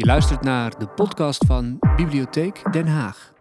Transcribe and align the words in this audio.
Je 0.00 0.06
luistert 0.06 0.42
naar 0.42 0.78
de 0.78 0.86
podcast 0.86 1.44
van 1.46 1.78
Bibliotheek 1.96 2.72
Den 2.72 2.86
Haag. 2.86 3.32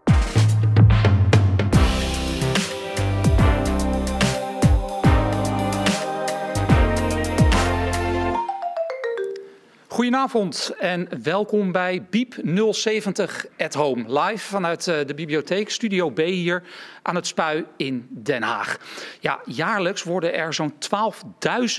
Goedenavond 9.88 10.73
en 10.80 11.07
welkom 11.23 11.72
bij 11.72 12.08
Biep 12.09 12.36
070 12.71 13.46
at 13.57 13.73
Home. 13.73 14.20
Live 14.21 14.48
vanuit 14.48 14.88
eh, 14.88 15.05
de 15.05 15.14
bibliotheek, 15.14 15.70
Studio 15.70 16.10
B 16.10 16.18
hier 16.18 16.64
aan 17.02 17.16
het 17.16 17.28
Spui 17.28 17.66
in 17.78 18.07
Den 18.10 18.44
Haag. 18.44 18.78
Ja, 19.20 19.39
jaarlijks 19.46 20.04
worden 20.04 20.34
er 20.34 20.54
zo'n 20.54 20.73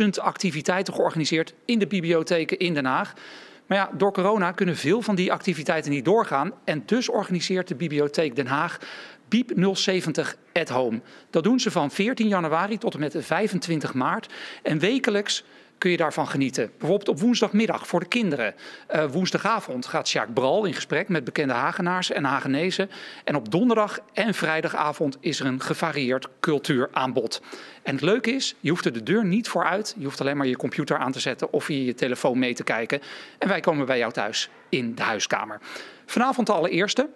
12.000 0.03 0.09
activiteiten 0.21 0.95
georganiseerd 0.95 1.55
in 1.65 1.79
de 1.79 1.87
bibliotheken 1.87 2.59
in 2.59 2.75
Den 2.75 2.85
Haag. 2.85 3.15
Maar 3.71 3.79
ja, 3.79 3.91
door 3.97 4.13
corona 4.13 4.53
kunnen 4.53 4.77
veel 4.77 5.03
van 5.03 5.15
die 5.15 5.33
activiteiten 5.33 5.91
niet 5.91 6.05
doorgaan. 6.05 6.53
En 6.65 6.83
dus 6.87 7.09
organiseert 7.09 7.69
de 7.69 7.75
Bibliotheek 7.75 8.37
Den 8.37 8.47
Haag 8.47 8.79
Biep 9.29 9.53
070 9.73 10.37
at 10.53 10.69
Home. 10.69 11.01
Dat 11.31 11.45
doen 11.45 11.61
ze 11.61 11.71
van 11.71 11.91
14 11.91 12.29
januari 12.29 12.79
tot 12.79 12.95
en 12.95 13.01
met 13.01 13.17
25 13.19 13.95
maart. 13.95 14.33
En 14.63 14.79
wekelijks 14.79 15.45
kun 15.81 15.91
je 15.91 15.97
daarvan 15.97 16.29
genieten. 16.29 16.71
Bijvoorbeeld 16.79 17.09
op 17.09 17.21
woensdagmiddag 17.21 17.87
voor 17.87 18.01
de 18.01 18.07
kinderen. 18.07 18.55
Uh, 18.95 19.05
woensdagavond 19.05 19.87
gaat 19.87 20.09
Sjaak 20.09 20.35
Bral 20.35 20.65
in 20.65 20.75
gesprek 20.75 21.09
met 21.09 21.25
bekende 21.25 21.53
Hagenaars 21.53 22.11
en 22.11 22.25
Hagenezen. 22.25 22.91
En 23.25 23.37
op 23.37 23.51
donderdag 23.51 23.99
en 24.13 24.35
vrijdagavond 24.35 25.17
is 25.21 25.41
er 25.41 25.47
een 25.47 25.61
gevarieerd 25.61 26.29
cultuuraanbod. 26.41 27.43
En 27.83 27.95
het 27.95 28.05
leuke 28.05 28.31
is, 28.31 28.55
je 28.61 28.71
hoeft 28.71 28.85
er 28.85 28.93
de 28.93 29.03
deur 29.03 29.25
niet 29.25 29.49
voor 29.49 29.65
uit. 29.65 29.95
Je 29.99 30.05
hoeft 30.05 30.21
alleen 30.21 30.37
maar 30.37 30.47
je 30.47 30.57
computer 30.57 30.99
aan 30.99 31.13
te 31.13 31.21
zetten 31.21 31.53
of 31.53 31.69
je 31.69 31.85
je 31.85 31.95
telefoon 31.95 32.39
mee 32.39 32.55
te 32.55 32.65
kijken. 32.65 33.01
En 33.39 33.49
wij 33.49 33.61
komen 33.61 33.87
bij 33.87 33.99
jou 33.99 34.13
thuis 34.13 34.51
in 34.69 34.95
de 34.95 35.03
huiskamer. 35.03 35.61
Vanavond 36.07 36.47
de 36.47 36.53
allereerste. 36.53 37.09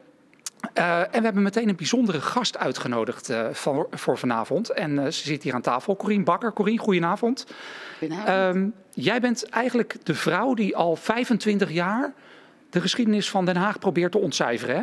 Uh, 0.79 0.99
en 1.01 1.11
we 1.11 1.25
hebben 1.25 1.43
meteen 1.43 1.69
een 1.69 1.77
bijzondere 1.77 2.21
gast 2.21 2.59
uitgenodigd 2.59 3.31
uh, 3.31 3.47
van, 3.53 3.87
voor 3.91 4.19
vanavond. 4.19 4.71
En 4.71 4.91
uh, 4.91 5.05
ze 5.05 5.25
zit 5.25 5.43
hier 5.43 5.55
aan 5.55 5.61
tafel. 5.61 5.97
Corien 5.97 6.25
Bakker. 6.25 6.53
Corien, 6.53 6.79
goedenavond. 6.79 7.47
Goedenavond. 7.99 8.57
Um, 8.57 8.75
jij 8.91 9.21
bent 9.21 9.49
eigenlijk 9.49 9.97
de 10.03 10.15
vrouw 10.15 10.55
die 10.55 10.77
al 10.77 10.97
25 10.97 11.71
jaar 11.71 12.13
de 12.71 12.81
geschiedenis 12.81 13.31
van 13.31 13.45
Den 13.45 13.57
Haag 13.57 13.79
probeert 13.79 14.13
te 14.13 14.19
ontcijferen, 14.19 14.77
hè? 14.77 14.83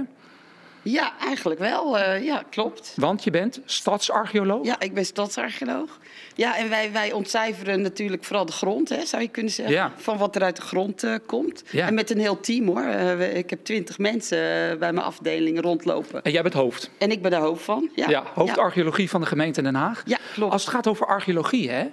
Ja, 0.82 1.14
eigenlijk 1.20 1.60
wel. 1.60 2.00
Uh, 2.00 2.24
ja, 2.24 2.44
klopt. 2.50 2.94
Want 2.96 3.24
je 3.24 3.32
bent 3.32 3.60
stadsarcheoloog? 3.66 4.66
Ja, 4.66 4.80
ik 4.80 4.94
ben 4.94 5.06
stadsarcheoloog. 5.06 6.00
Ja, 6.36 6.58
en 6.58 6.70
wij, 6.70 6.92
wij 6.92 7.12
ontcijferen 7.12 7.82
natuurlijk 7.82 8.24
vooral 8.24 8.46
de 8.46 8.52
grond, 8.52 8.90
hè, 8.90 9.06
zou 9.06 9.22
je 9.22 9.28
kunnen 9.28 9.52
zeggen. 9.52 9.76
Ja. 9.76 9.92
Van 9.96 10.18
wat 10.18 10.36
er 10.36 10.44
uit 10.44 10.56
de 10.56 10.62
grond 10.62 11.04
uh, 11.04 11.16
komt. 11.26 11.64
Ja. 11.72 11.88
En 11.88 11.94
met 11.94 12.10
een 12.10 12.20
heel 12.20 12.40
team 12.40 12.68
hoor. 12.68 12.84
Uh, 12.84 13.36
ik 13.38 13.50
heb 13.50 13.64
twintig 13.64 13.98
mensen 13.98 14.40
bij 14.80 14.94
mijn 14.94 15.06
afdeling 15.06 15.62
rondlopen. 15.62 16.24
En 16.24 16.32
jij 16.32 16.42
bent 16.42 16.54
hoofd? 16.54 16.90
En 16.98 17.12
ik 17.12 17.22
ben 17.22 17.32
daar 17.32 17.42
hoofd 17.42 17.64
van. 17.64 17.90
Ja, 17.96 18.10
ja 18.10 18.24
hoofdarcheologie 18.34 19.10
van 19.10 19.22
de 19.22 19.28
gemeente 19.28 19.62
Den 19.62 19.76
Haag. 19.76 20.04
Ja, 20.06 20.18
klopt. 20.34 20.52
Als 20.52 20.66
het 20.66 20.74
gaat 20.74 20.88
over 20.88 21.06
archeologie, 21.06 21.70
hè, 21.70 21.84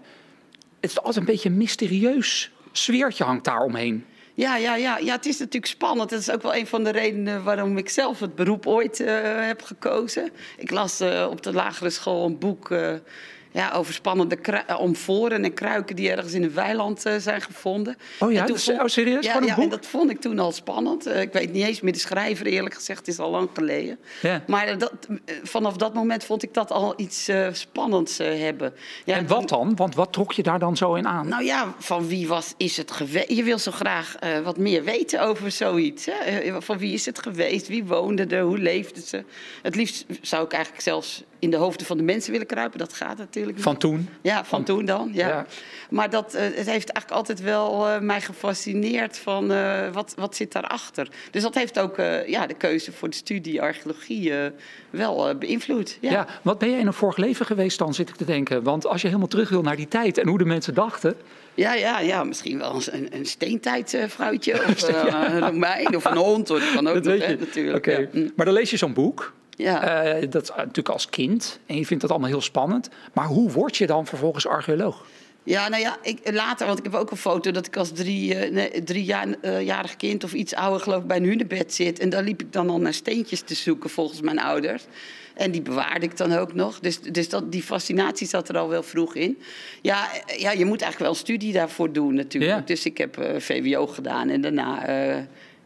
het 0.81 0.91
is 0.91 0.97
altijd 0.97 1.16
een 1.16 1.25
beetje 1.25 1.48
een 1.48 1.56
mysterieus 1.56 2.50
sfeertje 2.72 3.25
hangt 3.25 3.44
daar 3.44 3.62
omheen. 3.62 4.05
Ja, 4.39 4.56
ja, 4.56 4.77
ja, 4.77 4.98
ja, 4.98 5.12
het 5.12 5.27
is 5.27 5.39
natuurlijk 5.39 5.72
spannend. 5.72 6.11
Dat 6.11 6.20
is 6.20 6.31
ook 6.31 6.42
wel 6.42 6.55
een 6.55 6.67
van 6.67 6.84
de 6.84 6.91
redenen 6.91 7.44
waarom 7.44 7.77
ik 7.77 7.89
zelf 7.89 8.20
het 8.20 8.34
beroep 8.34 8.67
ooit 8.67 9.00
uh, 9.00 9.08
heb 9.47 9.62
gekozen. 9.62 10.31
Ik 10.56 10.70
las 10.70 11.00
uh, 11.00 11.27
op 11.31 11.42
de 11.42 11.53
lagere 11.53 11.91
school 11.91 12.25
een 12.25 12.39
boek 12.39 12.70
uh, 12.70 12.94
ja, 13.50 13.72
over 13.72 13.94
spannende 13.94 14.38
omvoren 14.78 15.44
en 15.44 15.54
kruiken 15.54 15.96
die 15.96 16.10
ergens 16.10 16.32
in 16.32 16.42
een 16.42 16.54
weiland 16.54 17.04
zijn 17.18 17.41
gevonden. 17.41 17.96
Oh 18.18 18.32
ja, 18.32 18.46
vond, 18.46 18.68
oh, 18.68 18.86
serieus? 18.86 19.24
Ja, 19.24 19.41
ja 19.44 19.58
en 19.58 19.68
dat 19.68 19.86
vond 19.86 20.10
ik 20.10 20.20
toen 20.20 20.38
al 20.38 20.52
spannend. 20.52 21.06
ik 21.06 21.32
weet 21.32 21.52
niet 21.52 21.64
eens 21.64 21.80
meer 21.80 21.92
de 21.92 21.98
schrijver, 21.98 22.46
eerlijk 22.46 22.74
gezegd, 22.74 22.98
het 22.98 23.08
is 23.08 23.19
al 23.19 23.30
lang 23.30 23.48
geleden. 23.54 23.98
Ja. 24.22 24.42
Maar 24.46 24.78
dat, 24.78 24.92
vanaf 25.42 25.76
dat 25.76 25.94
moment 25.94 26.24
vond 26.24 26.42
ik 26.42 26.54
dat 26.54 26.70
al 26.70 26.94
iets 26.96 27.30
spannends 27.53 28.19
hebben. 28.19 28.75
Ja, 29.04 29.16
en 29.16 29.26
wat 29.26 29.48
dan? 29.48 29.76
Want 29.76 29.94
wat 29.94 30.12
trok 30.12 30.32
je 30.32 30.42
daar 30.42 30.58
dan 30.58 30.76
zo 30.76 30.94
in 30.94 31.06
aan? 31.06 31.28
Nou 31.28 31.44
ja, 31.44 31.75
van 31.78 32.08
wie 32.08 32.28
was, 32.28 32.54
is 32.56 32.76
het 32.76 32.91
geweest? 32.91 33.31
Je 33.31 33.42
wil 33.42 33.58
zo 33.58 33.70
graag 33.70 34.16
wat 34.44 34.56
meer 34.56 34.84
weten 34.84 35.22
over 35.22 35.50
zoiets. 35.50 36.06
Hè? 36.10 36.62
Van 36.62 36.78
wie 36.78 36.92
is 36.92 37.06
het 37.06 37.19
geweest? 37.19 37.69
Wie 37.69 37.84
woonde 37.84 38.26
er? 38.26 38.42
Hoe 38.42 38.58
leefden 38.58 39.03
ze? 39.03 39.25
Het 39.62 39.75
liefst 39.75 40.06
zou 40.20 40.44
ik 40.44 40.53
eigenlijk 40.53 40.82
zelfs 40.82 41.22
in 41.38 41.50
de 41.50 41.56
hoofden 41.56 41.87
van 41.87 41.97
de 41.97 42.03
mensen 42.03 42.32
willen 42.32 42.47
kruipen. 42.47 42.78
Dat 42.78 42.93
gaat 42.93 43.19
natuurlijk 43.19 43.56
niet. 43.56 43.65
Van 43.65 43.76
toen? 43.76 44.09
Ja, 44.21 44.37
van, 44.37 44.44
van 44.44 44.65
toen 44.65 44.84
dan. 44.84 45.10
Ja. 45.12 45.28
ja. 45.28 45.47
Maar 45.91 46.10
dat, 46.10 46.34
uh, 46.34 46.41
het 46.41 46.54
heeft 46.54 46.69
eigenlijk 46.69 47.10
altijd 47.10 47.41
wel 47.41 47.88
uh, 47.88 47.99
mij 47.99 48.21
gefascineerd 48.21 49.19
van 49.19 49.53
uh, 49.53 49.93
wat, 49.93 50.15
wat 50.16 50.37
zit 50.37 50.53
daarachter. 50.53 51.09
Dus 51.31 51.43
dat 51.43 51.54
heeft 51.54 51.78
ook 51.78 51.97
ja, 52.26 52.47
de 52.47 52.54
keuze 52.54 52.93
voor 52.93 53.09
de 53.09 53.16
studie 53.16 53.62
archeologie 53.62 54.32
wel 54.91 55.34
beïnvloed. 55.34 55.99
Ja. 56.00 56.10
ja, 56.10 56.26
wat 56.43 56.59
ben 56.59 56.71
jij 56.71 56.78
in 56.78 56.87
een 56.87 56.93
vorig 56.93 57.16
leven 57.16 57.47
geweest 57.47 57.78
dan, 57.78 57.94
zit 57.94 58.09
ik 58.09 58.16
te 58.16 58.25
denken? 58.25 58.62
Want 58.62 58.87
als 58.87 59.00
je 59.00 59.06
helemaal 59.06 59.28
terug 59.28 59.49
wil 59.49 59.62
naar 59.62 59.76
die 59.76 59.88
tijd 59.88 60.19
en 60.19 60.28
hoe 60.28 60.38
de 60.38 60.44
mensen 60.44 60.75
dachten... 60.75 61.16
Ja, 61.55 61.75
ja, 61.75 62.00
ja, 62.00 62.25
misschien 62.25 62.59
wel 62.59 62.81
een, 62.91 63.09
een 63.10 63.26
steentijdvrouwtje 63.26 64.55
of 64.69 64.91
ja. 64.91 65.32
een 65.32 65.41
Romein 65.41 65.97
of 65.97 66.05
een 66.05 66.16
hond. 66.16 66.47
Dat 66.47 66.72
kan 66.75 66.87
ook 66.87 66.94
dat 66.94 67.05
nog, 67.05 67.12
weet 67.12 67.20
je. 67.20 67.26
Hè, 67.26 67.37
natuurlijk. 67.37 67.76
Okay. 67.76 68.09
Ja. 68.12 68.31
Maar 68.37 68.47
dan 68.47 68.55
lees 68.55 68.70
je 68.70 68.76
zo'n 68.76 68.93
boek. 68.93 69.32
Ja. 69.58 70.16
Uh, 70.16 70.30
dat 70.30 70.52
natuurlijk 70.56 70.88
als 70.88 71.08
kind. 71.08 71.58
En 71.66 71.76
je 71.76 71.86
vindt 71.86 72.02
dat 72.02 72.10
allemaal 72.10 72.28
heel 72.28 72.41
spannend. 72.41 72.88
Maar 73.12 73.26
hoe 73.26 73.50
word 73.50 73.76
je 73.76 73.86
dan 73.86 74.06
vervolgens 74.06 74.46
archeoloog? 74.46 75.04
Ja, 75.42 75.69
nou 75.69 75.82
ja, 75.82 75.98
ik, 76.02 76.32
later, 76.32 76.66
want 76.66 76.78
ik 76.78 76.84
heb 76.84 76.94
ook 76.94 77.10
een 77.10 77.16
foto 77.16 77.50
dat 77.50 77.66
ik 77.66 77.76
als 77.76 77.92
drie, 77.92 78.34
uh, 78.34 78.52
nee, 78.52 78.82
driejarig 78.82 79.91
uh, 79.91 79.96
kind 79.96 80.24
of 80.24 80.32
iets 80.32 80.54
ouder 80.54 80.80
geloof 80.80 81.00
ik 81.00 81.06
bij 81.06 81.16
een 81.16 81.24
hunebed 81.24 81.74
zit. 81.74 81.98
En 81.98 82.08
daar 82.08 82.22
liep 82.22 82.41
ik 82.41 82.52
dan 82.52 82.70
al 82.70 82.80
naar 82.80 82.94
steentjes 82.94 83.41
te 83.41 83.54
zoeken 83.54 83.91
volgens 83.91 84.20
mijn 84.20 84.38
ouders. 84.38 84.84
En 85.34 85.50
die 85.50 85.62
bewaarde 85.62 86.06
ik 86.06 86.16
dan 86.16 86.32
ook 86.32 86.54
nog. 86.54 86.80
Dus, 86.80 87.00
dus 87.00 87.28
dat, 87.28 87.52
die 87.52 87.62
fascinatie 87.62 88.26
zat 88.26 88.48
er 88.48 88.58
al 88.58 88.69
wel 88.69 88.82
vroeg 88.82 89.14
in. 89.14 89.38
Ja, 89.82 90.08
ja, 90.36 90.50
je 90.50 90.64
moet 90.64 90.82
eigenlijk 90.82 90.98
wel 90.98 91.10
een 91.10 91.14
studie 91.14 91.52
daarvoor 91.52 91.92
doen 91.92 92.14
natuurlijk. 92.14 92.52
Ja. 92.52 92.60
Dus 92.60 92.84
ik 92.84 92.98
heb 92.98 93.19
uh, 93.19 93.40
VWO 93.40 93.86
gedaan 93.86 94.28
en 94.28 94.40
daarna 94.40 94.86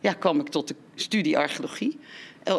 ja, 0.01 0.13
kwam 0.13 0.41
ik 0.41 0.49
tot 0.49 0.69
de 0.69 0.75
studie 0.95 1.39
archeologie. 1.39 1.99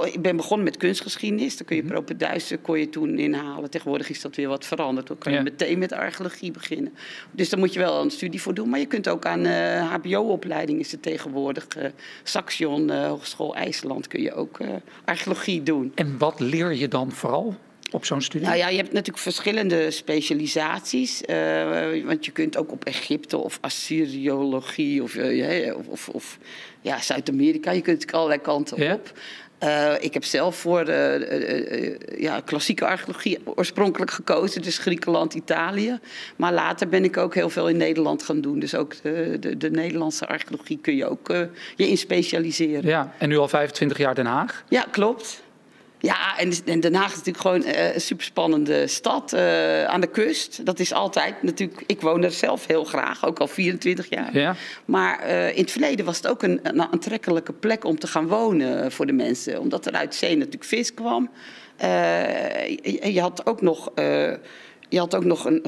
Ik 0.06 0.22
ben 0.22 0.36
begonnen 0.36 0.66
met 0.66 0.78
kunstgeschiedenis. 0.78 1.58
Dan 1.58 1.66
kun 1.66 1.76
je 1.76 1.84
propenduizen 1.84 2.62
kon 2.62 2.80
je 2.80 2.90
toen 2.90 3.20
inhalen. 3.20 3.70
Tegenwoordig 3.70 4.10
is 4.10 4.22
dat 4.22 4.36
weer 4.36 4.48
wat 4.48 4.66
veranderd. 4.66 5.08
Dan 5.08 5.18
kan 5.18 5.32
je 5.32 5.38
Ja. 5.38 5.44
meteen 5.44 5.80
met 5.80 5.92
archeologie 5.94 6.52
beginnen. 6.52 6.94
Dus 7.32 7.50
daar 7.50 7.60
moet 7.60 7.74
je 7.74 7.80
wel 7.80 8.02
een 8.02 8.12
studie 8.12 8.42
voor 8.42 8.54
doen. 8.54 8.70
Maar 8.70 8.80
je 8.80 8.86
kunt 8.86 9.08
ook 9.10 9.26
aan 9.26 9.46
uh, 9.46 9.94
HBO-opleiding 9.94 10.80
is 10.80 10.92
het 10.92 11.02
tegenwoordig. 11.02 11.68
Uh, 11.78 11.84
Saxion, 12.24 12.92
uh, 12.92 13.08
Hogeschool 13.08 13.56
IJsland 13.56 14.08
kun 14.08 14.22
je 14.22 14.34
ook 14.34 14.58
archeologie 15.06 15.64
doen. 15.64 15.92
En 15.96 16.18
wat 16.18 16.40
leer 16.40 16.74
je 16.74 16.88
dan 16.88 17.12
vooral 17.12 17.56
op 17.92 18.06
zo'n 18.06 18.22
studie? 18.22 18.48
Nou 18.48 18.60
ja, 18.60 18.68
je 18.70 18.78
hebt 18.78 18.92
natuurlijk 18.92 19.24
verschillende 19.24 19.92
specialisaties. 19.92 21.22
Uh, 21.30 22.06
want 22.06 22.26
je 22.26 22.32
kunt 22.32 22.58
ook 22.58 22.72
op 22.72 22.86
Egypte 22.86 23.38
of 23.38 23.58
Assyriologie 23.62 25.04
of, 25.04 25.16
uh, 25.16 25.76
of, 25.88 26.10
of 26.10 26.38
ja, 26.82 27.02
Zuid-Amerika. 27.02 27.72
Je 27.72 27.82
kunt 27.82 28.12
allerlei 28.12 28.42
kanten 28.42 28.84
Ja. 28.84 28.94
op. 28.94 29.12
Uh, 29.64 29.94
ik 30.00 30.14
heb 30.14 30.24
zelf 30.24 30.56
voor 30.56 30.90
uh, 30.90 31.20
uh, 31.20 31.96
ja, 32.18 32.40
klassieke 32.40 32.86
archeologie 32.86 33.40
oorspronkelijk 33.46 34.12
gekozen, 34.12 34.62
dus 34.62 34.78
Griekenland, 34.78 35.34
Italië. 35.34 36.00
Maar 36.36 36.54
later 36.54 36.88
ben 36.88 37.04
ik 37.04 37.18
ook 37.18 37.34
heel 37.34 37.50
veel 37.50 37.70
in 37.70 37.78
Nederland 37.78 38.24
gaan 38.24 38.42
doen. 38.42 38.60
Dus 38.60 38.76
ook 38.76 39.02
de, 39.02 39.38
de, 39.40 39.58
de 39.58 39.72
Nederlandse 39.72 40.28
archeologie 40.28 40.80
kun 40.82 40.96
je 40.96 41.06
ook 41.06 41.28
je 41.76 41.90
in 41.90 41.98
specialiseren. 41.98 42.90
Ja, 42.90 43.14
en 43.18 43.30
nu 43.30 43.38
al 43.38 43.48
25 43.48 43.98
jaar 43.98 44.16
Den 44.16 44.26
Haag. 44.26 44.64
Ja, 44.70 44.86
klopt. 44.92 45.43
Ja, 46.04 46.38
en, 46.38 46.52
en 46.66 46.80
Den 46.80 46.96
Haag 46.96 47.12
is 47.12 47.24
natuurlijk 47.24 47.38
gewoon 47.38 47.62
uh, 47.62 47.94
een 47.94 48.02
superspannende 48.02 48.88
stad 48.88 49.34
uh, 49.34 49.84
aan 49.84 50.02
de 50.02 50.08
kust. 50.08 50.66
Dat 50.66 50.80
is 50.80 50.94
altijd 50.94 51.44
natuurlijk. 51.44 51.84
Ik 51.86 52.02
woon 52.02 52.24
er 52.24 52.32
zelf 52.32 52.68
heel 52.68 52.84
graag, 52.84 53.26
ook 53.26 53.40
al 53.40 53.48
24 53.48 54.10
jaar. 54.10 54.38
Ja. 54.38 54.56
Maar 54.86 55.28
uh, 55.28 55.50
in 55.50 55.62
het 55.62 55.72
verleden 55.72 56.06
was 56.06 56.18
het 56.18 56.28
ook 56.28 56.44
een, 56.44 56.60
een 56.64 56.82
aantrekkelijke 56.82 57.54
plek 57.54 57.84
om 57.84 58.00
te 58.00 58.08
gaan 58.08 58.28
wonen 58.28 58.92
voor 58.92 59.06
de 59.06 59.14
mensen. 59.14 59.60
Omdat 59.60 59.86
er 59.86 59.94
uit 59.94 60.16
zee 60.16 60.38
natuurlijk 60.38 60.64
vis 60.64 60.94
kwam. 60.94 61.30
je 63.02 63.20
had 63.20 63.46
ook 63.46 63.62
nog. 63.62 63.92
Je 64.94 65.00
had 65.00 65.16
ook 65.16 65.26
nog 65.26 65.46
een, 65.46 65.64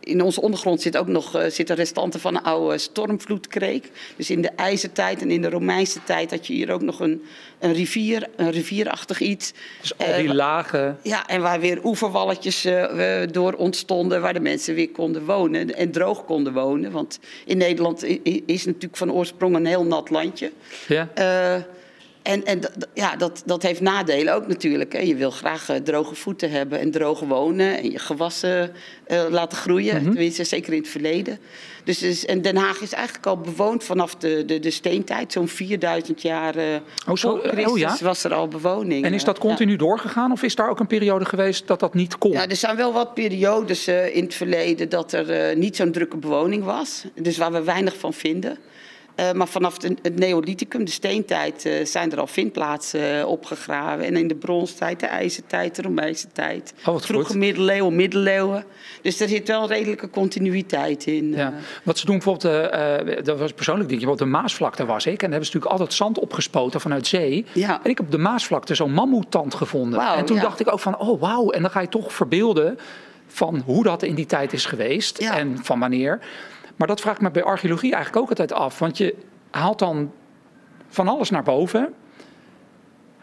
in 0.00 0.22
onze 0.22 0.40
ondergrond 0.40 0.82
zit 0.82 0.96
ook 0.96 1.06
nog, 1.06 1.42
zitten 1.48 1.76
restanten 1.76 2.20
van 2.20 2.36
een 2.36 2.42
oude 2.42 2.78
stormvloedkreek. 2.78 3.90
Dus 4.16 4.30
in 4.30 4.42
de 4.42 4.50
ijzertijd 4.56 5.20
en 5.22 5.30
in 5.30 5.42
de 5.42 5.48
Romeinse 5.48 6.04
tijd 6.04 6.30
had 6.30 6.46
je 6.46 6.52
hier 6.52 6.72
ook 6.72 6.82
nog 6.82 7.00
een, 7.00 7.22
een 7.58 7.72
rivier, 7.72 8.28
een 8.36 8.50
rivierachtig 8.50 9.20
iets. 9.20 9.52
Dus 9.80 9.98
al 9.98 10.14
die 10.16 10.24
uh, 10.24 10.32
lagen. 10.32 10.98
Ja, 11.02 11.26
en 11.26 11.40
waar 11.40 11.60
weer 11.60 11.84
oeverwalletjes 11.84 12.66
uh, 12.66 13.22
door 13.30 13.52
ontstonden, 13.52 14.20
waar 14.20 14.32
de 14.32 14.40
mensen 14.40 14.74
weer 14.74 14.90
konden 14.90 15.24
wonen 15.24 15.74
en 15.74 15.90
droog 15.90 16.24
konden 16.24 16.52
wonen. 16.52 16.90
Want 16.92 17.18
in 17.44 17.56
Nederland 17.56 18.04
is 18.46 18.64
natuurlijk 18.64 18.96
van 18.96 19.12
oorsprong 19.12 19.56
een 19.56 19.66
heel 19.66 19.84
nat 19.84 20.10
landje. 20.10 20.52
Ja. 20.88 21.08
Uh, 21.18 21.62
En, 22.24 22.44
en 22.44 22.60
ja, 22.94 23.16
dat, 23.16 23.42
dat 23.46 23.62
heeft 23.62 23.80
nadelen 23.80 24.34
ook 24.34 24.46
natuurlijk. 24.46 24.92
Hè. 24.92 24.98
Je 24.98 25.14
wil 25.14 25.30
graag 25.30 25.68
eh, 25.68 25.76
droge 25.76 26.14
voeten 26.14 26.50
hebben 26.50 26.80
en 26.80 26.90
droog 26.90 27.20
wonen 27.20 27.78
en 27.78 27.90
je 27.90 27.98
gewassen 27.98 28.72
eh, 29.06 29.24
laten 29.30 29.58
groeien. 29.58 29.94
Mhm. 29.96 30.04
Tenminste, 30.04 30.44
zeker 30.44 30.72
in 30.72 30.78
het 30.78 30.88
verleden. 30.88 31.38
Dus, 31.84 31.98
dus, 31.98 32.24
en 32.24 32.42
Den 32.42 32.56
Haag 32.56 32.80
is 32.80 32.92
eigenlijk 32.92 33.26
al 33.26 33.38
bewoond 33.38 33.84
vanaf 33.84 34.14
de, 34.14 34.44
de, 34.44 34.58
de 34.58 34.70
steentijd. 34.70 35.32
Zo'n 35.32 35.48
4000 35.48 36.22
jaar 36.22 36.56
eh 36.56 36.64
Oh, 37.08 37.16
zo- 37.16 37.40
oh, 37.66 37.78
ja? 37.78 37.96
was 38.00 38.24
er 38.24 38.34
al 38.34 38.48
bewoning. 38.48 39.04
En 39.04 39.14
is 39.14 39.24
dat 39.24 39.38
continu 39.38 39.76
doorgegaan 39.76 40.32
of 40.32 40.42
is 40.42 40.54
daar 40.54 40.70
ook 40.70 40.80
een 40.80 40.86
periode 40.86 41.24
geweest 41.24 41.66
dat 41.66 41.80
dat 41.80 41.94
niet 41.94 42.18
kon? 42.18 42.32
ja, 42.32 42.48
er 42.48 42.56
zijn 42.56 42.76
wel 42.76 42.92
wat 42.92 43.14
periodes 43.14 43.88
in 43.88 44.24
het 44.24 44.34
verleden 44.34 44.88
dat 44.88 45.12
er 45.12 45.56
niet 45.56 45.76
zo'n 45.76 45.92
drukke 45.92 46.16
bewoning 46.16 46.64
was. 46.64 47.04
Dus 47.14 47.36
waar 47.36 47.52
we 47.52 47.62
weinig 47.62 47.96
van 47.98 48.12
vinden. 48.12 48.58
Eh, 49.14 49.32
maar 49.32 49.48
vanaf 49.48 49.78
de- 49.78 49.96
het 50.02 50.18
Neolithicum, 50.18 50.84
de 50.84 50.90
steentijd, 50.90 51.64
eh, 51.64 51.84
zijn 51.84 52.12
er 52.12 52.20
al 52.20 52.26
vindplaatsen 52.26 53.18
eh, 53.20 53.26
opgegraven. 53.28 54.04
En 54.04 54.16
in 54.16 54.28
de 54.28 54.34
bronstijd, 54.34 55.00
de 55.00 55.06
ijzertijd, 55.06 55.76
de 55.76 55.82
Romeinse 55.82 56.26
tijd. 56.32 56.74
Oh, 56.86 56.98
Vroege 57.00 57.26
goed. 57.26 57.36
middeleeuwen, 57.36 57.96
middeleeuwen. 57.96 58.64
Dus 59.02 59.20
er 59.20 59.28
zit 59.28 59.48
wel 59.48 59.62
een 59.62 59.68
redelijke 59.68 60.10
continuïteit 60.10 61.06
in. 61.06 61.32
Ja. 61.32 61.52
Wat 61.82 61.98
ze 61.98 62.06
doen 62.06 62.18
bijvoorbeeld, 62.18 63.24
dat 63.24 63.38
was 63.38 63.52
persoonlijk 63.52 63.86
dingetje, 63.88 64.06
want 64.08 64.18
de 64.20 64.24
Maasvlakte 64.24 64.84
was 64.86 65.06
ik. 65.06 65.12
En 65.12 65.18
daar 65.18 65.30
hebben 65.30 65.46
ze 65.46 65.52
natuurlijk 65.54 65.72
altijd 65.80 65.92
zand 65.98 66.18
opgespoten 66.18 66.80
vanuit 66.80 67.06
zee. 67.06 67.44
Ja. 67.52 67.80
En 67.82 67.90
ik 67.90 67.96
heb 67.96 68.06
op 68.06 68.12
de 68.12 68.18
Maasvlakte 68.18 68.74
zo'n 68.74 68.92
mammoetand 68.92 69.54
gevonden. 69.54 70.00
En 70.00 70.24
toen 70.24 70.36
ja. 70.36 70.42
dacht 70.42 70.60
ik 70.60 70.72
ook 70.72 70.80
van, 70.80 70.98
oh 70.98 71.20
wauw. 71.20 71.50
En 71.50 71.62
dan 71.62 71.70
ga 71.70 71.80
je 71.80 71.88
toch 71.88 72.12
verbeelden 72.12 72.78
van 73.26 73.62
hoe 73.66 73.82
dat 73.82 74.02
in 74.02 74.14
die 74.14 74.26
tijd 74.26 74.52
is 74.52 74.66
geweest 74.66 75.20
Ja. 75.20 75.36
en 75.38 75.58
van 75.64 75.78
wanneer. 75.80 76.20
Maar 76.76 76.88
dat 76.88 77.00
vraag 77.00 77.14
ik 77.14 77.20
me 77.20 77.30
bij 77.30 77.42
archeologie 77.42 77.92
eigenlijk 77.92 78.22
ook 78.22 78.28
altijd 78.28 78.52
af. 78.52 78.78
Want 78.78 78.98
je 78.98 79.14
haalt 79.50 79.78
dan 79.78 80.12
van 80.88 81.08
alles 81.08 81.30
naar 81.30 81.42
boven. 81.42 81.94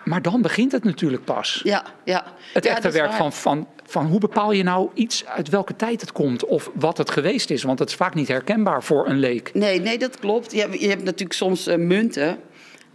Maar 0.03 0.21
dan 0.21 0.42
begint 0.42 0.71
het 0.71 0.83
natuurlijk 0.83 1.24
pas. 1.24 1.62
Ja, 1.63 1.86
ja. 2.03 2.25
Het 2.53 2.65
echte 2.65 2.92
werk 2.92 3.13
van, 3.13 3.33
van, 3.33 3.68
van 3.86 4.06
hoe 4.06 4.19
bepaal 4.19 4.51
je 4.51 4.63
nou 4.63 4.89
iets 4.94 5.25
uit 5.25 5.50
welke 5.50 5.75
tijd 5.75 6.01
het 6.01 6.12
komt 6.12 6.45
of 6.45 6.71
wat 6.74 6.98
het 6.98 7.12
geweest 7.12 7.50
is. 7.50 7.63
Want 7.63 7.80
het 7.80 7.89
is 7.89 7.95
vaak 7.95 8.13
niet 8.13 8.27
herkenbaar 8.27 8.83
voor 8.83 9.07
een 9.07 9.18
leek. 9.19 9.54
Nee, 9.54 9.81
nee, 9.81 9.97
dat 9.97 10.19
klopt. 10.19 10.51
Je 10.51 10.59
hebt, 10.59 10.80
je 10.80 10.88
hebt 10.88 11.04
natuurlijk 11.04 11.33
soms 11.33 11.68
eh, 11.68 11.77
munten. 11.77 12.39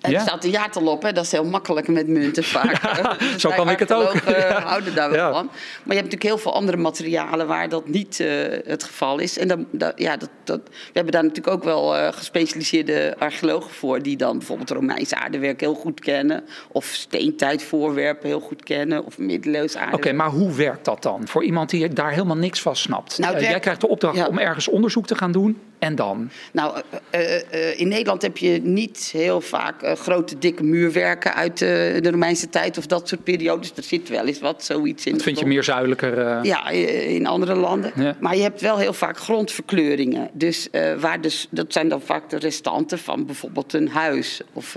En 0.00 0.10
Ja. 0.10 0.16
er 0.16 0.22
staat 0.26 0.44
een 0.44 0.50
jaartal 0.50 0.86
op, 0.86 1.02
hè? 1.02 1.12
dat 1.12 1.24
is 1.24 1.32
heel 1.32 1.44
makkelijk 1.44 1.88
met 1.88 2.08
munten 2.08 2.44
vaak. 2.54 3.18
Dus 3.18 3.40
zo 3.40 3.50
kan 3.50 3.70
ik 3.70 3.78
het 3.78 3.92
ook. 3.92 4.14
Ja. 4.26 4.60
houden 4.60 4.94
daar 4.94 5.10
wel 5.10 5.32
van. 5.32 5.46
Maar 5.46 5.94
je 5.94 6.00
hebt 6.00 6.12
natuurlijk 6.12 6.22
heel 6.22 6.38
veel 6.38 6.54
andere 6.54 6.76
materialen 6.76 7.46
waar 7.46 7.68
dat 7.68 7.88
niet 7.88 8.20
eh, 8.20 8.28
het 8.64 8.84
geval 8.84 9.18
is. 9.18 9.38
En 9.38 9.48
dan, 9.48 9.66
dat, 9.70 9.92
ja, 9.96 10.16
dat, 10.16 10.28
dat, 10.44 10.60
we 10.64 10.90
hebben 10.92 11.12
daar 11.12 11.22
natuurlijk 11.22 11.56
ook 11.56 11.64
wel 11.64 11.96
eh, 11.96 12.12
gespecialiseerde 12.12 13.14
archeologen 13.18 13.70
voor... 13.70 14.02
die 14.02 14.16
dan 14.16 14.38
bijvoorbeeld 14.38 14.70
Romeins 14.70 15.14
aardewerk 15.14 15.60
heel 15.60 15.74
goed 15.74 16.00
kennen... 16.00 16.44
of 16.68 16.84
steentijdvoorwerpen 16.84 18.28
heel 18.28 18.40
goed 18.40 18.62
kennen... 18.62 19.04
of 19.04 19.18
middeleeuws 19.18 19.74
Oké, 19.74 19.84
aardewerk. 19.84 20.16
maar 20.16 20.30
hoe 20.30 20.52
werkt 20.52 20.84
dat 20.84 21.02
dan? 21.02 21.28
Voor 21.28 21.44
iemand 21.44 21.70
die 21.70 21.88
daar 21.88 22.10
helemaal 22.10 22.36
niks 22.36 22.62
van 22.62 22.76
snapt. 22.76 23.18
Nou, 23.18 23.34
het 23.34 23.42
Eh, 23.42 23.50
jij 23.50 23.60
krijgt 23.60 23.80
de 23.80 23.88
opdracht 23.88 24.28
om 24.28 24.38
ergens 24.38 24.68
onderzoek 24.68 25.06
te 25.06 25.14
gaan 25.14 25.32
doen. 25.32 25.60
En 25.78 25.94
dan? 25.94 26.30
Nou, 26.52 26.80
eh, 27.10 27.36
eh, 27.36 27.42
eh, 27.50 27.80
in 27.80 27.88
Nederland 27.88 28.22
heb 28.22 28.36
je 28.36 28.60
niet 28.62 29.08
heel 29.12 29.40
vaak 29.40 29.98
grote, 29.98 30.38
dikke 30.38 30.62
muurwerken 30.62 31.34
uit 31.34 31.58
de 31.58 32.10
Romeinse 32.10 32.48
tijd 32.48 32.78
of 32.78 32.86
dat 32.86 33.08
soort 33.08 33.24
periodes. 33.24 33.72
Er 33.76 33.82
zit 33.82 34.08
wel 34.08 34.26
eens 34.26 34.40
wat, 34.40 34.64
zoiets 34.64 35.06
in. 35.06 35.12
Dat 35.12 35.22
vind 35.22 35.38
je 35.38 35.46
meer 35.46 35.64
zuidelijker. 35.64 36.44
Ja, 36.44 36.68
in 36.68 37.26
andere 37.26 37.54
landen. 37.54 37.92
Ja. 37.96 38.16
Maar 38.20 38.36
je 38.36 38.42
hebt 38.42 38.60
wel 38.60 38.78
heel 38.78 38.92
vaak 38.92 39.18
grondverkleuringen. 39.18 40.30
Dus, 40.32 40.68
waar 40.98 41.20
dus 41.20 41.46
dat 41.50 41.72
zijn 41.72 41.88
dan 41.88 42.00
vaak 42.00 42.30
de 42.30 42.38
restanten 42.38 42.98
van 42.98 43.26
bijvoorbeeld 43.26 43.72
een 43.72 43.88
huis. 43.88 44.40
Of, 44.52 44.76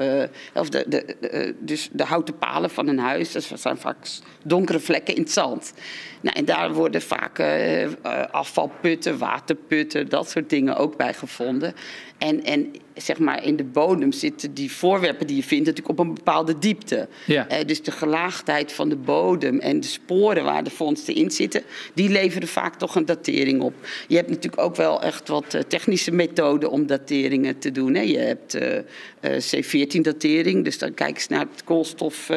of 0.53 0.69
de, 0.69 0.85
de, 0.87 1.15
de, 1.19 1.55
dus 1.59 1.89
de 1.91 2.03
houten 2.03 2.37
palen 2.37 2.69
van 2.69 2.87
een 2.87 2.99
huis. 2.99 3.31
Dat 3.31 3.51
zijn 3.55 3.77
vaak 3.77 3.97
donkere 4.43 4.79
vlekken 4.79 5.15
in 5.15 5.21
het 5.21 5.31
zand. 5.31 5.73
Nou, 6.21 6.35
en 6.37 6.45
daar 6.45 6.73
worden 6.73 7.01
vaak 7.01 7.39
eh, 7.39 7.87
afvalputten, 8.31 9.17
waterputten, 9.17 10.09
dat 10.09 10.29
soort 10.29 10.49
dingen 10.49 10.75
ook 10.75 10.97
bij 10.97 11.13
gevonden. 11.13 11.73
En, 12.17 12.43
en 12.43 12.71
zeg 12.95 13.19
maar 13.19 13.43
in 13.43 13.55
de 13.55 13.63
bodem 13.63 14.11
zitten 14.11 14.53
die 14.53 14.71
voorwerpen 14.71 15.27
die 15.27 15.35
je 15.35 15.43
vindt 15.43 15.65
natuurlijk 15.65 15.99
op 15.99 16.05
een 16.05 16.13
bepaalde 16.13 16.59
diepte. 16.59 17.07
Ja. 17.25 17.47
Eh, 17.47 17.67
dus 17.67 17.83
de 17.83 17.91
gelaagdheid 17.91 18.71
van 18.71 18.89
de 18.89 18.95
bodem 18.95 19.59
en 19.59 19.79
de 19.79 19.87
sporen 19.87 20.43
waar 20.43 20.63
de 20.63 20.69
vondsten 20.69 21.15
in 21.15 21.31
zitten, 21.31 21.63
die 21.93 22.09
leveren 22.09 22.47
vaak 22.47 22.75
toch 22.75 22.95
een 22.95 23.05
datering 23.05 23.61
op. 23.61 23.73
Je 24.07 24.15
hebt 24.15 24.29
natuurlijk 24.29 24.61
ook 24.61 24.75
wel 24.75 25.01
echt 25.01 25.27
wat 25.27 25.57
technische 25.67 26.11
methoden 26.11 26.71
om 26.71 26.87
dateringen 26.87 27.59
te 27.59 27.71
doen. 27.71 27.93
Hè. 27.95 28.01
Je 28.01 28.17
hebt 28.17 28.53
eh, 28.53 28.77
eh, 29.19 29.41
C14-datering, 29.41 30.63
dus 30.63 30.77
dan 30.77 30.93
kijk 30.93 31.17
je 31.17 31.25
naar 31.29 31.45
het 31.51 31.63
koolstof. 31.63 32.29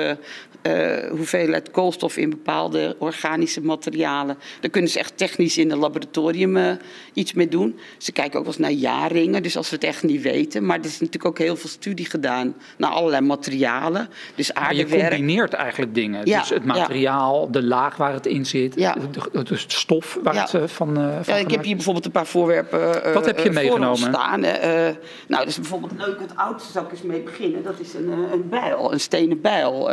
Eh, 0.62 1.10
hoeveelheid 1.10 1.70
koolstof 1.70 2.16
in 2.16 2.30
bepaalde 2.30 2.96
organische 2.98 3.60
materialen. 3.60 4.36
Daar 4.60 4.70
kunnen 4.70 4.90
ze 4.90 4.98
echt 4.98 5.16
technisch 5.16 5.58
in 5.58 5.70
een 5.70 5.78
laboratorium 5.78 6.56
eh, 6.56 6.72
iets 7.12 7.32
mee 7.32 7.48
doen. 7.48 7.78
Ze 7.98 8.12
kijken 8.12 8.38
ook 8.38 8.44
wel 8.44 8.52
eens 8.52 8.62
naar 8.62 8.70
jaarringen, 8.70 9.42
dus 9.42 9.56
als 9.56 9.70
we 9.70 9.74
het 9.74 9.84
echt 9.84 10.02
niet 10.02 10.22
weten. 10.22 10.66
Maar 10.66 10.78
er 10.78 10.84
is 10.84 11.00
natuurlijk 11.00 11.24
ook 11.26 11.38
heel 11.38 11.56
veel 11.56 11.70
studie 11.70 12.06
gedaan 12.06 12.54
naar 12.76 12.90
allerlei 12.90 13.22
materialen. 13.22 14.08
Dus 14.34 14.52
Maar 14.52 14.74
je 14.74 14.82
aardewerk. 14.82 15.08
combineert 15.08 15.52
eigenlijk 15.52 15.94
dingen. 15.94 16.26
Ja, 16.26 16.38
dus 16.38 16.48
het 16.48 16.62
ja. 16.64 16.72
materiaal, 16.72 17.50
de 17.50 17.62
laag 17.62 17.96
waar 17.96 18.12
het 18.12 18.26
in 18.26 18.46
zit, 18.46 18.74
Ja. 18.74 18.96
de, 19.32 19.56
stof 19.56 20.18
waar 20.22 20.40
het 20.40 20.54
eh, 20.54 20.62
van, 20.66 20.96
eh 20.96 21.18
van 21.22 21.34
Ja, 21.34 21.40
ik 21.40 21.50
heb 21.50 21.64
hier 21.64 21.74
bijvoorbeeld 21.74 22.04
een 22.04 22.12
paar 22.12 22.26
voorwerpen. 22.26 23.12
Wat 23.14 23.26
heb 23.26 23.36
je 23.36 23.44
voor 23.44 23.52
meegenomen? 23.52 23.96
Staan. 23.96 24.40
Nou, 24.40 24.94
dat 25.28 25.46
is 25.46 25.56
bijvoorbeeld 25.56 25.92
leuk. 25.96 26.20
Het 26.20 26.36
oudste 26.36 26.72
zal 26.72 26.82
ik 26.82 26.90
eens 26.90 27.02
mee 27.02 27.20
beginnen. 27.20 27.62
Dat 27.62 27.80
is 27.80 27.94
een, 27.94 28.08
een 28.32 28.48
bijl, 28.48 28.92
een 28.92 29.00
stenen 29.00 29.40
bijl. 29.40 29.90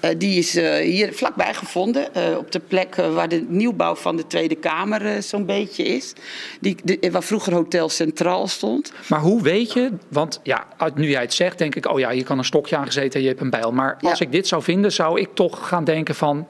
Eh. 0.00 0.10
Die 0.18 0.38
is 0.38 0.56
eh, 0.56 0.74
hier 0.84 1.12
vlakbij 1.14 1.54
gevonden, 1.54 2.14
eh, 2.14 2.36
op 2.38 2.52
de 2.52 2.60
plek 2.60 2.94
waar 2.94 3.28
de 3.28 3.44
nieuwbouw 3.48 3.94
van 3.94 4.16
de 4.16 4.26
Tweede 4.26 4.54
Kamer 4.54 5.22
zo'n 5.22 5.46
beetje 5.46 5.82
is. 5.84 6.12
Die, 6.60 6.76
de, 6.84 7.08
waar 7.12 7.22
vroeger 7.22 7.52
Hotel 7.54 7.88
Centraal 7.88 8.46
stond. 8.48 8.92
Maar 9.08 9.20
hoe 9.20 9.42
weet 9.42 9.72
je, 9.72 9.90
want 10.08 10.40
ja, 10.42 10.66
uit- 10.76 10.94
nu 10.96 11.08
jij 11.10 11.20
het 11.20 11.34
zegt, 11.34 11.58
denk 11.58 11.74
ik, 11.74 11.86
oh 11.92 11.98
ja, 11.98 12.10
je 12.10 12.22
kan 12.22 12.38
een 12.38 12.44
stokje 12.44 12.76
aangezeten 12.76 13.12
en 13.12 13.20
je 13.22 13.28
hebt 13.28 13.40
een 13.40 13.50
bijl. 13.50 13.72
Maar 13.72 13.96
Ja. 14.00 14.10
als 14.10 14.20
ik 14.20 14.32
dit 14.32 14.46
zou 14.46 14.62
vinden, 14.62 14.92
zou 14.92 15.20
ik 15.20 15.28
toch 15.34 15.68
gaan 15.68 15.84
denken 15.84 16.14
van, 16.14 16.46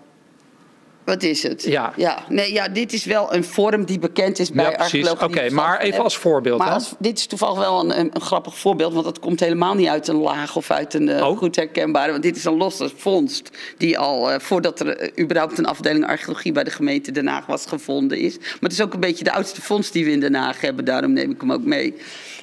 Wat 1.06 1.22
is 1.22 1.42
het? 1.42 1.62
Ja. 1.62 1.92
Ja, 1.96 2.24
nee, 2.28 2.52
ja, 2.52 2.68
dit 2.68 2.92
is 2.92 3.04
wel 3.04 3.34
een 3.34 3.44
vorm 3.44 3.84
die 3.84 3.98
bekend 3.98 4.38
is 4.38 4.50
bij 4.50 4.64
ja 4.64 4.70
precies, 4.70 5.10
oké, 5.10 5.50
maar 5.50 5.80
even 5.80 6.02
als 6.02 6.16
voorbeeld. 6.16 6.58
Maar 6.58 6.70
als, 6.70 6.94
dit 6.98 7.18
is 7.18 7.26
toevallig 7.26 7.58
wel 7.58 7.80
een, 7.80 7.98
een, 7.98 8.10
een 8.12 8.20
grappig 8.20 8.58
voorbeeld, 8.58 8.92
want 8.92 9.04
dat 9.04 9.18
komt 9.18 9.40
helemaal 9.40 9.74
niet 9.74 9.88
uit 9.88 10.08
een 10.08 10.16
laag 10.16 10.56
of 10.56 10.70
uit 10.70 10.94
een 10.94 11.08
eh, 11.08 11.26
Oh. 11.26 11.38
goed 11.38 11.56
herkenbare. 11.56 12.10
Want 12.10 12.22
dit 12.22 12.36
is 12.36 12.44
een 12.44 12.56
losse 12.56 12.90
vondst 12.96 13.50
die 13.78 13.98
al 13.98 14.30
eh, 14.30 14.38
voordat 14.40 14.80
er 14.80 14.96
eh, 14.96 15.22
überhaupt 15.24 15.58
een 15.58 15.66
afdeling 15.66 16.06
archeologie 16.06 16.52
bij 16.52 16.64
de 16.64 16.70
gemeente 16.70 17.12
Den 17.12 17.26
Haag 17.26 17.46
was 17.46 17.66
gevonden 17.66 18.18
is. 18.18 18.38
Maar 18.38 18.56
het 18.60 18.72
is 18.72 18.80
ook 18.80 18.94
een 18.94 19.00
beetje 19.00 19.24
de 19.24 19.32
oudste 19.32 19.62
vondst 19.62 19.92
die 19.92 20.04
we 20.04 20.10
in 20.10 20.20
Den 20.20 20.34
Haag 20.34 20.60
hebben, 20.60 20.84
daarom 20.84 21.12
neem 21.12 21.30
ik 21.30 21.40
hem 21.40 21.52
ook 21.52 21.64
mee. 21.64 21.94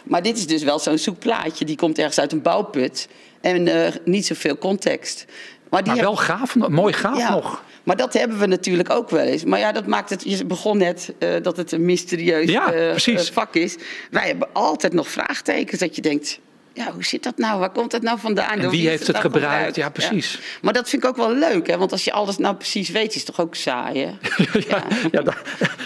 Maar 0.03 0.21
dit 0.23 0.37
is 0.37 0.47
dus 0.47 0.63
wel 0.63 0.79
zo'n 0.79 0.97
zoekplaatje, 0.97 1.65
die 1.65 1.75
komt 1.75 1.97
ergens 1.97 2.19
uit 2.19 2.31
een 2.31 2.41
bouwput 2.41 3.07
en 3.41 3.67
eh, 3.67 3.93
niet 4.05 4.25
zoveel 4.25 4.57
context. 4.57 5.25
Maar, 5.73 5.83
die 5.83 5.93
Maar 5.93 6.01
wel 6.01 6.15
gaaf, 6.15 6.55
mooi 6.55 6.93
gaaf 6.93 7.17
ja, 7.17 7.29
nog. 7.29 7.63
Maar 7.83 7.95
dat 7.95 8.13
hebben 8.13 8.39
we 8.39 8.45
natuurlijk 8.45 8.89
ook 8.89 9.09
wel 9.09 9.25
eens. 9.25 9.43
Maar 9.43 9.59
ja, 9.59 9.71
dat 9.71 9.87
maakt 9.87 10.09
het. 10.09 10.23
Je 10.23 10.45
begon 10.45 10.77
net 10.77 11.13
eh, 11.19 11.29
dat 11.41 11.57
het 11.57 11.71
een 11.71 11.85
mysterieus 11.85 12.49
Ja, 12.49 12.73
eh, 12.73 13.15
eh, 13.15 13.19
vak 13.19 13.55
is. 13.55 13.77
Wij 14.11 14.27
hebben 14.27 14.47
altijd 14.53 14.93
nog 14.93 15.07
vraagtekens. 15.07 15.79
Dat 15.79 15.95
je 15.95 16.01
denkt. 16.01 16.39
Ja, 16.73 16.91
hoe 16.91 17.03
zit 17.03 17.23
dat 17.23 17.37
nou? 17.37 17.59
Waar 17.59 17.69
komt 17.69 17.91
dat 17.91 18.01
nou 18.01 18.19
vandaan? 18.19 18.69
Wie 18.69 18.87
heeft 18.87 19.07
het 19.07 19.15
nou 19.15 19.31
gebruikt? 19.31 19.75
Ja, 19.75 19.89
precies. 19.89 20.39
Maar 20.61 20.73
dat 20.73 20.89
vind 20.89 21.03
ik 21.03 21.09
ook 21.09 21.15
wel 21.15 21.33
leuk, 21.33 21.67
hè? 21.67 21.77
Want 21.77 21.91
als 21.91 22.03
je 22.03 22.11
alles 22.11 22.37
nou 22.37 22.55
precies 22.55 22.89
weet, 22.89 23.09
is 23.09 23.15
het 23.15 23.25
toch 23.25 23.39
ook 23.39 23.55
saai, 23.55 23.99
hè? 23.99 24.11
ja, 24.69 24.83
ja, 25.11 25.21
dat, 25.21 25.35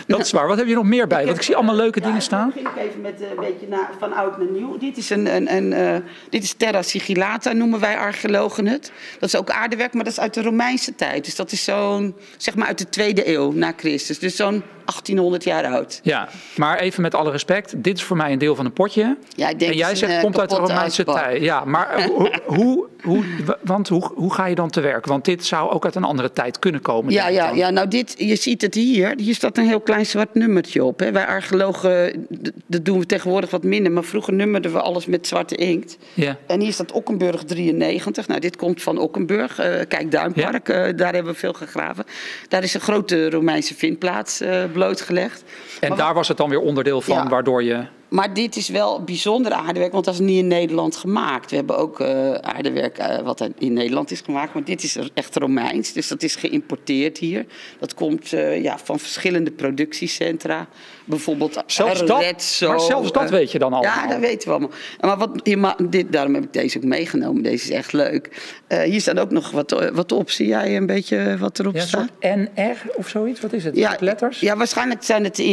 dat 0.07 0.19
is 0.19 0.31
waar. 0.31 0.47
Wat 0.47 0.57
heb 0.57 0.67
je 0.67 0.73
nog 0.73 0.83
meer 0.83 1.07
bij? 1.07 1.25
Want 1.25 1.37
ik 1.37 1.43
zie 1.43 1.55
allemaal 1.55 1.75
leuke 1.75 2.01
dingen 2.01 2.21
staan. 2.21 2.53
Dan 2.53 2.63
begin 2.63 2.83
ik 2.83 2.89
even 2.89 3.01
met 3.01 3.21
eh, 3.21 3.29
een 3.29 3.35
beetje 3.35 3.67
naar, 3.67 3.89
van 3.99 4.13
oud 4.13 4.37
naar 4.37 4.51
nieuw. 4.51 4.77
Dit 4.77 4.97
is, 4.97 5.09
een, 5.09 5.35
een, 5.35 5.55
een, 5.55 5.73
eh, 5.73 6.09
dit 6.29 6.43
is 6.43 6.53
terra 6.53 6.81
sigillata, 6.81 7.51
noemen 7.51 7.79
wij 7.79 7.97
archeologen 7.97 8.67
het. 8.67 8.91
Dat 9.19 9.29
is 9.29 9.35
ook 9.35 9.49
aardewerk, 9.49 9.93
maar 9.93 10.03
dat 10.03 10.13
is 10.13 10.19
uit 10.19 10.33
de 10.33 10.41
Romeinse 10.41 10.95
tijd. 10.95 11.25
Dus 11.25 11.35
dat 11.35 11.51
is 11.51 11.63
zo'n, 11.63 12.15
zeg 12.37 12.55
maar 12.55 12.67
uit 12.67 12.77
de 12.77 12.89
tweede 12.89 13.29
eeuw 13.33 13.51
na 13.51 13.73
Christus. 13.77 14.19
Dus 14.19 14.35
zo'n 14.35 14.63
1800 14.87 15.43
jaar 15.43 15.65
oud. 15.65 15.99
Ja, 16.03 16.29
maar 16.55 16.79
even 16.79 17.01
met 17.01 17.15
alle 17.15 17.31
respect. 17.31 17.83
Dit 17.83 17.97
is 17.97 18.03
voor 18.03 18.17
mij 18.17 18.31
een 18.31 18.37
deel 18.37 18.55
van 18.55 18.65
een 18.65 18.73
potje. 18.73 19.17
Ja, 19.35 19.49
ik 19.49 19.59
denk 19.59 19.71
en 19.71 19.77
jij 19.77 19.89
het 19.89 19.97
zegt, 19.97 20.13
een, 20.13 20.21
komt 20.21 20.33
eh, 20.35 20.41
uit 20.41 20.49
de 20.49 20.55
Romeinse 20.55 21.03
tijd. 21.03 21.41
Ja, 21.41 21.65
maar 21.65 21.89
eh, 21.89 22.05
hoe, 22.05 22.39
hoe, 22.57 22.85
hoe, 23.01 23.23
want 23.61 23.87
hoe, 23.87 24.11
hoe 24.15 24.33
ga 24.33 24.45
je 24.45 24.55
dan 24.55 24.69
te 24.69 24.81
werk? 24.81 25.05
Want 25.05 25.25
dit 25.25 25.45
zou 25.45 25.71
ook 25.71 25.85
uit 25.85 25.95
een 25.95 26.03
andere 26.03 26.31
tijd 26.31 26.59
kunnen 26.59 26.81
komen. 26.81 27.13
Ja, 27.13 27.27
ja, 27.27 27.49
ja, 27.49 27.69
nou 27.69 27.87
dit, 27.87 28.15
je 28.17 28.35
ziet 28.35 28.61
het 28.61 28.73
hier. 28.73 29.13
Hier 29.17 29.35
staat 29.35 29.57
een 29.57 29.67
heel 29.67 29.79
klein 29.79 30.05
zwart 30.05 30.33
nummertje 30.33 30.83
op. 30.83 30.99
Hè. 30.99 31.11
Wij 31.11 31.25
archeologen, 31.25 32.27
dat 32.65 32.85
doen 32.85 32.99
we 32.99 33.05
tegenwoordig 33.05 33.49
wat 33.49 33.63
minder. 33.63 33.91
Maar 33.91 34.03
vroeger 34.03 34.33
nummerden 34.33 34.71
we 34.71 34.81
alles 34.81 35.05
met 35.05 35.27
zwarte 35.27 35.55
inkt. 35.55 35.97
Ja. 36.13 36.37
En 36.47 36.61
hier 36.61 36.73
staat 36.73 36.91
Okkenburg 36.91 37.43
93. 37.43 38.27
Nou, 38.27 38.39
dit 38.39 38.55
komt 38.55 38.81
van 38.81 38.97
Okkenburg. 38.97 39.59
Eh, 39.59 39.87
kijk, 39.87 40.11
Duinpark, 40.11 40.65
daar 40.97 41.13
hebben 41.13 41.33
we 41.33 41.39
veel 41.39 41.53
gegraven. 41.53 42.05
Daar 42.47 42.63
is 42.63 42.73
een 42.73 42.81
grote 42.81 43.29
Romeinse 43.29 43.75
vindplaats 43.75 44.41
eh, 44.41 44.63
blootgelegd. 44.77 45.43
En 45.79 45.89
Maar 45.89 45.97
daar 45.97 46.13
was 46.13 46.27
het 46.27 46.37
dan 46.37 46.49
weer 46.49 46.59
onderdeel 46.59 47.01
van, 47.01 47.15
Ja. 47.15 47.27
waardoor 47.29 47.63
je... 47.63 47.85
maar 48.09 48.33
dit 48.33 48.55
is 48.55 48.69
wel 48.69 49.03
bijzonder 49.03 49.51
aardewerk, 49.51 49.91
want 49.91 50.05
dat 50.05 50.13
is 50.13 50.19
niet 50.19 50.37
in 50.37 50.47
Nederland 50.47 50.95
gemaakt. 50.95 51.49
We 51.49 51.55
hebben 51.55 51.77
ook 51.77 51.99
uh, 51.99 52.33
aardewerk 52.33 52.99
uh, 52.99 53.19
wat 53.19 53.49
in 53.57 53.73
Nederland 53.73 54.11
is 54.11 54.21
gemaakt, 54.21 54.53
maar 54.53 54.63
dit 54.63 54.83
is 54.83 54.97
echt 55.13 55.35
Romeins. 55.35 55.93
Dus 55.93 56.07
dat 56.07 56.23
is 56.23 56.35
geïmporteerd 56.35 57.17
hier. 57.17 57.45
Dat 57.79 57.93
komt 57.93 58.33
uh, 58.33 58.63
ja, 58.63 58.77
van 58.77 58.99
verschillende 58.99 59.51
productiecentra. 59.51 60.67
Bijvoorbeeld 61.05 61.63
zelfs 61.65 62.05
dat, 62.05 62.21
Maar 62.67 62.79
zelfs 62.79 63.11
dat 63.11 63.29
weet 63.29 63.51
je 63.51 63.59
dan 63.59 63.73
al. 63.73 63.81
Ja, 63.81 64.07
dat 64.07 64.19
weten 64.19 64.47
we 64.47 64.53
allemaal. 64.53 64.77
Maar 65.01 65.17
wat, 65.17 65.29
hier, 65.43 65.75
dit, 65.89 66.11
daarom 66.11 66.33
heb 66.33 66.43
ik 66.43 66.53
deze 66.53 66.77
ook 66.77 66.83
meegenomen. 66.83 67.43
Deze 67.43 67.63
is 67.63 67.69
echt 67.69 67.93
leuk. 67.93 68.55
hier 68.83 69.01
staat 69.01 69.19
ook 69.19 69.31
nog 69.31 69.51
wat, 69.51 69.89
wat 69.93 70.11
op. 70.11 70.29
Zie 70.29 70.47
jij 70.47 70.75
een 70.75 70.85
beetje 70.85 71.37
wat 71.39 71.59
erop 71.59 71.75
ja, 71.75 71.85
staat? 71.85 72.09
NR 72.19 72.77
of 72.95 73.07
zoiets? 73.07 73.41
Wat 73.41 73.53
is 73.53 73.63
het? 73.63 73.75
Ja, 73.75 73.97
letters? 73.99 74.39
Ja, 74.39 74.57
waarschijnlijk 74.57 75.03
zijn 75.03 75.23
het 75.23 75.35
de 75.35 75.43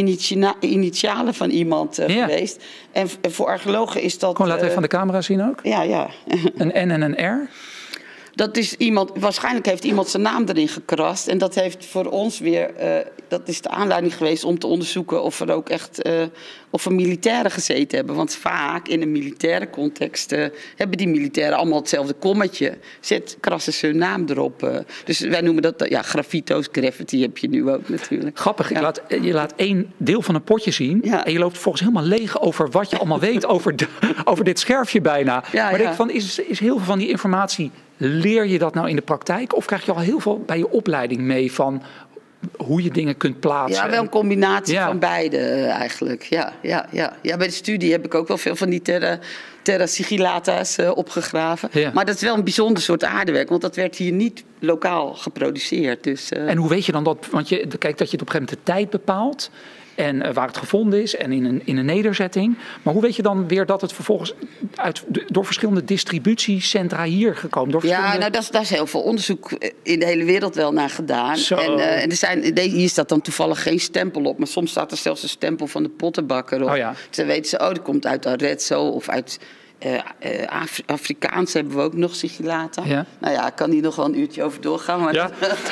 initialen 0.59 1.33
van 1.33 1.49
iemand 1.49 1.95
ja. 2.07 2.27
Geweest. 2.45 2.63
En 2.91 3.31
voor 3.31 3.47
archeologen 3.47 4.01
is 4.01 4.19
dat. 4.19 4.35
Gewoon 4.35 4.47
laten 4.47 4.63
we 4.63 4.69
uh, 4.69 4.73
van 4.73 4.83
de 4.83 4.89
camera 4.89 5.21
zien 5.21 5.43
ook. 5.49 5.59
Ja, 5.63 5.81
ja. 5.81 6.09
een 6.57 6.87
N 6.87 6.91
en 6.91 7.01
een 7.01 7.25
R. 7.25 7.49
Dat 8.35 8.57
is 8.57 8.75
iemand, 8.75 9.11
waarschijnlijk 9.19 9.65
heeft 9.65 9.83
iemand 9.83 10.07
zijn 10.07 10.23
naam 10.23 10.43
erin 10.47 10.67
gekrast. 10.67 11.27
En 11.27 11.37
dat 11.37 11.55
heeft 11.55 11.85
voor 11.85 12.05
ons 12.05 12.39
weer, 12.39 12.71
uh, 12.79 12.97
dat 13.27 13.47
is 13.47 13.61
de 13.61 13.69
aanleiding 13.69 14.15
geweest 14.15 14.43
om 14.43 14.59
te 14.59 14.67
onderzoeken 14.67 15.23
of 15.23 15.39
er 15.39 15.51
ook 15.51 15.69
echt, 15.69 16.07
uh, 16.07 16.23
of 16.69 16.85
er 16.85 16.93
militairen 16.93 17.51
gezeten 17.51 17.97
hebben. 17.97 18.15
Want 18.15 18.35
vaak 18.35 18.87
in 18.87 19.01
een 19.01 19.11
militaire 19.11 19.69
context 19.69 20.31
uh, 20.31 20.45
hebben 20.75 20.97
die 20.97 21.07
militairen 21.07 21.57
allemaal 21.57 21.79
hetzelfde 21.79 22.13
kommetje. 22.13 22.77
Zet, 22.99 23.37
krassen 23.39 23.73
ze 23.73 23.87
hun 23.87 23.97
naam 23.97 24.25
erop. 24.27 24.83
dus 25.05 25.19
wij 25.19 25.41
noemen 25.41 25.61
dat, 25.63 25.85
ja, 25.89 26.01
graffito's, 26.01 26.67
graffiti 26.71 27.21
heb 27.21 27.37
je 27.37 27.49
nu 27.49 27.69
ook 27.69 27.89
natuurlijk. 27.89 28.39
Grappig, 28.39 28.69
ja. 28.69 28.75
je, 28.75 28.81
laat, 28.81 29.01
je 29.07 29.33
laat 29.33 29.53
één 29.55 29.93
deel 29.97 30.21
van 30.21 30.35
een 30.35 30.43
potje 30.43 30.71
zien. 30.71 30.99
Ja. 31.03 31.25
En 31.25 31.31
je 31.31 31.39
loopt 31.39 31.57
volgens 31.57 31.83
helemaal 31.83 32.07
leeg 32.07 32.41
over 32.41 32.69
wat 32.69 32.89
je 32.89 32.97
allemaal 32.97 33.19
weet 33.19 33.45
over, 33.45 33.75
de, 33.75 33.87
over 34.23 34.43
dit 34.43 34.59
scherfje 34.59 35.01
bijna. 35.01 35.43
Ja, 35.51 35.69
maar 35.69 35.77
denk 35.77 35.93
van, 35.93 36.09
is, 36.09 36.39
is 36.39 36.59
heel 36.59 36.75
veel 36.75 36.85
van 36.85 36.99
die 36.99 37.09
informatie 37.09 37.71
Leer 37.97 38.45
je 38.45 38.57
dat 38.59 38.73
nou 38.73 38.89
in 38.89 38.95
de 38.95 39.01
praktijk? 39.01 39.55
Of 39.55 39.65
krijg 39.65 39.85
je 39.85 39.91
al 39.91 39.99
heel 39.99 40.19
veel 40.19 40.43
bij 40.45 40.57
je 40.57 40.69
opleiding 40.69 41.21
mee 41.21 41.51
van 41.51 41.81
hoe 42.57 42.83
je 42.83 42.91
dingen 42.91 43.17
kunt 43.17 43.39
plaatsen? 43.39 43.83
Ja, 43.83 43.89
wel 43.89 44.01
een 44.01 44.09
combinatie 44.09 44.73
Ja. 44.73 44.85
van 44.85 44.99
beide 44.99 45.37
eh, 45.37 45.69
eigenlijk. 45.69 46.23
Ja, 46.23 46.53
ja, 46.61 46.87
ja. 46.91 47.13
ja, 47.21 47.37
bij 47.37 47.47
de 47.47 47.53
studie 47.53 47.91
heb 47.91 48.05
ik 48.05 48.15
ook 48.15 48.27
wel 48.27 48.37
veel 48.37 48.55
van 48.55 48.69
die 48.69 48.81
terra, 48.81 49.19
terra 49.61 49.85
sigillata's 49.85 50.77
eh, 50.77 50.91
opgegraven. 50.97 51.69
Ja. 51.71 51.91
Maar 51.93 52.05
dat 52.05 52.15
is 52.15 52.21
wel 52.21 52.35
een 52.35 52.43
bijzonder 52.43 52.83
soort 52.83 53.03
aardewerk, 53.03 53.49
want 53.49 53.61
dat 53.61 53.75
werd 53.75 53.95
hier 53.95 54.11
niet 54.11 54.43
lokaal 54.59 55.13
geproduceerd. 55.13 56.03
Dus, 56.03 56.29
eh, 56.31 56.49
En 56.49 56.57
hoe 56.57 56.69
weet 56.69 56.85
je 56.85 56.91
dan 56.91 57.03
dat? 57.03 57.27
Want 57.31 57.49
je 57.49 57.67
kijkt 57.79 57.97
dat 57.97 58.11
je 58.11 58.17
het 58.17 58.21
op 58.27 58.33
een 58.33 58.33
gegeven 58.33 58.39
moment 58.39 58.49
de 58.49 58.71
tijd 58.73 58.89
bepaalt. 58.89 59.49
En 59.95 60.21
eh, 60.21 60.33
waar 60.33 60.47
het 60.47 60.57
gevonden 60.57 61.01
is 61.01 61.15
en 61.15 61.31
in 61.31 61.45
een, 61.45 61.61
in 61.65 61.77
een 61.77 61.85
nederzetting. 61.85 62.57
Maar 62.81 62.93
hoe 62.93 63.01
weet 63.01 63.15
je 63.15 63.21
dan 63.21 63.47
weer 63.47 63.65
dat 63.65 63.81
het 63.81 63.93
vervolgens 63.93 64.33
uit, 64.75 65.03
door 65.27 65.45
verschillende 65.45 65.83
distributiecentra 65.83 67.03
hier 67.03 67.35
gekomen 67.35 67.71
door 67.71 67.85
Ja, 67.85 68.17
nou, 68.17 68.31
daar 68.31 68.41
is, 68.41 68.49
daar 68.49 68.61
is 68.61 68.69
heel 68.69 68.87
veel 68.87 69.01
onderzoek 69.01 69.51
in 69.83 69.99
de 69.99 70.05
hele 70.05 70.23
wereld 70.23 70.55
wel 70.55 70.73
naar 70.73 70.89
gedaan. 70.89 71.37
Zo. 71.37 71.55
En, 71.55 71.79
eh, 71.79 72.03
en 72.03 72.09
er 72.09 72.15
zijn, 72.15 72.57
hier 72.57 72.89
staat 72.89 73.09
dan 73.09 73.21
toevallig 73.21 73.63
geen 73.63 73.79
stempel 73.79 74.23
op, 74.23 74.37
maar 74.37 74.47
soms 74.47 74.71
staat 74.71 74.91
er 74.91 74.97
zelfs 74.97 75.23
een 75.23 75.29
stempel 75.29 75.67
van 75.67 75.83
de 75.83 75.89
pottenbakker 75.89 76.63
op. 76.63 76.69
Oh 76.69 76.77
ja. 76.77 76.91
Dus 77.07 77.17
dan 77.17 77.25
weten 77.25 77.49
ze, 77.49 77.59
oh, 77.59 77.67
dat 77.67 77.81
komt 77.81 78.05
uit 78.05 78.25
Arezzo 78.25 78.81
of 78.87 79.09
uit 79.09 79.39
Afri- 80.47 80.83
Afrikaans 80.85 81.53
hebben 81.53 81.75
we 81.75 81.81
ook 81.81 81.93
nog 81.93 82.15
sigillata. 82.15 82.83
Ja. 82.85 83.05
Nou 83.19 83.33
ja, 83.33 83.47
ik 83.47 83.55
kan 83.55 83.69
hier 83.71 83.81
nog 83.81 83.95
wel 83.95 84.05
een 84.05 84.19
uurtje 84.19 84.43
over 84.43 84.61
doorgaan. 84.61 85.01
Maar 85.01 85.13
Ja, 85.13 85.29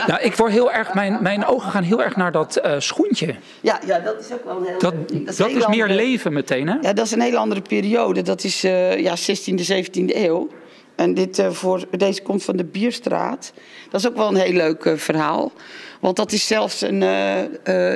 nou, 0.08 0.22
ik 0.22 0.36
word 0.36 0.52
heel 0.52 0.72
erg, 0.72 0.94
mijn, 0.94 1.18
mijn 1.22 1.46
ogen 1.46 1.72
gaan 1.72 1.84
heel 1.84 2.04
erg 2.04 2.16
naar 2.16 2.32
dat 2.32 2.56
eh, 2.56 2.80
schoentje. 2.80 3.36
ja, 3.62 3.80
ja, 3.86 4.00
dat 4.00 4.20
is 4.20 4.32
ook 4.32 4.46
wel 4.46 4.58
een 4.58 4.66
heel 4.66 4.80
Dat, 4.80 5.10
ding. 5.10 5.26
dat 5.26 5.40
is 5.40 5.48
meer 5.56 5.66
andere- 5.66 5.94
leven 5.94 6.34
meteen, 6.34 6.68
hè? 6.68 6.76
Ja, 6.82 6.94
dat 6.94 7.06
is 7.06 7.12
een 7.12 7.22
hele 7.22 7.38
andere 7.38 7.62
periode. 7.62 8.22
Dat 8.22 8.44
is 8.44 8.62
ja, 8.62 9.16
16e, 9.18 9.64
17e 9.68 10.16
eeuw. 10.16 10.48
En 10.96 11.14
dit, 11.14 11.44
voor, 11.50 11.86
deze 11.98 12.22
komt 12.22 12.44
van 12.44 12.58
de 12.58 12.64
Bierstraat. 12.64 13.54
Dat 13.90 14.00
is 14.02 14.08
ook 14.08 14.16
wel 14.16 14.28
een 14.28 14.36
heel 14.36 14.54
leuk 14.54 14.94
verhaal. 14.96 15.52
Want 16.00 16.16
dat 16.16 16.32
is 16.32 16.48
zelfs 16.48 16.82
een, 16.82 17.00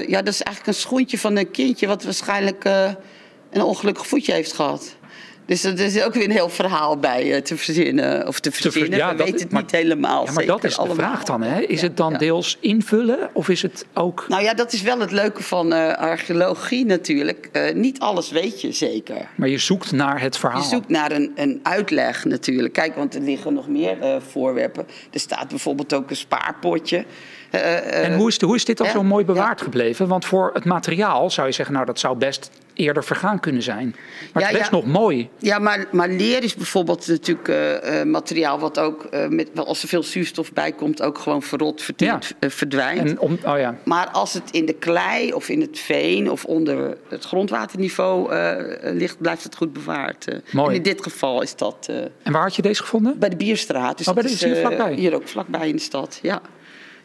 ja, 0.08 0.22
dat 0.22 0.28
is 0.34 0.42
eigenlijk 0.42 0.68
een 0.68 0.74
schoentje 0.74 1.18
van 1.20 1.36
een 1.36 1.52
kindje... 1.52 1.88
wat 1.88 2.04
waarschijnlijk 2.04 2.64
een 3.52 3.62
ongelukkig 3.64 4.08
voetje 4.08 4.34
heeft 4.34 4.54
gehad. 4.54 4.96
Dus 5.48 5.63
er 5.63 5.80
is 5.80 6.01
ook 6.04 6.13
weer 6.13 6.24
een 6.24 6.32
heel 6.32 6.50
verhaal 6.50 6.98
bij 6.98 7.34
eh, 7.36 7.42
te 7.42 7.58
verzinnen. 7.58 8.27
Of 8.27 8.39
te 8.39 8.51
ver- 8.51 8.62
verzinnen, 8.62 8.98
ja, 9.00 9.10
we 9.12 9.16
dat- 9.16 9.25
weten 9.25 9.42
het 9.42 9.51
maar- 9.51 9.62
niet 9.62 9.72
helemaal 9.72 10.25
Ja, 10.25 10.32
maar 10.32 10.44
zeker 10.44 10.48
dat 10.62 10.63
is 10.63 10.75
de 10.75 10.94
vraag 10.94 11.24
dan, 11.24 11.42
hè? 11.42 11.62
Is 11.62 11.80
Ja, 11.82 11.88
het 11.88 11.98
dan 11.98 12.13
deels 12.13 12.58
invullen 12.60 13.30
of 13.34 13.50
is 13.50 13.62
het 13.62 13.86
ook... 13.94 14.25
Nou 14.27 14.44
ja, 14.44 14.54
dat 14.54 14.74
is 14.74 14.82
wel 14.82 15.00
het 15.00 15.12
leuke 15.12 15.44
van 15.44 15.74
eh, 15.74 15.94
archeologie 15.94 16.86
natuurlijk. 16.86 17.50
Eh, 17.51 17.74
niet 17.75 18.00
alles 18.00 18.32
weet 18.32 18.62
je 18.62 18.72
zeker. 18.72 19.27
Maar 19.36 19.50
je 19.50 19.58
zoekt 19.58 19.92
naar 19.92 20.22
het 20.22 20.38
verhaal. 20.38 20.62
Je 20.62 20.68
zoekt 20.68 20.89
naar 20.89 21.12
een, 21.12 21.32
een 21.36 21.60
uitleg 21.63 22.25
natuurlijk. 22.25 22.74
Kijk, 22.74 22.96
want 22.96 23.16
er 23.16 23.22
liggen 23.22 23.54
nog 23.54 23.68
meer 23.68 23.98
voorwerpen. 24.30 24.86
Er 25.12 25.20
staat 25.20 25.48
bijvoorbeeld 25.48 25.94
ook 25.94 26.10
een 26.10 26.16
spaarpotje. 26.16 27.06
En 27.51 28.16
hoe 28.16 28.27
is, 28.27 28.38
de- 28.38 28.46
hoe 28.46 28.56
is 28.56 28.66
dit 28.66 28.77
dan 28.77 28.88
zo 28.88 29.04
mooi 29.04 29.25
bewaard 29.25 29.62
gebleven? 29.62 30.08
Want 30.08 30.25
voor 30.25 30.50
het 30.54 30.66
materiaal 30.66 31.30
zou 31.30 31.48
je 31.48 31.54
zeggen, 31.54 31.74
nou 31.74 31.86
dat 31.86 32.00
zou 32.00 32.18
best 32.18 32.50
eerder 32.77 33.03
vergaan 33.03 33.39
kunnen 33.39 33.62
zijn. 33.62 33.96
Maar 34.34 34.43
het 34.43 34.43
Ja, 34.43 34.50
is 34.50 34.57
best 34.57 34.72
ja. 34.72 34.75
nog 34.77 34.86
mooi. 34.86 35.29
Ja, 35.38 35.60
maar, 35.60 35.86
maar 35.91 36.10
leer 36.10 36.43
is 36.43 36.55
bijvoorbeeld 36.55 37.07
natuurlijk 37.07 37.48
eh, 37.48 38.00
eh, 38.01 38.07
materiaal 38.07 38.60
wat 38.60 38.79
ook, 38.79 39.03
eh, 39.03 39.27
met, 39.27 39.50
als 39.55 39.81
er 39.81 39.88
veel 39.88 40.03
zuurstof 40.03 40.53
bij 40.53 40.72
komt, 40.72 41.01
ook 41.01 41.17
gewoon 41.17 41.41
verrot, 41.43 41.81
verteerd, 41.81 42.34
eh, 42.39 42.50
verdwijnt. 42.50 43.10
En 43.10 43.19
om, 43.19 43.38
oh 43.46 43.57
ja. 43.57 43.75
Maar 43.86 44.07
als 44.10 44.34
het 44.34 44.51
in 44.51 44.65
de 44.65 44.74
klei 44.74 45.34
of 45.34 45.50
in 45.50 45.62
het 45.62 45.79
veen 45.79 46.31
of 46.31 46.46
onder 46.46 46.98
het 47.10 47.24
grondwaterniveau 47.25 48.34
ligt, 48.93 49.22
blijft 49.22 49.43
het 49.43 49.55
goed 49.55 49.74
bewaard. 49.74 50.27
Mooi. 50.51 50.69
En 50.69 50.75
in 50.75 50.81
dit 50.84 51.03
geval 51.03 51.41
is 51.41 51.55
dat 51.55 51.89
En 52.24 52.31
waar 52.31 52.41
had 52.41 52.55
je 52.55 52.62
deze 52.62 52.81
gevonden? 52.81 53.19
bij 53.19 53.29
de 53.29 53.36
Bierstraat. 53.36 53.98
Dus 53.98 54.07
Oh, 54.07 54.13
bij 54.13 54.24
dat 54.24 54.31
de- 54.31 54.38
is 54.38 54.43
hier 54.43 54.55
vlakbij? 54.55 54.93
hier 54.93 55.13
ook 55.15 55.27
vlakbij 55.27 55.67
in 55.69 55.75
de 55.75 55.81
stad, 55.81 56.19
ja. 56.22 56.41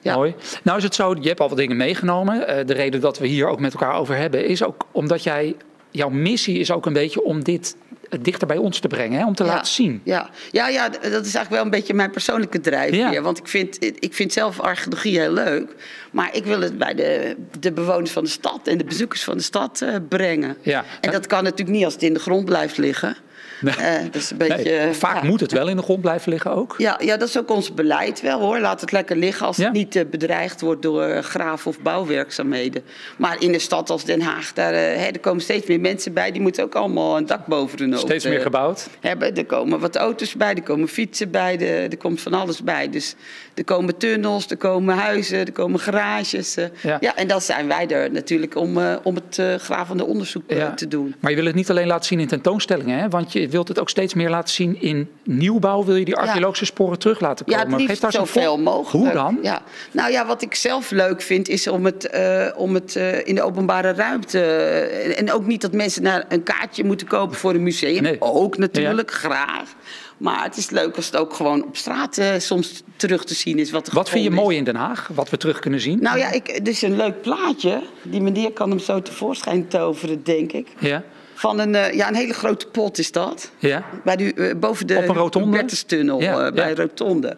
Ja. 0.03 0.15
Mooi. 0.15 0.35
Nou 0.63 0.79
is 0.79 0.85
het 0.85 0.95
zo, 0.95 1.17
je 1.21 1.29
hebt 1.29 1.41
al 1.41 1.49
wat 1.49 1.59
dingen 1.59 1.77
meegenomen. 1.77 2.49
Eh, 2.49 2.67
de 2.67 2.73
reden 2.73 3.01
dat 3.01 3.19
we 3.19 3.27
hier 3.27 3.47
ook 3.47 3.61
met 3.61 3.73
elkaar 3.73 3.95
over 3.95 4.17
hebben 4.17 4.47
is 4.47 4.65
ook 4.65 4.87
omdat 4.91 5.23
jij, 5.23 5.57
jouw 5.91 6.09
missie 6.09 6.59
is 6.59 6.71
ook 6.71 6.87
een 6.87 6.93
beetje 6.93 7.23
om 7.25 7.45
dit 7.45 7.77
eh, 8.11 8.19
dichter 8.23 8.47
bij 8.47 8.57
ons 8.57 8.79
te 8.79 8.89
brengen, 8.89 9.19
hè? 9.19 9.27
om 9.27 9.35
te 9.35 9.45
Ja, 9.45 9.49
laten 9.49 9.73
zien. 9.73 10.01
Ja. 10.05 10.31
Ja, 10.51 10.69
ja, 10.69 10.89
dat 10.89 11.03
is 11.03 11.11
eigenlijk 11.11 11.51
wel 11.51 11.63
een 11.65 11.71
beetje 11.71 11.95
mijn 11.95 12.11
persoonlijke 12.11 12.61
drijfveer. 12.61 13.13
Ja. 13.13 13.21
Want 13.21 13.39
ik 13.39 13.49
vind, 13.49 13.85
ik 13.99 14.15
vind 14.15 14.33
zelf 14.33 14.61
archeologie 14.61 15.21
heel 15.21 15.33
leuk. 15.33 15.75
Maar 16.13 16.35
ik 16.37 16.45
wil 16.45 16.61
het 16.61 16.79
bij 16.79 16.95
de, 16.95 17.37
de 17.61 17.73
bewoners 17.73 18.11
van 18.11 18.25
de 18.25 18.31
stad 18.31 18.61
en 18.65 18.79
de 18.79 18.85
bezoekers 18.85 19.25
van 19.25 19.37
de 19.37 19.43
stad 19.43 19.81
eh, 19.81 19.95
brengen. 20.09 20.57
Ja. 20.63 20.85
En 21.01 21.11
dat 21.11 21.27
kan 21.27 21.43
natuurlijk 21.45 21.77
niet 21.77 21.85
als 21.85 21.95
het 21.95 22.03
in 22.03 22.15
de 22.15 22.21
grond 22.21 22.45
blijft 22.45 22.77
liggen. 22.77 23.17
Nee. 23.63 23.75
Eh, 23.75 24.05
is 24.13 24.31
een 24.31 24.37
beetje, 24.37 24.55
Nee, 24.65 24.77
eh, 24.79 24.91
vaak 24.91 25.23
ja. 25.23 25.29
moet 25.29 25.41
het 25.41 25.53
wel 25.53 25.69
in 25.69 25.77
de 25.77 25.83
grond 25.83 26.01
blijven 26.01 26.33
liggen 26.33 26.51
ook. 26.55 26.75
Ja, 26.79 26.99
ja, 27.05 27.17
dat 27.17 27.29
is 27.29 27.39
ook 27.39 27.51
ons 27.51 27.75
beleid 27.75 28.21
wel 28.21 28.41
hoor. 28.41 28.59
Laat 28.61 28.81
het 28.81 28.93
lekker 28.93 29.17
liggen 29.17 29.47
als 29.47 29.57
Ja. 29.57 29.65
het 29.65 29.73
niet 29.73 29.97
eh, 29.97 30.05
bedreigd 30.11 30.61
wordt 30.61 30.83
door 30.83 31.23
graaf- 31.23 31.67
of 31.67 31.81
bouwwerkzaamheden. 31.81 32.83
Maar 33.17 33.37
in 33.39 33.55
een 33.55 33.61
stad 33.61 33.91
als 33.91 34.05
Den 34.05 34.21
Haag, 34.21 34.53
daar, 34.53 34.73
hè, 34.73 35.07
er 35.07 35.21
komen 35.21 35.43
steeds 35.43 35.67
meer 35.67 35.81
mensen 35.81 36.13
bij. 36.13 36.33
Die 36.33 36.41
moeten 36.41 36.65
ook 36.65 36.75
allemaal 36.75 37.17
een 37.17 37.27
dak 37.27 37.47
boven 37.47 37.79
hun 37.79 37.91
hoofd 37.93 38.03
Steeds 38.05 38.25
meer 38.25 38.41
gebouwd. 38.41 38.89
hebben. 39.01 39.37
Er 39.37 39.45
komen 39.47 39.81
wat 39.81 39.97
auto's 39.97 40.35
bij, 40.37 40.55
er 40.55 40.63
komen 40.63 40.89
fietsen 40.89 41.31
bij, 41.31 41.59
er, 41.61 41.91
er 41.91 41.97
komt 41.97 42.21
van 42.21 42.35
alles 42.35 42.63
bij. 42.63 42.91
Dus 42.91 43.15
er 43.55 43.65
komen 43.65 43.97
tunnels, 43.97 44.47
er 44.51 44.57
komen 44.57 44.97
huizen, 44.97 45.39
er 45.39 45.53
komen 45.53 45.81
garages. 45.81 46.55
Ja. 46.55 46.97
Ja. 47.01 47.17
en 47.17 47.29
dan 47.29 47.41
zijn 47.41 47.69
wij 47.69 47.89
er 47.89 48.11
natuurlijk 48.13 48.57
om, 48.57 48.79
om 49.03 49.15
het 49.15 49.61
gravende 49.63 50.05
onderzoek 50.05 50.43
Ja. 50.47 50.75
te 50.75 50.89
doen. 50.89 51.15
Maar 51.21 51.31
je 51.31 51.37
wil 51.37 51.47
het 51.47 51.55
niet 51.55 51.71
alleen 51.71 51.87
laten 51.87 52.05
zien 52.07 52.21
in 52.21 52.27
tentoonstellingen, 52.29 52.99
hè? 52.99 53.09
want 53.09 53.33
je 53.33 53.49
wilt 53.53 53.69
het 53.69 53.79
ook 53.81 53.89
steeds 53.91 54.15
meer 54.15 54.31
laten 54.31 54.55
zien 54.55 54.81
in 54.81 55.09
nieuwbouw. 55.25 55.85
Wil 55.85 55.97
je 55.97 56.05
die 56.05 56.17
archeologische 56.17 56.65
sporen 56.65 56.99
terug 56.99 57.21
laten 57.21 57.45
Ja, 57.49 57.63
komen? 57.63 57.79
het 57.79 57.89
Geef 57.89 57.99
daar 58.01 58.13
zoveel 58.13 58.59
mogelijk. 58.59 59.05
Hoe 59.05 59.13
dan? 59.13 59.39
Ja. 59.43 59.63
Nou 59.91 60.11
ja, 60.13 60.27
wat 60.27 60.43
ik 60.43 60.55
zelf 60.55 60.91
leuk 60.91 61.23
vind 61.23 61.49
is 61.49 61.67
om 61.69 61.85
het, 61.85 62.07
eh, 62.07 62.47
om 62.57 62.75
het 62.75 62.97
eh, 62.97 63.27
in 63.27 63.35
de 63.35 63.43
openbare 63.43 63.93
ruimte... 63.93 64.41
eh, 64.41 65.19
en 65.21 65.33
ook 65.33 65.47
niet 65.47 65.61
dat 65.61 65.73
mensen 65.73 66.03
naar 66.03 66.25
een 66.29 66.43
kaartje 66.43 66.85
moeten 66.85 67.07
kopen 67.07 67.37
voor 67.37 67.55
een 67.55 67.63
museum. 67.63 68.03
Nee. 68.03 68.17
Ook 68.21 68.59
natuurlijk, 68.59 69.11
graag. 69.11 69.75
Maar 70.17 70.43
het 70.45 70.57
is 70.57 70.71
leuk 70.71 70.97
als 70.97 71.07
het 71.07 71.17
ook 71.17 71.35
gewoon 71.35 71.65
op 71.65 71.77
straat 71.77 72.21
soms 72.39 72.83
terug 72.97 73.25
te 73.25 73.35
zien 73.35 73.59
is. 73.59 73.71
Wat, 73.71 73.89
Wat 73.89 74.11
vind 74.11 74.25
je 74.25 74.31
is. 74.31 74.37
mooi 74.37 74.57
in 74.57 74.65
Den 74.65 74.77
Haag? 74.77 75.11
Wat 75.15 75.31
we 75.31 75.37
terug 75.37 75.59
kunnen 75.59 75.81
zien? 75.81 75.99
Nou 76.03 76.19
ja, 76.19 76.31
ik, 76.31 76.47
dit 76.47 76.69
is 76.69 76.83
een 76.83 76.97
leuk 76.97 77.21
plaatje. 77.23 77.83
Die 78.03 78.21
meneer 78.21 78.53
kan 78.53 78.71
hem 78.71 78.79
zo 78.79 79.03
tevoorschijn 79.03 79.69
toveren, 79.69 80.25
denk 80.25 80.53
ik. 80.53 80.69
Ja? 80.79 81.03
Van 81.43 81.59
een, 81.59 81.75
eh, 81.75 81.93
ja, 81.93 82.09
een 82.09 82.15
hele 82.15 82.33
grote 82.33 82.67
pot 82.67 82.99
is 82.99 83.13
dat. 83.13 83.51
Ja? 83.59 83.85
Bij 84.05 84.17
de, 84.17 84.35
eh, 84.35 84.57
boven 84.57 84.87
de? 84.87 85.29
Hubertustunnel, 85.33 86.21
Ja, 86.21 86.47
eh, 86.47 86.53
bij 86.53 86.69
ja. 86.69 86.75
Rotonde. 86.75 87.37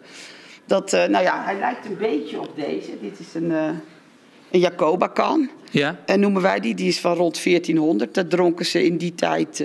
Dat, 0.65 0.91
nou 0.91 1.23
ja, 1.23 1.43
hij 1.43 1.57
lijkt 1.57 1.85
een 1.85 1.97
beetje 1.97 2.39
op 2.39 2.49
deze. 2.55 2.91
Dit 3.01 3.19
is 3.19 3.33
een, 3.33 3.49
een 4.51 4.59
Jacoba-kan. 4.59 5.49
Ja? 5.71 5.95
En 6.05 6.19
noemen 6.19 6.41
wij 6.41 6.59
die, 6.59 6.75
die 6.75 6.87
is 6.87 6.99
van 6.99 7.15
rond 7.15 7.43
1400. 7.43 8.13
Daar 8.13 8.27
dronken 8.27 8.65
ze 8.65 8.85
in 8.85 8.97
die 8.97 9.15
tijd 9.15 9.63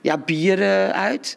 ja, 0.00 0.18
bier 0.18 0.62
eh, 0.62 0.88
uit. 0.88 1.36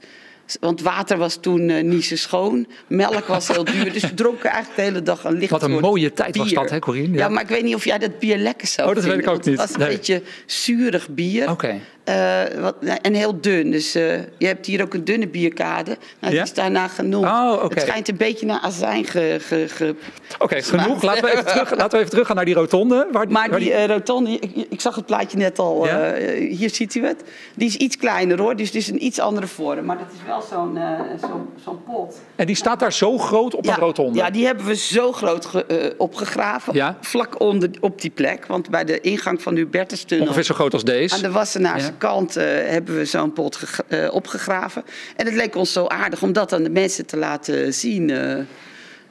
Want 0.59 0.81
water 0.81 1.17
was 1.17 1.35
toen 1.35 1.87
niet 1.89 2.05
zo 2.05 2.15
schoon. 2.15 2.67
Melk 2.87 3.25
was 3.25 3.47
heel 3.47 3.63
duur. 3.63 3.93
Dus 3.93 4.01
we 4.01 4.13
dronken 4.23 4.49
eigenlijk 4.49 4.75
de 4.75 4.81
hele 4.81 5.03
dag 5.03 5.23
een 5.23 5.37
licht 5.37 5.51
Wat 5.51 5.63
een 5.63 5.79
mooie 5.79 6.13
tijd 6.13 6.37
was 6.37 6.51
dat, 6.51 6.69
hè, 6.69 6.79
Corine? 6.79 7.13
Ja. 7.13 7.19
Ja. 7.19 7.29
maar 7.29 7.43
ik 7.43 7.49
weet 7.49 7.63
niet 7.63 7.75
of 7.75 7.85
jij 7.85 7.97
dat 7.97 8.19
bier 8.19 8.37
lekker 8.37 8.67
zou 8.67 8.89
Oh, 8.89 8.95
dat 8.95 9.03
weet 9.03 9.17
ik 9.17 9.27
ook 9.27 9.35
niet. 9.45 9.45
Het 9.45 9.55
was 9.55 9.73
een 9.73 9.79
Nee. 9.79 9.89
beetje 9.89 10.21
zuurig 10.45 11.09
bier. 11.09 11.49
Oké. 11.51 11.79
Eh, 12.05 12.41
wat, 12.61 12.75
en 13.01 13.13
heel 13.13 13.41
dun. 13.41 13.71
Dus 13.71 13.95
eh, 13.95 14.17
je 14.37 14.45
hebt 14.47 14.65
hier 14.65 14.81
ook 14.81 14.93
een 14.93 15.03
dunne 15.05 15.27
bierkade. 15.27 15.89
Nou, 15.91 15.97
Ja? 16.19 16.29
Die 16.29 16.39
is 16.41 16.53
daarna 16.53 16.87
genoemd. 16.87 17.25
Oh. 17.25 17.63
Het 17.69 17.81
schijnt 17.81 18.07
een 18.09 18.17
beetje 18.17 18.45
naar 18.45 18.59
azijn 18.59 19.05
ge, 19.05 19.37
ge, 19.41 19.65
ge- 19.67 19.95
Oké, 20.39 20.61
genoeg. 20.61 21.01
Laten 21.03 21.23
we, 21.23 21.31
even 21.31 21.45
terug, 21.45 21.69
laten 21.69 21.89
we 21.91 21.97
even 21.97 22.09
teruggaan 22.09 22.35
naar 22.35 22.45
die 22.45 22.53
rotonde. 22.53 23.07
Waar, 23.11 23.27
Maar 23.29 23.49
waar 23.49 23.59
die 23.59 23.73
eh, 23.73 23.85
rotonde, 23.85 24.29
ik, 24.29 24.65
ik 24.69 24.81
zag 24.81 24.95
het 24.95 25.05
plaatje 25.05 25.37
net 25.37 25.59
al, 25.59 25.85
Ja? 25.85 26.13
hier 26.39 26.69
ziet 26.69 26.95
u 26.95 27.05
het. 27.05 27.23
Die 27.55 27.67
is 27.67 27.75
iets 27.75 27.97
kleiner 27.97 28.39
hoor, 28.39 28.55
dus 28.55 28.67
het 28.67 28.75
is 28.75 28.87
een 28.87 29.05
iets 29.05 29.19
andere 29.19 29.47
vorm. 29.47 29.85
Maar 29.85 29.97
dat 29.97 30.07
is 30.13 30.19
wel 30.27 30.41
zo'n 30.41 30.79
zo'n 31.65 31.83
pot. 31.83 32.19
en 32.35 32.45
die 32.45 32.55
staat 32.55 32.79
daar 32.79 32.93
zo 32.93 33.17
groot 33.17 33.55
op 33.55 33.67
een 33.67 33.75
rotonde. 33.75 34.17
ja, 34.19 34.29
die 34.29 34.45
hebben 34.45 34.65
we 34.65 34.75
zo 34.75 35.11
groot 35.11 35.45
ge- 35.45 35.93
opgegraven. 35.97 36.73
Ja? 36.73 36.97
Vlak 37.01 37.39
onder, 37.39 37.69
op 37.79 38.01
die 38.01 38.11
plek. 38.11 38.45
Want 38.45 38.69
bij 38.69 38.83
de 38.83 39.01
ingang 39.01 39.41
van 39.41 39.53
de 39.55 39.59
Hubertustunnel... 39.59 40.25
Ongeveer 40.25 40.43
zo 40.43 40.53
groot 40.53 40.73
als 40.73 40.83
deze. 40.83 41.15
Aan 41.15 41.21
de 41.21 41.31
Wassenaarse. 41.31 41.93
Kant 41.97 42.35
eh, 42.35 42.43
hebben 42.47 42.97
we 42.97 43.05
zo'n 43.05 43.33
pot 43.33 43.59
eh, 43.87 44.13
opgegraven. 44.13 44.83
En 45.15 45.25
het 45.25 45.35
leek 45.35 45.55
ons 45.55 45.71
zo 45.73 45.85
aardig 45.87 46.21
om 46.21 46.33
dat 46.33 46.53
aan 46.53 46.63
de 46.63 46.69
mensen 46.69 47.05
te 47.05 47.17
laten 47.17 47.73
zien. 47.73 48.09
eh. 48.09 48.37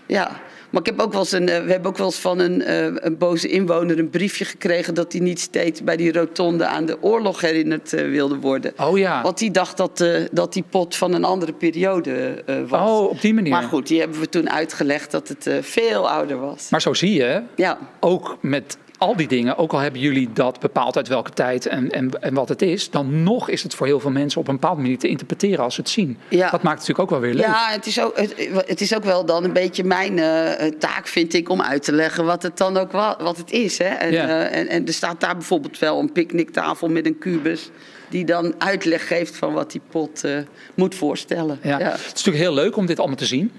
ja. 0.07 0.41
Maar 0.71 0.83
ik 0.83 0.89
heb 0.89 1.01
ook 1.01 1.13
wel 1.13 1.21
eens 1.21 1.33
een, 1.33 1.45
we 1.47 1.53
hebben 1.53 1.85
ook 1.87 1.97
wel 1.97 2.07
eens 2.07 2.19
van 2.19 2.39
een, 2.39 2.73
een 3.07 3.19
boze 3.19 3.49
inwoner 3.49 3.99
een 3.99 4.11
briefje 4.11 4.45
gekregen 4.45 4.95
dat 4.95 5.13
hij 5.13 5.21
niet 5.21 5.41
steeds 5.41 5.83
bij 5.83 5.97
die 5.97 6.13
rotonde 6.13 6.67
aan 6.67 6.87
de 6.87 7.03
oorlog 7.03 7.41
herinnerd 7.41 7.91
wilde 7.91 8.37
worden. 8.37 8.73
Oh 8.77 8.99
ja. 8.99 9.23
Want 9.23 9.39
die 9.39 9.51
dacht 9.51 9.77
dat, 9.77 10.05
dat 10.33 10.53
die 10.53 10.65
pot 10.71 10.97
van 10.97 11.13
een 11.15 11.25
andere 11.25 11.53
periode 11.53 12.43
was. 12.69 12.89
Oh, 12.91 13.09
op 13.11 13.21
die 13.21 13.35
manier. 13.35 13.51
Maar 13.53 13.63
goed, 13.63 13.87
die 13.87 14.01
hebben 14.01 14.21
we 14.21 14.29
toen 14.29 14.51
uitgelegd 14.51 15.11
dat 15.11 15.29
het 15.29 15.49
veel 15.61 16.11
ouder 16.11 16.39
was. 16.41 16.71
Maar 16.71 16.81
zo 16.83 16.95
zie 16.95 17.13
je, 17.15 17.43
Ja. 17.57 17.79
ook 18.01 18.37
met 18.41 18.77
al 18.99 19.17
die 19.17 19.29
dingen, 19.29 19.57
ook 19.59 19.73
al 19.73 19.79
hebben 19.79 20.01
jullie 20.01 20.31
dat 20.33 20.61
bepaald 20.61 20.97
uit 20.97 21.09
welke 21.09 21.31
tijd 21.31 21.67
en, 21.67 21.91
en, 21.91 22.11
en 22.23 22.35
wat 22.35 22.49
het 22.49 22.63
is, 22.63 22.91
dan 22.91 23.23
nog 23.23 23.49
is 23.49 23.63
het 23.63 23.75
voor 23.75 23.87
heel 23.87 24.01
veel 24.01 24.11
mensen 24.11 24.41
op 24.41 24.49
een 24.49 24.55
bepaalde 24.55 24.81
manier 24.81 24.99
te 24.99 25.09
interpreteren 25.09 25.65
als 25.65 25.75
ze 25.75 25.81
het 25.81 25.91
zien. 25.91 26.19
Ja. 26.29 26.51
Dat 26.51 26.63
maakt 26.63 26.79
het 26.79 26.89
natuurlijk 26.89 27.01
ook 27.01 27.11
wel 27.11 27.21
weer 27.21 27.35
leuk. 27.35 27.45
Ja, 27.45 27.69
het 27.71 27.87
is, 27.87 28.01
ook, 28.01 28.17
het, 28.19 28.35
het 28.67 28.81
is 28.81 28.95
ook 28.97 29.05
wel 29.05 29.25
dan 29.25 29.45
een 29.45 29.53
beetje 29.53 29.85
mijn 29.85 30.19
eh, 30.19 30.69
taak, 30.79 31.07
vind 31.07 31.35
ik, 31.35 31.49
om 31.49 31.63
uit 31.63 31.83
te 31.83 31.93
leggen 31.93 32.25
wat 32.25 32.43
het 32.43 32.57
dan 32.59 32.77
ook 32.77 32.93
wa- 32.93 33.17
wat 33.23 33.37
het 33.37 33.51
is. 33.51 33.79
Hè? 33.79 33.85
En, 33.85 34.13
Ja. 34.13 34.29
eh, 34.29 34.59
en, 34.61 34.69
en 34.69 34.87
er 34.87 34.93
staat 34.93 35.21
daar 35.21 35.35
bijvoorbeeld 35.37 35.79
wel 35.79 35.99
een 36.01 36.13
picknicktafel 36.13 36.89
met 36.89 37.07
een 37.07 37.19
kubus. 37.19 37.71
Die 38.09 38.25
dan 38.25 38.55
uitleg 38.59 39.07
geeft 39.07 39.37
van 39.37 39.53
wat 39.53 39.71
die 39.73 39.81
pot 39.91 40.25
eh, 40.25 40.37
moet 40.75 40.95
voorstellen. 40.95 41.59
Ja. 41.63 41.79
Het 41.79 42.01
is 42.01 42.09
natuurlijk 42.09 42.37
heel 42.45 42.55
leuk 42.55 42.77
om 42.77 42.87
dit 42.87 42.99
allemaal 42.99 43.17
te 43.17 43.27
zien. 43.27 43.53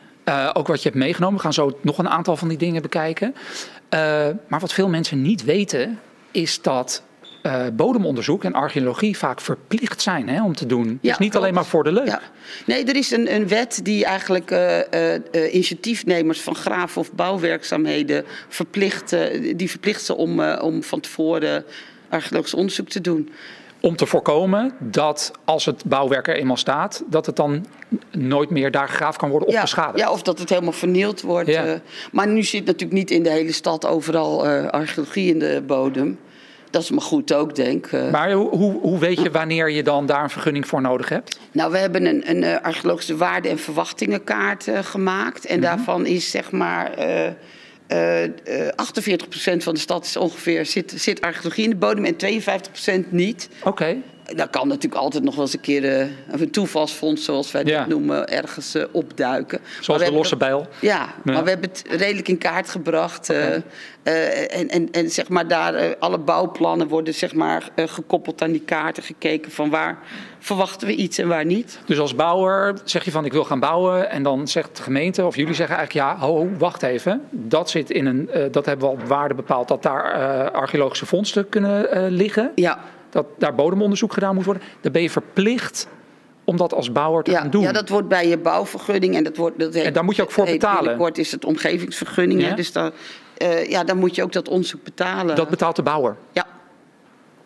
Ook 0.54 0.68
wat 0.68 0.78
je 0.84 0.90
hebt 0.90 1.02
meegenomen. 1.02 1.36
We 1.36 1.42
gaan 1.42 1.54
zo 1.54 1.78
nog 1.82 1.98
een 1.98 2.10
aantal 2.10 2.38
van 2.38 2.48
die 2.48 2.58
dingen 2.58 2.82
bekijken. 2.82 3.36
Eh, 3.96 4.28
maar 4.48 4.60
wat 4.60 4.74
veel 4.74 4.90
mensen 4.90 5.22
niet 5.22 5.44
weten, 5.44 6.00
is 6.32 6.62
dat 6.62 7.04
eh, 7.42 7.66
bodemonderzoek 7.74 8.44
en 8.44 8.54
archeologie 8.54 9.18
vaak 9.18 9.42
verplicht 9.42 10.02
zijn 10.02 10.30
hè, 10.30 10.44
om 10.44 10.56
te 10.56 10.66
doen. 10.66 10.88
Ja, 10.88 11.10
dus 11.10 11.18
niet 11.18 11.18
klopt. 11.18 11.36
alleen 11.36 11.54
maar 11.54 11.66
voor 11.66 11.84
de 11.84 11.92
leuk. 11.92 12.08
Ja. 12.08 12.22
Nee, 12.66 12.86
er 12.86 12.96
is 12.96 13.12
een, 13.12 13.36
een 13.36 13.48
wet 13.48 13.80
die 13.84 14.06
eigenlijk 14.06 14.52
eh, 14.52 15.54
initiatiefnemers 15.54 16.42
van 16.42 16.56
graven- 16.56 17.02
of 17.02 17.14
bouwwerkzaamheden 17.14 18.26
verplicht, 18.48 19.16
die 19.56 19.70
verplicht 19.70 20.06
ze 20.06 20.16
om, 20.16 20.42
om 20.42 20.84
van 20.84 21.00
tevoren 21.00 21.66
archeologisch 22.10 22.54
onderzoek 22.54 22.90
te 22.90 23.02
doen. 23.02 23.30
Om 23.86 23.96
te 23.96 24.06
voorkomen 24.06 24.74
dat 24.80 25.32
als 25.44 25.66
het 25.66 25.86
bouwwerk 25.86 26.28
er 26.28 26.36
eenmaal 26.36 26.58
staat, 26.58 27.04
dat 27.10 27.26
het 27.26 27.36
dan 27.36 27.66
nooit 28.12 28.50
meer 28.50 28.72
daar 28.72 28.88
gegraven 28.88 29.20
kan 29.20 29.30
worden 29.30 29.48
of 29.48 29.54
ja, 29.54 29.62
beschadigd. 29.62 30.00
ja, 30.00 30.12
of 30.12 30.22
dat 30.22 30.40
het 30.40 30.50
helemaal 30.50 30.72
vernield 30.72 31.22
wordt. 31.22 31.50
Ja. 31.50 31.66
eh. 31.66 31.74
maar 32.12 32.28
nu 32.28 32.44
zit 32.44 32.66
natuurlijk 32.66 32.94
niet 33.00 33.12
in 33.12 33.24
de 33.24 33.30
hele 33.30 33.52
stad 33.52 33.86
overal 33.86 34.48
eh, 34.48 34.68
archeologie 34.68 35.30
in 35.34 35.40
de 35.40 35.64
bodem. 35.68 36.20
Dat 36.70 36.82
is 36.82 36.90
maar 36.90 37.02
goed 37.02 37.34
ook, 37.34 37.56
denk 37.56 37.86
ik. 37.86 37.92
eh. 37.92 38.12
Maar 38.12 38.32
hoe, 38.32 38.50
hoe, 38.50 38.80
hoe 38.82 39.00
weet 39.00 39.22
je 39.22 39.32
wanneer 39.32 39.70
je 39.70 39.84
dan 39.84 40.06
daar 40.06 40.24
een 40.24 40.30
vergunning 40.30 40.68
voor 40.68 40.82
nodig 40.82 41.10
hebt? 41.10 41.40
Nou, 41.52 41.72
we 41.72 41.78
hebben 41.78 42.06
een, 42.06 42.30
een 42.44 42.62
archeologische 42.62 43.18
waarde- 43.18 43.50
en 43.50 43.60
verwachtingenkaart 43.60 44.68
gemaakt. 44.82 45.46
En 45.46 45.62
daarvan 45.62 46.06
is 46.06 46.32
zeg 46.32 46.52
maar. 46.52 46.92
Eh 47.88 48.24
eh, 48.24 48.68
eh, 48.68 48.74
48% 48.76 49.64
van 49.64 49.74
de 49.74 49.80
stad 49.80 50.06
is 50.06 50.18
ongeveer, 50.18 50.66
zit, 50.66 50.94
zit 50.96 51.22
archeologie 51.22 51.64
in 51.64 51.70
de 51.70 51.76
bodem 51.76 52.06
en 52.06 52.16
52% 52.16 53.12
niet. 53.12 53.50
Oké. 53.64 53.98
Daar 54.34 54.48
kan 54.50 54.68
natuurlijk 54.68 55.02
altijd 55.02 55.24
nog 55.24 55.36
wel 55.36 55.44
eens 55.44 55.54
een 55.54 55.60
keer 55.62 56.00
eh, 56.00 56.08
een 56.32 56.52
toevalsfonds, 56.52 57.24
zoals 57.26 57.52
wij 57.52 57.64
Ja. 57.66 57.80
dat 57.80 57.88
noemen, 57.88 58.28
ergens 58.28 58.76
eh, 58.76 58.84
opduiken. 58.92 59.60
Zoals 59.82 60.04
de 60.04 60.12
losse 60.12 60.36
bijl. 60.36 60.68
Ja, 60.82 61.08
maar 61.24 61.44
we 61.44 61.50
hebben 61.50 61.70
het 61.70 61.84
redelijk 61.90 62.28
in 62.28 62.38
kaart 62.38 62.70
gebracht. 62.70 63.30
eh, 63.30 63.54
en, 64.60 64.68
en, 64.70 64.92
en 64.92 65.10
zeg 65.10 65.30
maar 65.30 65.48
daar, 65.48 65.96
alle 66.00 66.18
bouwplannen 66.18 66.88
worden 66.88 67.14
zeg 67.14 67.34
maar, 67.34 67.70
gekoppeld 67.76 68.42
aan 68.42 68.52
die 68.52 68.62
kaarten, 68.66 69.04
gekeken 69.04 69.52
van 69.52 69.70
waar 69.70 69.98
verwachten 70.40 70.88
we 70.88 70.96
iets 70.96 71.18
en 71.18 71.28
waar 71.28 71.46
niet. 71.46 71.80
Dus 71.86 72.00
als 72.00 72.16
bouwer 72.16 72.74
zeg 72.84 73.04
je 73.06 73.12
van 73.12 73.26
ik 73.26 73.32
wil 73.32 73.44
gaan 73.44 73.60
bouwen 73.60 74.10
en 74.10 74.24
dan 74.24 74.48
zegt 74.48 74.78
de 74.78 74.84
gemeente 74.84 75.26
of 75.26 75.36
jullie 75.36 75.54
zeggen 75.54 75.76
eigenlijk 75.78 76.08
ja, 76.08 76.18
ho, 76.26 76.50
wacht 76.58 76.84
even. 76.84 77.22
Dat 77.30 77.70
zit 77.70 77.90
in 77.92 78.06
een, 78.06 78.30
dat 78.52 78.66
hebben 78.66 78.90
we 78.90 78.96
al 78.96 79.08
waarde 79.08 79.34
bepaald 79.34 79.68
dat 79.68 79.84
daar 79.84 80.14
archeologische 80.52 81.06
vondsten 81.06 81.50
kunnen 81.50 82.08
liggen. 82.12 82.52
Ja, 82.56 82.80
Dat 83.16 83.26
daar 83.38 83.56
bodemonderzoek 83.56 84.14
gedaan 84.14 84.36
moet 84.36 84.46
worden. 84.46 84.64
Dan 84.82 84.92
ben 84.92 85.02
je 85.02 85.10
verplicht 85.10 85.88
om 86.44 86.58
dat 86.58 86.74
als 86.74 86.92
bouwer 86.92 87.24
te 87.24 87.32
ja, 87.32 87.40
gaan 87.40 87.50
doen. 87.50 87.62
ja, 87.62 87.72
dat 87.72 87.90
wordt 87.90 88.08
bij 88.08 88.28
je 88.28 88.38
bouwvergunning 88.38 89.16
en 89.16 89.24
dat 89.24 89.38
wordt. 89.38 89.60
Dat 89.60 89.74
heet, 89.74 89.84
En 89.84 89.94
daar 89.94 90.04
moet 90.04 90.16
je 90.16 90.22
ook 90.22 90.32
voor 90.32 90.46
betalen. 90.46 90.80
Binnenkort 90.80 91.18
is 91.18 91.32
het 91.32 91.46
omgevingsvergunning, 91.46 92.42
Ja? 92.42 92.56
dus 92.56 92.72
daar, 92.72 92.92
eh, 93.38 93.70
ja, 93.70 93.84
dan 93.84 93.98
moet 93.98 94.16
je 94.16 94.24
ook 94.24 94.32
dat 94.32 94.48
onderzoek 94.48 94.84
betalen. 94.84 95.36
Dat 95.36 95.50
betaalt 95.50 95.76
de 95.76 95.84
bouwer. 95.84 96.16
ja, 96.32 96.48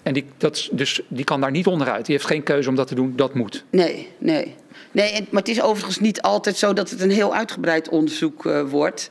En 0.04 0.14
die, 0.14 0.26
dat, 0.38 0.70
dus 0.72 1.02
die 1.08 1.26
kan 1.26 1.42
daar 1.42 1.52
niet 1.52 1.68
onderuit. 1.68 2.06
Die 2.06 2.16
heeft 2.16 2.28
geen 2.28 2.44
keuze 2.44 2.70
om 2.70 2.76
dat 2.76 2.88
te 2.88 2.96
doen. 2.96 3.14
Dat 3.16 3.34
moet. 3.34 3.66
nee, 3.70 4.10
nee. 4.18 4.56
nee 4.92 5.28
maar 5.30 5.42
het 5.42 5.50
is 5.50 5.62
overigens 5.62 6.00
niet 6.00 6.22
altijd 6.22 6.58
zo 6.58 6.74
dat 6.74 6.90
het 6.90 7.02
een 7.02 7.12
heel 7.12 7.36
uitgebreid 7.36 7.90
onderzoek 7.90 8.46
eh, 8.46 8.62
wordt. 8.62 9.10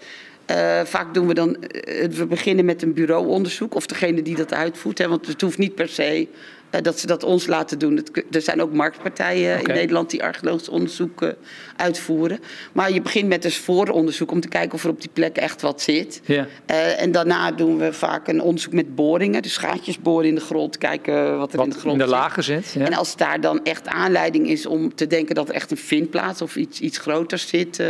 Eh, 0.49 0.81
vaak 0.85 1.15
doen 1.15 1.27
we 1.27 1.35
dan, 1.35 1.57
eh, 1.57 2.09
we 2.09 2.27
beginnen 2.27 2.65
met 2.65 2.83
een 2.83 2.93
bureauonderzoek, 2.93 3.75
of 3.75 3.87
degene 3.87 4.23
die 4.23 4.37
dat 4.37 4.55
uitvoert. 4.55 4.99
Hè, 4.99 5.09
want 5.09 5.27
het 5.27 5.41
hoeft 5.41 5.59
niet 5.59 5.75
per 5.75 5.89
se 5.89 6.29
eh, 6.71 6.83
dat 6.83 6.99
ze 6.99 7.07
dat 7.07 7.25
ons 7.25 7.47
laten 7.47 7.79
doen. 7.79 7.97
Het, 7.97 8.25
er 8.31 8.43
zijn 8.43 8.63
ook 8.63 8.73
marktpartijen 8.73 9.59
in 9.59 9.75
Nederland 9.75 10.11
die 10.11 10.23
archeologisch 10.23 10.69
onderzoek 10.69 11.35
uitvoeren. 11.77 12.41
Maar 12.73 12.93
je 12.93 13.03
begint 13.03 13.29
met 13.29 13.43
dus 13.43 13.59
vooronderzoek 13.59 14.31
om 14.31 14.41
te 14.41 14.49
kijken 14.49 14.73
of 14.73 14.85
er 14.85 14.91
op 14.91 15.01
die 15.01 15.11
plek 15.13 15.37
echt 15.37 15.63
wat 15.63 15.83
zit. 15.83 16.21
En 16.67 17.13
daarna 17.13 17.53
doen 17.53 17.79
we 17.79 17.93
vaak 17.93 18.29
een 18.29 18.43
onderzoek 18.43 18.73
met 18.73 18.95
boringen. 18.95 19.43
Dus 19.43 19.57
gaatjes 19.57 19.99
boren 19.99 20.29
in 20.29 20.35
de 20.35 20.41
grond, 20.41 20.79
kijken 20.79 21.39
wat 21.39 21.53
er 21.53 21.63
in 21.63 21.71
de 21.71 21.79
grond 21.79 21.93
in 21.93 21.99
de 21.99 22.05
zit. 22.05 22.15
lagen 22.15 22.45
zit. 22.45 22.73
Ja. 22.73 22.85
En 22.85 22.95
als 22.95 23.17
daar 23.17 23.41
dan 23.41 23.65
echt 23.65 23.87
aanleiding 23.87 24.49
is 24.49 24.67
om 24.67 24.95
te 24.95 25.07
denken 25.07 25.35
dat 25.35 25.49
er 25.49 25.55
echt 25.55 25.71
een 25.71 25.77
vindplaats 25.77 26.43
of 26.43 26.57
iets, 26.57 26.81
iets 26.81 26.99
groters 26.99 27.49
zit, 27.49 27.83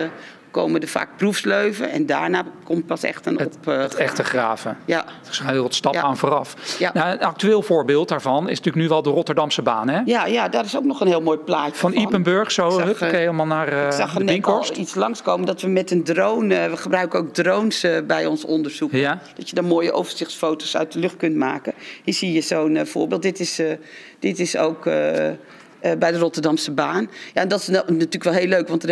komen 0.51 0.81
er 0.81 0.89
vaak 0.89 1.09
proefsleuven. 1.17 1.91
En 1.91 2.07
daarna 2.07 2.43
komt 2.65 2.87
pas 2.87 3.03
echt 3.03 3.27
een 3.27 3.39
het, 3.39 3.57
op. 3.57 3.69
eh, 3.69 3.79
het 3.79 3.95
echte 3.95 4.25
graven. 4.25 4.77
Ja, 4.85 5.05
Er 5.05 5.35
zijn 5.35 5.49
heel 5.49 5.63
wat 5.63 5.75
stappen 5.75 6.01
Ja. 6.01 6.07
aan 6.07 6.17
vooraf. 6.17 6.77
Ja. 6.79 6.91
Nou, 6.95 7.11
een 7.11 7.21
actueel 7.21 7.63
voorbeeld 7.63 8.09
daarvan 8.09 8.43
is 8.43 8.57
natuurlijk 8.57 8.77
nu 8.77 8.89
wel 8.89 9.03
de 9.03 9.11
Rotterdamse 9.11 9.63
baan. 9.63 9.89
Hè? 9.89 10.01
ja, 10.05 10.27
ja, 10.27 10.49
daar 10.49 10.65
is 10.65 10.77
ook 10.77 10.85
nog 10.85 11.01
een 11.01 11.07
heel 11.07 11.21
mooi 11.23 11.39
plaatje 11.39 11.75
Van 11.75 11.93
van. 11.93 12.03
Ipenburg 12.03 12.53
zo 12.53 12.67
Ik 12.69 12.87
zag, 12.97 13.01
eh, 13.01 13.11
helemaal 13.11 13.47
naar 13.47 13.69
eh 13.69 13.87
Ik 13.87 13.93
zag 13.93 14.13
de 14.15 14.25
Binkhorst. 14.25 14.77
iets 14.77 14.95
langskomen 14.95 15.47
dat 15.47 15.61
we 15.61 15.69
met 15.69 15.91
een 15.91 16.03
drone, 16.05 16.55
eh, 16.55 16.71
we 16.71 16.77
gebruiken 16.77 17.19
ook 17.19 17.35
drones 17.35 17.83
eh, 17.83 17.97
bij 18.07 18.27
ons 18.27 18.45
onderzoek. 18.45 18.93
Ja. 18.93 19.19
Dat 19.37 19.49
je 19.49 19.55
dan 19.55 19.65
mooie 19.65 19.93
overzichtsfoto's 19.93 20.77
uit 20.77 20.93
de 20.93 20.99
lucht 20.99 21.17
kunt 21.17 21.37
maken. 21.37 21.73
Hier 22.05 22.15
zie 22.15 22.33
je 22.33 22.41
zo'n 22.41 22.77
eh, 22.77 22.87
voorbeeld. 22.87 23.23
Dit 23.23 23.41
is, 23.41 23.59
eh, 23.59 23.67
dit 24.19 24.39
is 24.39 24.57
ook 24.57 24.87
eh, 25.81 25.93
bij 25.99 26.13
de 26.13 26.19
Rotterdamse 26.19 26.73
baan. 26.73 27.11
Ja, 27.35 27.45
dat 27.45 27.61
is 27.61 27.69
natuurlijk 27.69 28.25
wel 28.25 28.33
heel 28.33 28.47
leuk, 28.47 28.69
want 28.69 28.83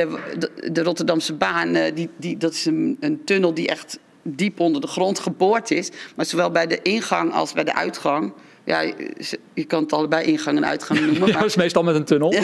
de 0.72 0.82
Rotterdamse 0.82 1.34
baan, 1.34 1.74
eh, 1.74 1.94
die, 1.94 2.08
die, 2.16 2.36
dat 2.36 2.52
is 2.52 2.66
een, 2.66 2.96
een 3.00 3.24
tunnel 3.24 3.54
die 3.54 3.68
echt 3.68 3.98
diep 4.22 4.60
onder 4.60 4.80
de 4.80 4.86
grond 4.86 5.18
geboord 5.18 5.70
is. 5.70 5.90
Maar 6.16 6.26
zowel 6.26 6.50
bij 6.50 6.66
de 6.66 6.82
ingang 6.82 7.32
als 7.32 7.52
bij 7.52 7.64
de 7.64 7.74
uitgang. 7.74 8.32
Ja, 8.66 8.80
je, 8.80 8.94
je 9.54 9.64
kan 9.64 9.82
het 9.82 9.92
allebei 9.92 10.24
ingang 10.26 10.56
en 10.56 10.66
uitgang 10.66 11.00
noemen. 11.00 11.14
Ja, 11.26 11.32
maar- 11.32 11.40
dat 11.40 11.44
is 11.50 11.56
meestal 11.56 11.82
met 11.82 11.94
een 11.94 12.04
tunnel. 12.04 12.34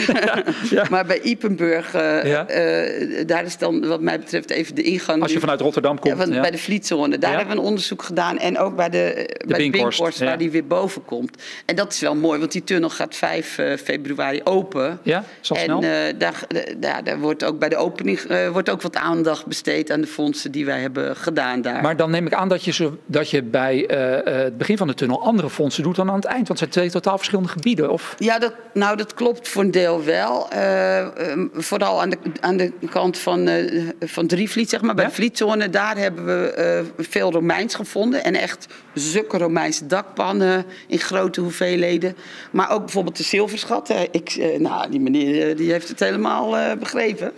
Ja. 0.69 0.85
maar 0.89 1.05
bij 1.05 1.21
Ipenburg, 1.21 1.93
eh, 1.93 2.23
Ja. 2.25 2.47
eh, 2.47 3.25
daar 3.27 3.43
is 3.45 3.57
dan 3.57 3.87
wat 3.87 4.01
mij 4.01 4.19
betreft 4.19 4.49
even 4.49 4.75
de 4.75 4.81
ingang. 4.81 5.21
Als 5.21 5.29
je 5.29 5.35
nu- 5.35 5.41
vanuit 5.41 5.61
Rotterdam 5.61 5.99
komt. 5.99 6.17
ja, 6.27 6.33
ja. 6.33 6.41
bij 6.41 6.51
de 6.51 6.57
Vlietzone. 6.57 7.17
Daar 7.17 7.31
Ja. 7.31 7.37
hebben 7.37 7.55
we 7.55 7.61
een 7.61 7.67
onderzoek 7.67 8.03
gedaan. 8.03 8.37
En 8.37 8.57
ook 8.57 8.75
bij 8.75 8.89
de, 8.89 8.97
eh, 8.97 9.13
bij 9.15 9.25
de 9.25 9.45
Binkhorst, 9.45 9.71
Binkhorst, 9.97 10.19
ja. 10.19 10.25
waar 10.25 10.37
die 10.37 10.51
weer 10.51 10.67
boven 10.67 11.05
komt. 11.05 11.37
En 11.65 11.75
dat 11.75 11.93
is 11.93 11.99
wel 11.99 12.15
mooi, 12.15 12.39
want 12.39 12.51
die 12.51 12.63
tunnel 12.63 12.89
gaat 12.89 13.15
5 13.15 13.57
eh, 13.57 13.77
februari 13.77 14.41
open. 14.43 14.99
Ja, 15.03 15.17
en 15.17 15.23
snel. 15.41 15.81
eh, 15.81 15.89
daar, 16.17 16.43
daar, 16.77 17.03
daar 17.03 17.19
wordt 17.19 17.43
ook 17.43 17.59
bij 17.59 17.69
de 17.69 17.75
opening 17.77 18.19
wordt 18.51 18.69
ook 18.69 18.81
wat 18.81 18.95
aandacht 18.95 19.45
besteed 19.45 19.91
aan 19.91 20.01
de 20.01 20.07
fondsen 20.07 20.51
die 20.51 20.65
wij 20.65 20.79
hebben 20.79 21.15
gedaan 21.15 21.61
daar. 21.61 21.81
Maar 21.81 21.97
dan 21.97 22.11
neem 22.11 22.25
ik 22.25 22.33
aan 22.33 22.47
dat 22.49 22.63
je, 22.63 22.91
dat 23.05 23.29
je 23.29 23.43
bij 23.43 23.77
het 24.33 24.57
begin 24.57 24.77
van 24.77 24.87
de 24.87 24.93
tunnel 24.93 25.21
andere 25.23 25.49
fondsen 25.49 25.83
doet 25.83 25.95
dan 25.95 26.09
aan 26.13 26.19
het 26.19 26.29
eind? 26.29 26.47
Want 26.47 26.59
het 26.59 26.73
zijn 26.73 26.83
twee 26.83 27.01
totaal 27.01 27.17
verschillende 27.17 27.49
gebieden. 27.49 27.91
Of? 27.91 28.15
Ja, 28.17 28.39
dat, 28.39 28.53
nou, 28.73 28.97
dat 28.97 29.13
klopt 29.13 29.47
voor 29.47 29.63
een 29.63 29.71
deel 29.71 30.03
wel. 30.03 30.47
Uh, 30.53 30.97
um, 31.29 31.51
vooral 31.53 32.01
aan 32.01 32.09
de, 32.09 32.17
aan 32.39 32.57
de 32.57 32.71
kant 32.89 33.17
van, 33.17 33.47
uh, 33.47 33.89
van 33.99 34.27
Drievliet, 34.27 34.69
zeg 34.69 34.81
maar, 34.81 34.95
bij 34.95 35.03
Ja? 35.03 35.09
de 35.09 35.15
Vlietzone. 35.15 35.69
Daar 35.69 35.97
hebben 35.97 36.25
we 36.25 36.83
uh, 36.97 37.05
veel 37.05 37.31
Romeins 37.31 37.75
gevonden. 37.75 38.23
En 38.23 38.35
echt 38.35 38.67
zulke 38.93 39.37
Romeinse 39.37 39.85
dakpannen 39.85 40.65
in 40.87 40.99
grote 40.99 41.41
hoeveelheden. 41.41 42.15
Maar 42.51 42.71
ook 42.71 42.79
bijvoorbeeld 42.79 43.17
de 43.17 43.23
zilverschat. 43.23 43.93
Ik, 44.11 44.55
nou, 44.57 44.89
die 44.89 44.99
meneer 44.99 45.55
die 45.55 45.71
heeft 45.71 45.87
het 45.87 45.99
helemaal 45.99 46.77
begrepen. 46.79 47.31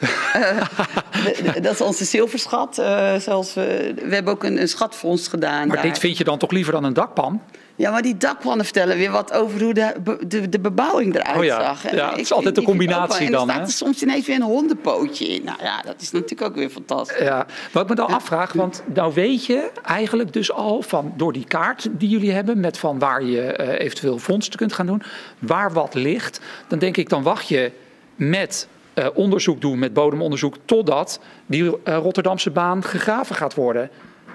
Dat 1.62 1.74
is 1.74 1.82
onze 1.82 2.06
zilverschat. 2.06 2.76
Zoals 3.20 3.54
we, 3.54 3.94
we 4.06 4.14
hebben 4.14 4.34
ook 4.34 4.44
een, 4.44 4.62
een 4.62 4.68
schatfonds 4.68 5.28
gedaan. 5.28 5.68
Maar 5.68 5.76
daar. 5.76 5.86
dit 5.86 6.00
vind 6.00 6.18
je 6.18 6.24
dan 6.24 6.38
toch 6.38 6.52
liever 6.52 6.74
dan 6.74 6.84
een 6.84 6.94
dakpan? 6.94 7.42
Ja, 7.78 7.92
maar 7.92 8.02
die 8.02 8.18
dakpannen 8.18 8.66
vertellen 8.66 8.98
weer 8.98 9.12
wat 9.12 9.34
over 9.34 9.62
hoe 9.62 9.74
de, 9.74 9.94
de, 10.28 10.50
de 10.50 10.60
bebouwing 10.60 11.16
eruit 11.16 11.38
Oh 11.38 11.44
ja. 11.44 11.62
zag. 11.62 11.92
Ja, 11.96 12.10
het 12.10 12.20
is 12.20 12.34
altijd 12.34 12.60
ook 12.60 12.66
combinatie 12.66 13.18
wel- 13.18 13.26
en 13.26 13.32
dan, 13.32 13.48
er 13.48 13.54
staat 13.54 13.68
er 13.68 13.74
soms 13.74 14.02
ineens 14.04 14.28
weer 14.28 14.36
een 14.36 14.42
hondenpootje 14.42 15.28
in. 15.28 15.44
Nou 15.44 15.58
ja, 15.62 15.82
dat 15.82 16.02
is 16.02 16.12
natuurlijk 16.12 16.42
ook 16.50 16.56
weer 16.56 16.70
fantastisch. 16.70 17.18
Ja, 17.18 17.46
wat 17.72 17.84
ik 17.84 17.90
me 17.90 17.96
dan 17.96 18.08
afvraag, 18.08 18.54
want 18.54 18.84
nou 18.94 19.14
weet 19.14 19.46
je 19.46 19.72
eigenlijk 19.84 20.34
dus 20.34 20.52
al 20.52 20.82
van 20.82 21.14
door 21.18 21.34
die 21.34 21.46
kaart 21.46 21.88
die 21.92 22.10
jullie 22.10 22.32
hebben, 22.32 22.60
met 22.60 22.78
van 22.78 23.00
waar 23.00 23.24
je 23.24 23.42
eh, 23.42 23.86
eventueel 23.86 24.18
vondsten 24.18 24.58
kunt 24.60 24.74
gaan 24.74 24.86
doen, 24.86 25.02
waar 25.40 25.74
wat 25.74 25.94
ligt, 25.94 26.40
dan 26.68 26.80
denk 26.80 26.98
ik 26.98 27.10
dan 27.10 27.24
wacht 27.24 27.48
je 27.48 27.72
met 28.16 28.68
eh, 28.94 29.08
onderzoek 29.14 29.62
doen, 29.62 29.80
met 29.80 29.94
bodemonderzoek, 29.94 30.56
totdat 30.66 31.20
die 31.46 31.72
eh, 31.84 31.98
Rotterdamse 31.98 32.52
baan 32.52 32.84
gegraven 32.84 33.36
gaat 33.36 33.54
worden. 33.54 33.90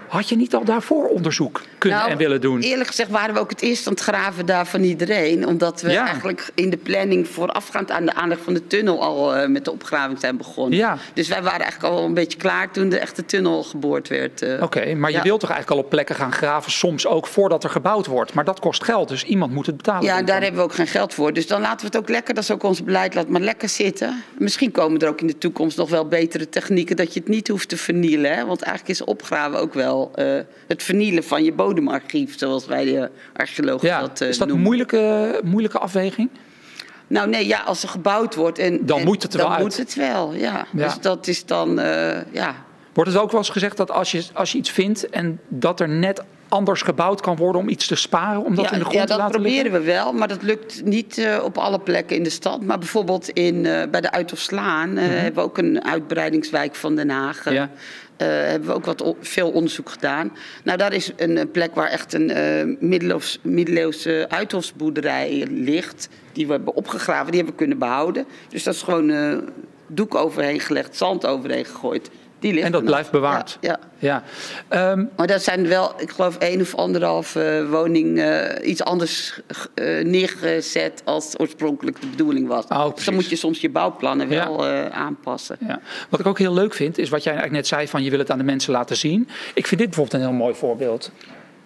Had 0.09 0.29
je 0.29 0.37
niet 0.37 0.55
al 0.55 0.65
daarvoor 0.65 1.07
onderzoek 1.09 1.61
kunnen 1.81 1.99
Nou, 1.99 2.11
en 2.11 2.17
willen 2.19 2.41
doen? 2.41 2.61
Eerlijk 2.61 2.89
gezegd 2.89 3.11
waren 3.11 3.35
we 3.35 3.41
ook 3.41 3.51
het 3.51 3.63
eerst 3.63 3.87
aan 3.87 3.93
het 3.93 4.03
graven 4.03 4.47
daar 4.47 4.67
van 4.67 4.83
iedereen. 4.83 5.47
Omdat 5.47 5.81
we 5.81 5.91
Ja. 5.91 6.07
eigenlijk 6.07 6.51
in 6.55 6.71
de 6.71 6.77
planning 6.77 7.29
voorafgaand 7.29 7.91
aan 7.91 8.05
de 8.07 8.15
aanleg 8.15 8.39
van 8.45 8.55
de 8.55 8.67
tunnel 8.67 9.03
al 9.03 9.35
eh, 9.37 9.49
met 9.49 9.65
de 9.65 9.73
opgraving 9.73 10.21
zijn 10.21 10.37
begonnen. 10.37 10.79
Ja. 10.79 10.99
Dus 11.15 11.29
wij 11.29 11.43
waren 11.43 11.61
eigenlijk 11.61 11.95
al 11.95 12.05
een 12.05 12.15
beetje 12.15 12.39
klaar 12.39 12.71
toen 12.71 12.89
de 12.89 12.99
echte 12.99 13.25
tunnel 13.25 13.63
geboord 13.63 14.09
werd. 14.09 14.43
eh. 14.43 14.63
Oké, 14.63 14.95
maar 14.95 15.11
je 15.11 15.23
wilt 15.23 15.41
toch 15.41 15.51
eigenlijk 15.51 15.81
al 15.81 15.85
op 15.87 15.91
plekken 15.91 16.15
gaan 16.15 16.33
graven, 16.33 16.73
soms 16.73 17.07
ook 17.07 17.27
voordat 17.27 17.65
er 17.65 17.71
gebouwd 17.71 18.07
wordt. 18.07 18.35
Maar 18.35 18.45
dat 18.45 18.61
kost 18.61 18.85
geld, 18.85 19.09
dus 19.09 19.25
iemand 19.25 19.53
moet 19.53 19.67
het 19.67 19.77
betalen. 19.77 20.03
Ja, 20.05 20.15
daar 20.17 20.25
dan. 20.27 20.35
hebben 20.43 20.61
we 20.61 20.67
ook 20.67 20.75
geen 20.75 20.87
geld 20.87 21.15
voor. 21.15 21.33
Dus 21.33 21.47
dan 21.47 21.61
laten 21.61 21.81
we 21.81 21.87
het 21.87 21.97
ook 21.97 22.09
lekker, 22.09 22.35
dat 22.35 22.43
is 22.43 22.51
ook 22.51 22.63
ons 22.63 22.85
beleid, 22.85 23.15
laat 23.15 23.29
maar 23.29 23.41
lekker 23.41 23.69
zitten. 23.69 24.23
Misschien 24.39 24.71
komen 24.71 25.01
er 25.01 25.09
ook 25.09 25.21
in 25.21 25.27
de 25.27 25.39
toekomst 25.39 25.77
nog 25.77 25.91
wel 25.91 26.07
betere 26.09 26.49
technieken 26.49 26.97
dat 26.97 27.15
je 27.15 27.21
het 27.21 27.29
niet 27.29 27.49
hoeft 27.49 27.69
te 27.69 27.77
vernielen. 27.77 28.35
Hè? 28.35 28.47
Want 28.47 28.63
eigenlijk 28.63 28.99
is 29.01 29.05
opgraven 29.05 29.59
ook 29.59 29.75
wel 29.75 30.11
eh, 30.15 30.27
het 30.69 30.83
vernielen 30.83 31.25
van 31.25 31.45
je 31.45 31.53
bodemarchief, 31.75 32.39
zoals 32.39 32.67
wij 32.67 32.85
de 32.85 33.11
archeologen 33.37 33.89
Ja, 33.89 34.01
dat 34.01 34.21
eh, 34.21 34.29
is 34.29 34.39
dat 34.39 34.49
een 34.49 34.49
noemen. 34.49 34.67
moeilijke, 34.67 35.41
moeilijke 35.45 35.79
afweging? 35.79 36.29
Nou 37.07 37.29
nee, 37.29 37.47
ja, 37.47 37.61
als 37.61 37.83
er 37.83 37.89
gebouwd 37.89 38.35
wordt 38.35 38.59
en 38.59 38.87
Dan 38.87 38.99
en- 38.99 39.05
moet 39.05 39.23
het 39.23 39.33
er 39.33 39.39
dan 39.39 39.49
wel 39.49 39.57
uit. 39.57 39.67
moet 39.67 39.77
het 39.77 39.95
wel, 39.95 40.35
ja. 40.35 40.67
Ja. 40.73 40.85
Dus 40.85 40.99
dat 41.01 41.27
is 41.27 41.47
dan, 41.47 41.79
eh, 41.79 42.33
ja. 42.33 42.55
Wordt 42.93 43.11
het 43.13 43.21
ook 43.23 43.31
wel 43.31 43.41
eens 43.41 43.49
gezegd 43.51 43.77
dat 43.77 43.91
als 43.91 44.11
je, 44.11 44.25
als 44.33 44.53
je 44.53 44.59
iets 44.59 44.71
vindt 44.71 45.11
en 45.11 45.41
dat 45.49 45.81
er 45.81 45.89
net 45.89 46.23
anders 46.51 46.83
gebouwd 46.83 47.21
kan 47.21 47.37
worden 47.37 47.61
om 47.61 47.69
iets 47.69 47.87
te 47.87 47.95
sparen, 47.95 48.45
om 48.45 48.55
dat 48.55 48.65
ja, 48.65 48.73
in 48.73 48.79
de 48.79 48.85
grond 48.85 48.97
ja, 48.97 49.05
te 49.05 49.09
dat 49.09 49.19
laten 49.19 49.41
proberen 49.41 49.63
liggen? 49.63 49.81
we 49.81 49.87
wel, 49.87 50.13
maar 50.13 50.29
dat 50.29 50.43
lukt 50.43 50.85
niet 50.85 51.19
eh, 51.19 51.41
op 51.45 51.59
alle 51.59 51.79
plekken 51.79 52.17
in 52.17 52.23
de 52.23 52.31
stad. 52.31 52.65
Maar 52.65 52.79
bijvoorbeeld 52.79 53.29
in, 53.29 53.67
eh, 53.67 53.89
bij 53.91 54.01
de 54.01 54.11
Uithoffslaan 54.11 54.97
eh, 54.97 55.09
hebben 55.09 55.35
we 55.35 55.41
ook 55.41 55.59
een 55.59 55.85
uitbreidingswijk 55.85 56.75
van 56.75 56.97
Den 56.97 57.11
Haag. 57.11 57.53
Ja. 57.53 57.71
hebben 58.17 58.69
we 58.69 58.75
ook 58.75 58.85
wat 58.85 59.15
veel 59.21 59.51
onderzoek 59.51 59.89
gedaan. 59.91 60.33
Nou, 60.65 60.79
daar 60.79 60.93
is 60.93 61.13
een 61.17 61.51
plek 61.51 61.75
waar 61.75 61.89
echt 61.89 62.15
een 62.15 62.77
middeleeuws, 62.81 63.39
middeleeuwse 63.43 64.27
uithofsboerderij 64.29 65.47
ligt. 65.51 66.09
Die 66.33 66.47
we 66.47 66.53
hebben 66.53 66.75
opgegraven, 66.75 67.27
die 67.27 67.35
hebben 67.35 67.53
we 67.53 67.59
kunnen 67.59 67.79
behouden. 67.79 68.27
Dus 68.49 68.63
dat 68.63 68.75
is 68.75 68.83
gewoon 68.83 69.43
doek 69.87 70.15
overheen 70.15 70.61
gelegd, 70.61 70.97
zand 70.97 71.27
overheen 71.27 71.65
gegooid. 71.65 72.11
Die 72.41 72.53
ligt 72.53 72.67
En 72.67 72.73
dat 72.73 72.85
blijft 72.85 73.11
bewaard. 73.11 73.59
Ja, 73.61 73.79
ja. 73.99 73.99
Ja. 73.99 74.23
Ehm, 74.69 75.05
Maar 75.17 75.27
dat 75.27 75.43
zijn 75.43 75.69
wel, 75.69 75.95
ik 76.01 76.11
geloof, 76.11 76.37
één 76.37 76.61
of 76.61 76.75
anderhalf 76.75 77.37
eh, 77.37 77.71
woning 77.71 78.19
eh, 78.19 78.69
iets 78.69 78.83
anders 78.83 79.41
eh, 79.75 80.05
neergezet 80.05 81.03
als 81.05 81.39
oorspronkelijk 81.39 82.01
de 82.01 82.07
bedoeling 82.07 82.49
was. 82.49 82.65
Oh, 82.69 82.95
dus 82.95 83.05
dan 83.05 83.15
moet 83.15 83.29
je 83.31 83.37
soms 83.37 83.61
je 83.61 83.71
bouwplannen 83.71 84.29
Ja. 84.31 84.45
wel 84.49 84.67
aanpassen. 84.91 85.57
ja. 85.67 85.81
Wat 86.09 86.21
ik 86.21 86.27
ook 86.27 86.39
heel 86.39 86.55
leuk 86.55 86.75
vind, 86.75 86.99
is 86.99 87.09
wat 87.09 87.23
jij 87.23 87.33
eigenlijk 87.33 87.63
net 87.63 87.73
zei 87.79 87.89
van 87.89 88.03
je 88.03 88.11
wil 88.11 88.19
het 88.19 88.31
aan 88.31 88.39
de 88.39 88.45
mensen 88.45 88.73
laten 88.73 88.97
zien. 88.97 89.29
Ik 89.55 89.67
vind 89.67 89.81
dit 89.81 89.91
bijvoorbeeld 89.91 90.23
een 90.23 90.29
heel 90.29 90.39
mooi 90.39 90.55
voorbeeld. 90.55 91.11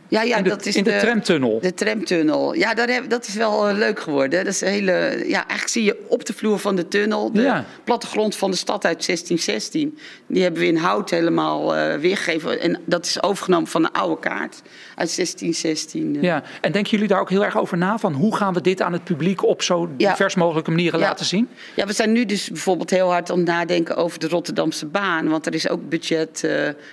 Ja, 0.09 0.23
ja, 0.23 0.37
in 0.37 0.43
de, 0.43 0.49
dat 0.49 0.67
is 0.67 0.77
in 0.77 0.85
de, 0.85 0.97
tramtunnel. 1.01 1.59
De 1.61 1.75
tramtunnel. 1.75 2.55
Ja, 2.55 2.75
daar 2.75 2.89
heb, 2.89 3.09
dat 3.11 3.27
is 3.27 3.35
wel 3.35 3.69
eh, 3.69 3.77
leuk 3.77 4.01
geworden. 4.01 4.45
Dat 4.45 4.53
is 4.55 4.61
een 4.61 4.69
hele, 4.69 4.93
ja, 5.27 5.37
eigenlijk 5.39 5.69
zie 5.69 5.85
je 5.85 6.05
op 6.09 6.25
de 6.25 6.33
vloer 6.33 6.59
van 6.59 6.77
de 6.77 6.89
tunnel 6.89 7.33
de 7.33 7.43
Ja. 7.43 7.65
plattegrond 7.85 8.37
van 8.37 8.51
de 8.51 8.57
stad 8.57 8.85
uit 8.85 9.07
1616. 9.07 9.99
Die 10.27 10.43
hebben 10.43 10.61
we 10.61 10.67
in 10.67 10.77
hout 10.77 11.11
helemaal 11.11 11.77
eh, 11.77 11.99
weergegeven. 11.99 12.61
En 12.61 12.81
dat 12.85 13.07
is 13.07 13.23
overgenomen 13.23 13.69
van 13.69 13.85
een 13.85 13.93
oude 13.93 14.21
kaart 14.21 14.63
uit 14.95 15.17
1616. 15.17 16.17
eh. 16.17 16.23
Ja. 16.23 16.43
En 16.61 16.73
denken 16.73 16.91
jullie 16.91 17.09
daar 17.09 17.21
ook 17.21 17.31
heel 17.31 17.45
erg 17.45 17.59
over 17.59 17.77
na? 17.79 17.99
Van 17.99 18.13
hoe 18.13 18.37
gaan 18.37 18.55
we 18.55 18.61
dit 18.61 18.83
aan 18.83 18.93
het 18.93 19.05
publiek 19.05 19.45
op 19.45 19.63
zo 19.63 19.91
Ja. 19.97 20.11
divers 20.11 20.35
mogelijke 20.35 20.71
manieren 20.71 21.01
Ja. 21.01 21.07
laten 21.07 21.25
zien? 21.27 21.49
Ja, 21.77 21.87
we 21.87 21.93
zijn 21.93 22.13
nu 22.13 22.25
dus 22.27 22.49
bijvoorbeeld 22.49 22.91
heel 22.91 23.11
hard 23.11 23.31
aan 23.31 23.37
het 23.39 23.47
nadenken 23.47 23.97
over 23.97 24.19
de 24.19 24.29
Rotterdamse 24.29 24.87
baan. 24.87 25.29
Want 25.29 25.47
er 25.47 25.55
is 25.55 25.69
ook 25.69 25.89
budget 25.89 26.49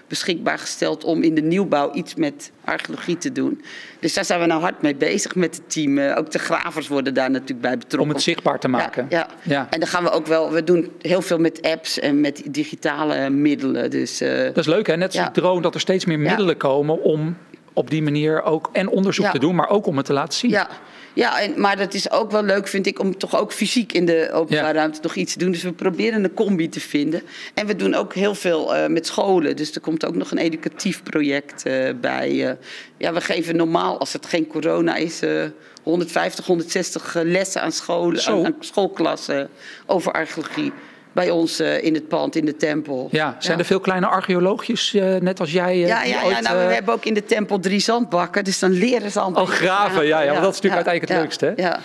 beschikbaar 0.08 0.60
gesteld 0.60 1.04
om 1.04 1.24
in 1.24 1.36
de 1.36 1.42
nieuwbouw 1.42 1.94
iets 1.94 2.16
met 2.16 2.52
archeologie 2.66 3.00
te 3.18 3.32
doen. 3.32 3.62
Dus 4.00 4.14
daar 4.14 4.26
zijn 4.26 4.40
we 4.40 4.46
nou 4.46 4.62
hard 4.62 4.82
mee 4.82 4.96
bezig 4.96 5.36
met 5.36 5.56
het 5.56 5.70
team. 5.72 5.98
Eh, 5.98 6.18
ook 6.18 6.32
de 6.32 6.40
gravers 6.40 6.88
worden 6.88 7.14
daar 7.14 7.32
natuurlijk 7.32 7.62
bij 7.62 7.78
betrokken. 7.78 8.10
Om 8.10 8.10
het 8.16 8.22
zichtbaar 8.24 8.60
te 8.60 8.68
maken. 8.68 9.06
Ja, 9.10 9.18
ja. 9.18 9.28
Ja. 9.54 9.68
en 9.70 9.80
dan 9.80 9.90
gaan 9.90 10.04
we 10.04 10.10
ook 10.10 10.28
wel. 10.28 10.52
We 10.52 10.64
doen 10.64 10.92
heel 11.02 11.22
veel 11.22 11.38
met 11.38 11.62
apps 11.62 12.00
en 12.00 12.22
met 12.22 12.42
digitale 12.46 13.30
middelen. 13.30 13.90
Dus 13.90 14.22
eh, 14.22 14.44
Dat 14.44 14.58
is 14.58 14.66
leuk 14.68 14.88
hè, 14.88 14.96
net 14.98 15.08
als 15.08 15.16
Ja. 15.16 15.24
die 15.24 15.42
drone, 15.42 15.62
dat 15.62 15.74
er 15.74 15.80
steeds 15.80 16.06
meer 16.06 16.20
middelen 16.20 16.58
komen 16.58 17.04
om 17.04 17.38
op 17.74 17.90
die 17.90 18.02
manier 18.04 18.44
ook 18.44 18.70
en 18.74 18.88
onderzoek 18.90 19.26
te 19.26 19.40
doen, 19.40 19.56
maar 19.56 19.70
ook 19.70 19.86
om 19.86 19.98
het 19.98 20.06
te 20.06 20.14
laten 20.14 20.34
zien. 20.38 20.52
ja. 20.52 20.68
Ja, 21.14 21.40
en, 21.42 21.54
maar 21.62 21.78
dat 21.78 21.94
is 21.94 22.12
ook 22.12 22.32
wel 22.32 22.44
leuk, 22.44 22.68
vind 22.68 22.88
ik, 22.88 23.00
om 23.00 23.18
toch 23.18 23.40
ook 23.40 23.52
fysiek 23.54 23.92
in 23.94 24.06
de 24.06 24.30
openbare 24.34 24.68
Ja. 24.68 24.74
ruimte 24.74 25.00
nog 25.02 25.16
iets 25.16 25.34
te 25.34 25.40
doen. 25.40 25.52
Dus 25.52 25.64
we 25.64 25.72
proberen 25.74 26.24
een 26.24 26.34
combi 26.34 26.70
te 26.70 26.80
vinden. 26.80 27.22
En 27.54 27.66
we 27.68 27.76
doen 27.76 27.94
ook 27.94 28.14
heel 28.14 28.36
veel 28.36 28.76
eh, 28.76 28.88
met 28.90 29.08
scholen. 29.08 29.56
Dus 29.56 29.72
er 29.76 29.82
komt 29.82 30.06
ook 30.06 30.16
nog 30.16 30.32
een 30.32 30.38
educatief 30.38 31.04
project 31.04 31.66
eh, 31.66 31.90
bij. 32.02 32.48
eh. 32.50 32.54
ja, 32.98 33.14
we 33.14 33.22
geven 33.22 33.56
normaal, 33.56 34.00
als 34.00 34.14
het 34.14 34.26
geen 34.26 34.48
corona 34.48 34.96
is, 34.96 35.22
eh 35.22 35.44
150, 35.84 36.46
160 36.46 37.14
lessen 37.24 37.62
aan 37.62 37.72
scholen, 37.72 38.26
aan, 38.26 38.46
aan 38.46 38.56
schoolklassen 38.60 39.50
over 39.86 40.12
archeologie. 40.12 40.72
Bij 41.14 41.30
ons 41.30 41.60
eh, 41.60 41.84
in 41.84 41.94
het 41.94 42.08
pand, 42.08 42.36
in 42.36 42.46
de 42.46 42.56
tempel. 42.58 43.08
Ja, 43.12 43.36
zijn 43.40 43.60
er 43.60 43.66
veel 43.66 43.80
kleine 43.80 44.06
archeoloogjes, 44.08 44.94
eh, 44.94 45.16
net 45.16 45.40
als 45.40 45.52
jij? 45.52 45.72
eh, 45.74 45.88
Ja, 45.88 46.04
ja, 46.04 46.40
nou, 46.40 46.68
we 46.68 46.74
hebben 46.74 46.94
ook 46.94 47.06
in 47.06 47.14
de 47.14 47.24
tempel 47.26 47.60
drie 47.60 47.80
zandbakken. 47.80 48.44
Dus 48.44 48.60
dan 48.60 48.72
leren 48.72 49.12
ze 49.12 49.20
al. 49.20 49.32
Oh, 49.34 49.48
graven, 49.48 50.06
ja, 50.06 50.22
ja, 50.22 50.32
want 50.32 50.44
dat 50.44 50.54
is 50.54 50.62
natuurlijk 50.62 50.88
uiteindelijk 50.88 51.12
het 51.14 51.22
leukste, 51.22 51.46
hè? 51.56 51.68
Ja. 51.68 51.80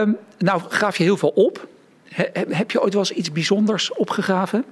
ehm, 0.00 0.10
nou, 0.38 0.60
graaf 0.68 0.96
je 0.96 1.02
heel 1.04 1.16
veel 1.16 1.28
op. 1.34 1.66
He- 2.08 2.24
he- 2.32 2.44
heb 2.54 2.70
je 2.70 2.82
ooit 2.82 2.92
wel 2.92 3.02
eens 3.02 3.12
iets 3.12 3.32
bijzonders 3.32 3.92
opgegraven, 3.92 4.64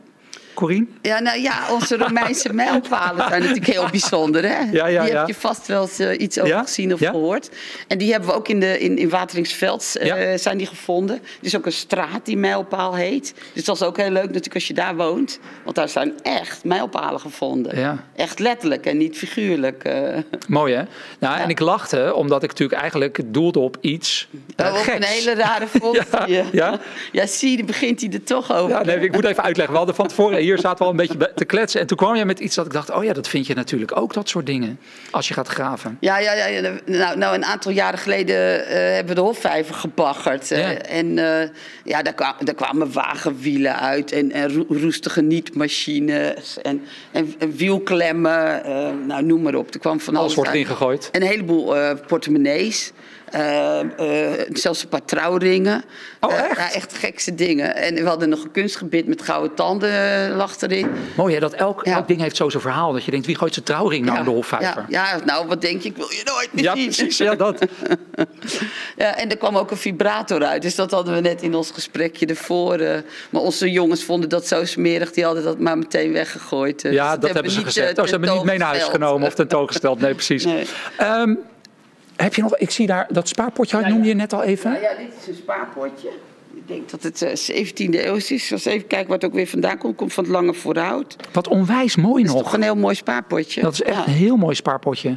Corine? 0.54 0.86
Ja, 1.02 1.20
nou 1.20 1.38
ja, 1.40 1.72
onze 1.72 1.96
Romeinse 1.96 2.52
mijlpalen 2.52 3.28
zijn 3.28 3.40
natuurlijk 3.40 3.66
heel 3.72 3.86
bijzonder. 3.90 4.42
Hè? 4.42 4.58
Ja, 4.72 4.86
ja, 4.86 5.02
die 5.02 5.12
ja. 5.12 5.18
heb 5.18 5.26
je 5.26 5.34
vast 5.34 5.66
wel 5.66 5.82
eens 5.82 5.98
eh, 5.98 6.20
iets 6.20 6.38
over 6.40 6.58
gezien 6.58 6.92
of 6.92 7.00
gehoord. 7.00 7.50
En 7.88 7.98
die 7.98 8.10
hebben 8.10 8.28
we 8.28 8.34
ook 8.34 8.48
in, 8.48 8.60
de, 8.60 8.78
in, 8.78 8.98
in 8.98 9.08
Wateringsveld 9.08 9.96
eh, 9.96 10.38
zijn 10.38 10.58
die 10.58 10.66
gevonden. 10.66 11.16
Er 11.16 11.22
is 11.46 11.56
ook 11.56 11.66
een 11.66 11.72
straat 11.72 12.24
die 12.26 12.36
mijlpaal 12.36 12.94
heet. 12.94 13.34
Dus 13.52 13.64
dat 13.64 13.76
is 13.76 13.82
ook 13.82 13.96
heel 13.96 14.10
leuk 14.10 14.24
natuurlijk 14.26 14.54
als 14.54 14.66
je 14.66 14.74
daar 14.74 14.96
woont. 14.96 15.38
Want 15.64 15.76
daar 15.76 15.88
zijn 15.88 16.12
echt 16.22 16.64
mijlpalen 16.64 17.20
gevonden. 17.20 17.78
Ja. 17.78 18.04
Echt 18.16 18.38
letterlijk 18.38 18.86
en 18.86 18.96
niet 18.96 19.16
figuurlijk. 19.18 19.84
eh. 19.84 20.16
Mooi, 20.48 20.74
hè? 20.74 20.82
Nou, 21.18 21.38
en 21.40 21.48
ik 21.48 21.58
lachte, 21.58 22.14
omdat 22.14 22.42
ik 22.42 22.48
natuurlijk 22.48 22.80
eigenlijk 22.80 23.20
doelde 23.26 23.58
op 23.58 23.76
iets 23.80 24.28
Oh, 24.56 24.66
op 24.66 24.74
geks. 24.76 24.96
een 24.96 25.02
hele 25.02 25.34
rare 25.34 25.66
vondst. 25.80 26.08
Ja. 26.52 26.80
ja, 27.12 27.26
zie, 27.26 27.56
dan 27.56 27.66
begint 27.66 28.00
hij 28.00 28.10
er 28.12 28.24
toch 28.24 28.52
over. 28.56 28.70
Ja, 28.76 28.84
nee, 28.84 28.98
ik 29.00 29.12
moet 29.12 29.24
even 29.24 29.42
uitleggen. 29.42 29.72
We 29.72 29.78
hadden 29.78 29.94
van 29.96 30.06
tevoren, 30.08 30.43
hier 30.44 30.58
zaten 30.58 30.78
we 30.78 30.84
al 30.84 30.90
een 30.90 30.96
beetje 30.96 31.32
te 31.34 31.44
kletsen. 31.44 31.80
En 31.80 31.86
toen 31.86 31.96
kwam 31.96 32.14
jij 32.14 32.24
met 32.24 32.38
iets 32.38 32.54
dat 32.54 32.66
ik 32.66 32.72
dacht, 32.72 32.90
oh 32.90 33.04
ja, 33.04 33.12
dat 33.12 33.28
vind 33.28 33.46
je 33.46 33.54
natuurlijk 33.54 33.96
ook, 33.96 34.12
dat 34.14 34.28
soort 34.28 34.46
dingen. 34.46 34.78
Als 35.10 35.28
je 35.28 35.34
gaat 35.34 35.48
graven. 35.48 35.96
Ja, 36.00 36.18
ja, 36.18 36.32
ja. 36.46 36.72
Nou, 36.86 37.18
nou, 37.18 37.34
een 37.34 37.44
aantal 37.44 37.72
jaren 37.72 37.98
geleden 37.98 38.66
eh, 38.66 38.76
hebben 38.94 39.08
we 39.14 39.14
de 39.14 39.26
Hofvijver 39.26 39.74
gebaggerd. 39.74 40.50
eh. 40.50 40.96
En 40.98 41.18
eh, 41.18 41.48
ja, 41.84 42.02
daar, 42.02 42.14
kwa- 42.14 42.36
daar 42.38 42.54
kwamen 42.54 42.92
wagenwielen 42.92 43.78
uit 43.80 44.12
en, 44.12 44.32
en 44.32 44.52
roe- 44.54 44.66
roestige 44.80 45.20
nietmachines 45.22 46.58
en, 46.62 46.82
en, 47.12 47.34
en 47.38 47.56
wielklemmen. 47.56 48.62
nou, 49.06 49.22
noem 49.24 49.42
maar 49.42 49.54
op. 49.54 49.74
Er 49.74 49.80
kwam 49.80 50.00
van 50.00 50.08
Alles 50.16 50.22
alles 50.22 50.34
wordt 50.34 50.50
uit. 50.50 50.58
erin 50.60 50.70
gegooid. 50.76 51.08
En 51.12 51.22
een 51.22 51.28
heleboel 51.28 51.74
portemonnees. 52.06 52.92
Eh, 53.30 53.80
eh, 53.80 54.40
zelfs 54.52 54.82
een 54.82 54.88
paar 54.88 55.04
trouwringen. 55.04 55.84
Oh, 56.20 56.32
Eh, 56.32 56.40
echt? 56.50 56.56
ja, 56.56 56.72
echt 56.72 56.94
gekse 56.98 57.34
dingen. 57.34 57.76
En 57.76 57.94
we 57.94 58.04
hadden 58.06 58.28
nog 58.28 58.42
een 58.44 58.50
kunstgebit 58.50 59.06
met 59.06 59.22
gouden 59.22 59.54
tanden 59.54 60.30
lag 60.36 60.60
erin. 60.60 60.90
Mooi 61.16 61.34
hè, 61.34 61.40
dat 61.40 61.52
elk, 61.52 61.84
Ja. 61.84 61.94
elk 61.94 62.08
ding 62.08 62.20
heeft 62.20 62.36
zo 62.36 62.48
zijn 62.48 62.62
verhaal. 62.62 62.92
Dat 62.92 63.04
je 63.04 63.10
denkt, 63.10 63.26
wie 63.26 63.36
gooit 63.36 63.52
zijn 63.54 63.64
trouwring 63.66 64.04
nou 64.06 64.18
in 64.18 64.24
de 64.24 64.30
Hofvijver? 64.30 64.84
ja, 64.88 65.16
ja, 65.16 65.24
nou, 65.24 65.46
wat 65.46 65.60
denk 65.60 65.82
je? 65.82 65.88
Ik 65.88 65.96
wil 65.96 66.10
je 66.10 66.22
nooit 66.24 66.48
meer 66.52 66.64
Ja, 66.64 66.74
zien. 66.74 66.84
precies. 66.84 67.18
Ja, 67.18 67.34
dat. 67.34 67.58
Ja, 68.96 69.16
en 69.16 69.30
er 69.30 69.36
kwam 69.36 69.56
ook 69.56 69.70
een 69.70 69.76
vibrator 69.76 70.44
uit. 70.44 70.62
Dus 70.62 70.74
dat 70.74 70.90
hadden 70.90 71.14
we 71.14 71.20
net 71.20 71.42
in 71.42 71.54
ons 71.54 71.70
gesprekje 71.70 72.26
ervoor. 72.26 72.78
maar 73.30 73.42
onze 73.42 73.70
jongens 73.70 74.04
vonden 74.04 74.28
dat 74.28 74.46
zo 74.46 74.64
smerig. 74.64 75.10
Die 75.12 75.24
hadden 75.24 75.42
dat 75.44 75.58
maar 75.58 75.78
meteen 75.78 76.12
weggegooid. 76.12 76.76
eh. 76.76 76.82
Dus 76.90 76.92
Ja, 77.00 77.16
dat 77.16 77.32
hebben 77.32 77.52
ze 77.52 77.64
gezegd. 77.64 77.98
Oh, 77.98 78.04
ze 78.04 78.10
hebben 78.10 78.32
niet 78.34 78.44
mee 78.44 78.58
naar 78.58 78.68
huis 78.68 78.82
genomen 78.84 79.26
of 79.26 79.34
tentoongesteld. 79.34 80.00
Nee, 80.00 80.14
precies. 80.14 80.44
Nee. 80.54 80.66
Ehm, 80.96 81.34
heb 82.16 82.34
je 82.34 82.42
nog, 82.42 82.56
ik 82.56 82.70
zie 82.70 82.86
daar 82.86 83.06
dat 83.10 83.28
spaarpotje 83.28 83.78
Ja, 83.78 83.88
noemde 83.88 84.02
ja. 84.04 84.08
je 84.08 84.14
net 84.14 84.32
al 84.32 84.42
even. 84.42 84.70
Nou 84.70 84.82
ja, 84.82 84.94
dit 84.98 85.08
is 85.20 85.26
een 85.28 85.34
spaarpotje. 85.34 86.08
Ik 86.54 86.68
denk 86.68 86.90
dat 86.90 87.02
het 87.02 87.22
eh, 87.22 87.62
17e 87.64 88.04
eeuw 88.04 88.14
is. 88.28 88.52
Als 88.52 88.64
even 88.64 88.86
kijken 88.86 89.12
het 89.12 89.24
ook 89.24 89.32
weer 89.32 89.46
vandaan 89.46 89.78
komt. 89.78 89.96
Komt 89.96 90.12
van 90.12 90.24
het 90.24 90.32
Lange 90.32 90.54
Voorhout. 90.54 91.16
Dat 91.18 91.28
Wat 91.32 91.48
onwijs 91.48 91.96
mooi 91.96 92.22
is 92.24 92.32
nog. 92.32 92.42
toch 92.42 92.52
een 92.52 92.62
heel 92.62 92.76
mooi 92.76 92.94
spaarpotje. 92.94 93.60
Dat 93.60 93.72
is 93.72 93.82
echt 93.82 93.96
Ja. 93.96 94.06
een 94.06 94.12
heel 94.12 94.36
mooi 94.36 94.54
spaarpotje. 94.54 95.16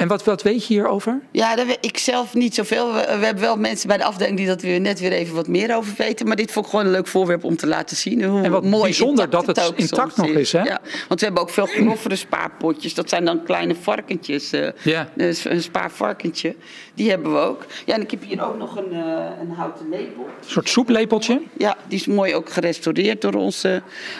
En 0.00 0.08
wat, 0.08 0.24
wat 0.24 0.42
weet 0.42 0.66
je 0.66 0.74
hierover? 0.74 1.20
Ja, 1.30 1.56
daar 1.56 1.66
weet 1.66 1.78
ik 1.80 1.98
zelf 1.98 2.34
niet 2.34 2.54
zoveel. 2.54 2.92
We, 2.92 3.16
we 3.18 3.24
hebben 3.24 3.42
wel 3.42 3.56
mensen 3.56 3.88
bij 3.88 3.96
de 3.96 4.04
afdeling 4.04 4.36
die 4.36 4.46
dat 4.46 4.62
weer 4.62 4.80
net 4.80 5.00
weer 5.00 5.12
even 5.12 5.34
wat 5.34 5.48
meer 5.48 5.76
over 5.76 5.94
weten. 5.96 6.26
Maar 6.26 6.36
dit 6.36 6.52
vond 6.52 6.64
ik 6.64 6.70
gewoon 6.70 6.86
een 6.86 6.92
leuk 6.92 7.06
voorwerp 7.06 7.44
om 7.44 7.56
te 7.56 7.66
laten 7.66 7.96
zien. 7.96 8.24
Hoe 8.24 8.42
En 8.42 8.50
wat 8.50 8.64
mooi 8.64 8.82
bijzonder 8.82 9.30
dat 9.30 9.46
het 9.46 9.72
intact 9.76 10.16
nog 10.16 10.26
is, 10.26 10.52
hè? 10.52 10.62
Ja, 10.62 10.80
want 11.08 11.20
we 11.20 11.26
hebben 11.26 11.42
ook 11.42 11.50
veel 11.50 11.66
groffere 11.66 12.16
spaarpotjes. 12.16 12.94
Dat 12.94 13.08
zijn 13.08 13.24
dan 13.24 13.42
kleine 13.44 13.74
varkentjes. 13.74 14.50
Ja. 14.82 15.08
dus 15.14 15.44
een 15.44 15.62
spaarvarkentje. 15.62 16.54
Die 16.94 17.10
hebben 17.10 17.32
we 17.32 17.38
ook. 17.38 17.66
Ja, 17.86 17.94
en 17.94 18.00
ik 18.00 18.10
heb 18.10 18.22
hier 18.22 18.46
ook 18.46 18.58
nog 18.58 18.76
een, 18.76 18.92
eh, 18.92 19.24
een 19.40 19.50
houten 19.50 19.88
lepel. 19.88 20.24
Een 20.24 20.48
soort 20.50 20.68
soeplepeltje? 20.68 21.40
Ja, 21.58 21.76
die 21.88 21.98
is 21.98 22.06
mooi 22.06 22.34
ook 22.34 22.50
gerestaureerd 22.50 23.20
door 23.20 23.34
ons. 23.34 23.64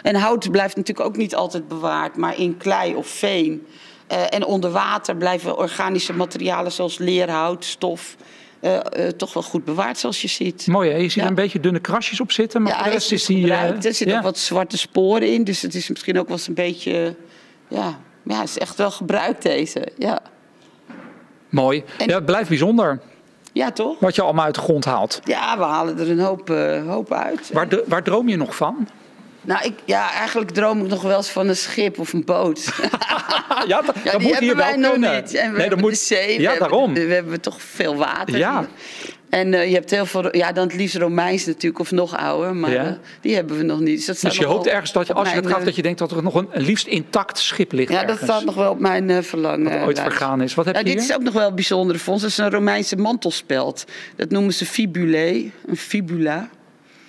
En 0.03 0.15
hout 0.15 0.51
blijft 0.51 0.77
natuurlijk 0.77 1.09
ook 1.09 1.17
niet 1.17 1.35
altijd 1.35 1.69
bewaard, 1.69 2.17
maar 2.17 2.39
in 2.39 2.57
klei 2.57 2.95
of 2.95 3.07
veen. 3.07 3.67
Eh, 4.11 4.23
en 4.35 4.45
onder 4.45 4.71
water 4.71 5.17
blijven 5.17 5.57
organische 5.59 6.13
materialen 6.13 6.73
zoals 6.73 6.99
leerhout, 6.99 7.65
stof. 7.65 8.17
eh, 8.61 8.77
eh, 8.77 9.13
toch 9.13 9.33
wel 9.33 9.43
goed 9.43 9.65
bewaard, 9.65 9.99
zoals 9.99 10.23
je 10.23 10.29
ziet. 10.29 10.67
Mooi 10.67 10.91
hè? 10.91 10.97
Je 10.97 11.03
ziet 11.03 11.13
Ja. 11.15 11.23
er 11.23 11.29
een 11.29 11.35
beetje 11.35 11.61
dunne 11.61 11.81
krasjes 11.81 12.21
op 12.21 12.33
zitten. 12.33 12.63
Maar 12.63 12.73
ja, 12.77 12.83
de 12.83 12.91
rest 12.91 13.13
is 13.13 13.25
die... 13.27 13.53
Er 13.53 13.77
zitten 13.83 14.09
ja. 14.09 14.17
ook 14.17 14.23
wat 14.23 14.39
zwarte 14.39 14.79
sporen 14.79 15.33
in, 15.33 15.45
dus 15.45 15.63
het 15.63 15.75
is 15.75 15.89
misschien 15.89 16.19
ook 16.19 16.29
wel 16.29 16.37
eens 16.37 16.47
een 16.49 16.55
beetje. 16.55 17.17
Ja, 17.69 17.99
ja 18.23 18.41
het 18.41 18.49
is 18.49 18.59
echt 18.59 18.77
wel 18.77 18.91
gebruikt 18.91 19.43
deze. 19.43 19.89
Ja, 19.99 20.21
Mooi. 21.49 21.85
En- 21.99 22.09
Ja, 22.09 22.15
het 22.15 22.25
blijft 22.25 22.49
bijzonder 22.49 23.01
ja 23.53 23.71
toch? 23.71 23.99
wat 23.99 24.15
je 24.15 24.23
allemaal 24.23 24.45
uit 24.45 24.55
de 24.55 24.61
grond 24.61 24.85
haalt. 24.85 25.21
Ja, 25.25 25.59
we 25.59 25.65
halen 25.65 25.99
er 25.99 26.11
een 26.11 26.21
hoop, 26.21 26.49
hoop 26.87 27.13
uit. 27.13 27.51
Waar, 27.53 27.69
waar 27.87 28.03
droom 28.03 28.29
je 28.29 28.37
nog 28.37 28.57
van? 28.57 28.89
Nou, 29.43 29.65
ik, 29.65 29.73
ja, 29.85 30.11
eigenlijk 30.13 30.51
droom 30.51 30.81
ik 30.85 30.91
nog 30.91 31.03
wel 31.03 31.17
eens 31.17 31.31
van 31.31 31.49
een 31.49 31.57
schip 31.57 31.99
of 31.99 32.13
een 32.13 32.25
boot. 32.25 32.65
Ja, 33.67 33.83
dat, 33.83 33.95
Ja, 34.05 34.13
dat 34.13 34.21
moet 34.21 34.39
hier 34.39 34.57
wel 34.57 34.67
wij 34.67 34.77
nog 34.77 34.91
kunnen. 34.91 35.15
niet. 35.23 35.35
En 35.35 35.41
we 35.41 35.41
nee, 35.43 35.51
dat 35.53 35.61
hebben 35.61 35.79
moet... 35.81 35.91
de 35.91 35.97
zee. 35.97 36.37
we 36.37 36.43
Ja, 36.43 36.51
hebben- 36.51 36.69
daarom. 36.71 36.95
we 36.95 37.01
hebben 37.01 37.41
toch 37.41 37.63
veel 37.63 37.97
water. 37.97 38.37
Ja. 38.37 38.67
En 39.31 39.55
eh, 39.55 39.69
je 39.69 39.75
hebt 39.75 39.91
heel 39.91 40.07
veel, 40.07 40.37
ja, 40.37 40.53
dan 40.53 40.65
het 40.67 40.75
liefst 40.77 40.97
Romeins 40.97 41.47
natuurlijk, 41.47 41.79
of 41.81 41.91
nog 41.91 42.17
ouder, 42.17 42.57
maar 42.57 42.71
Ja. 42.73 42.85
eh, 42.87 42.93
die 43.21 43.35
hebben 43.35 43.57
we 43.57 43.63
nog 43.63 43.81
niet. 43.81 43.97
Dus, 43.97 44.07
dat 44.07 44.21
Dus 44.21 44.37
je 44.37 44.45
hoopt 44.47 44.67
ergens 44.67 44.93
dat 44.93 45.07
je, 45.07 45.13
als 45.13 45.29
je 45.31 45.35
het 45.37 45.47
gaat, 45.47 45.59
eh, 45.59 45.65
dat 45.65 45.77
je 45.77 45.83
denkt 45.83 45.99
dat 45.99 46.11
er 46.11 46.23
nog 46.23 46.35
een 46.35 46.49
liefst 46.53 46.87
intact 46.87 47.39
schip 47.39 47.73
ligt 47.73 47.93
Ja, 47.93 48.05
dat 48.05 48.19
staat 48.23 48.45
nog 48.45 48.55
wel 48.55 48.71
op 48.71 48.79
mijn 48.79 49.11
eh, 49.11 49.23
verlangen. 49.23 49.65
Wat 49.79 49.87
ooit 49.87 49.97
lijst. 49.97 50.03
vergaan 50.13 50.43
is. 50.43 50.55
Wat 50.55 50.65
heb 50.65 50.75
Ja, 50.75 50.81
je 50.81 50.87
dit 50.87 50.95
hier? 51.01 51.11
is 51.11 51.15
ook 51.17 51.23
nog 51.23 51.35
wel 51.35 51.49
een 51.49 51.55
bijzondere 51.55 51.99
fonds. 51.99 52.23
Dat 52.23 52.31
is 52.31 52.39
een 52.39 52.51
Romeinse 52.51 52.97
mantelspeld. 52.97 53.85
Dat 54.17 54.31
noemen 54.31 54.55
ze 54.55 54.67
fibulae, 54.67 55.51
een 55.67 55.77
fibula. 55.77 56.49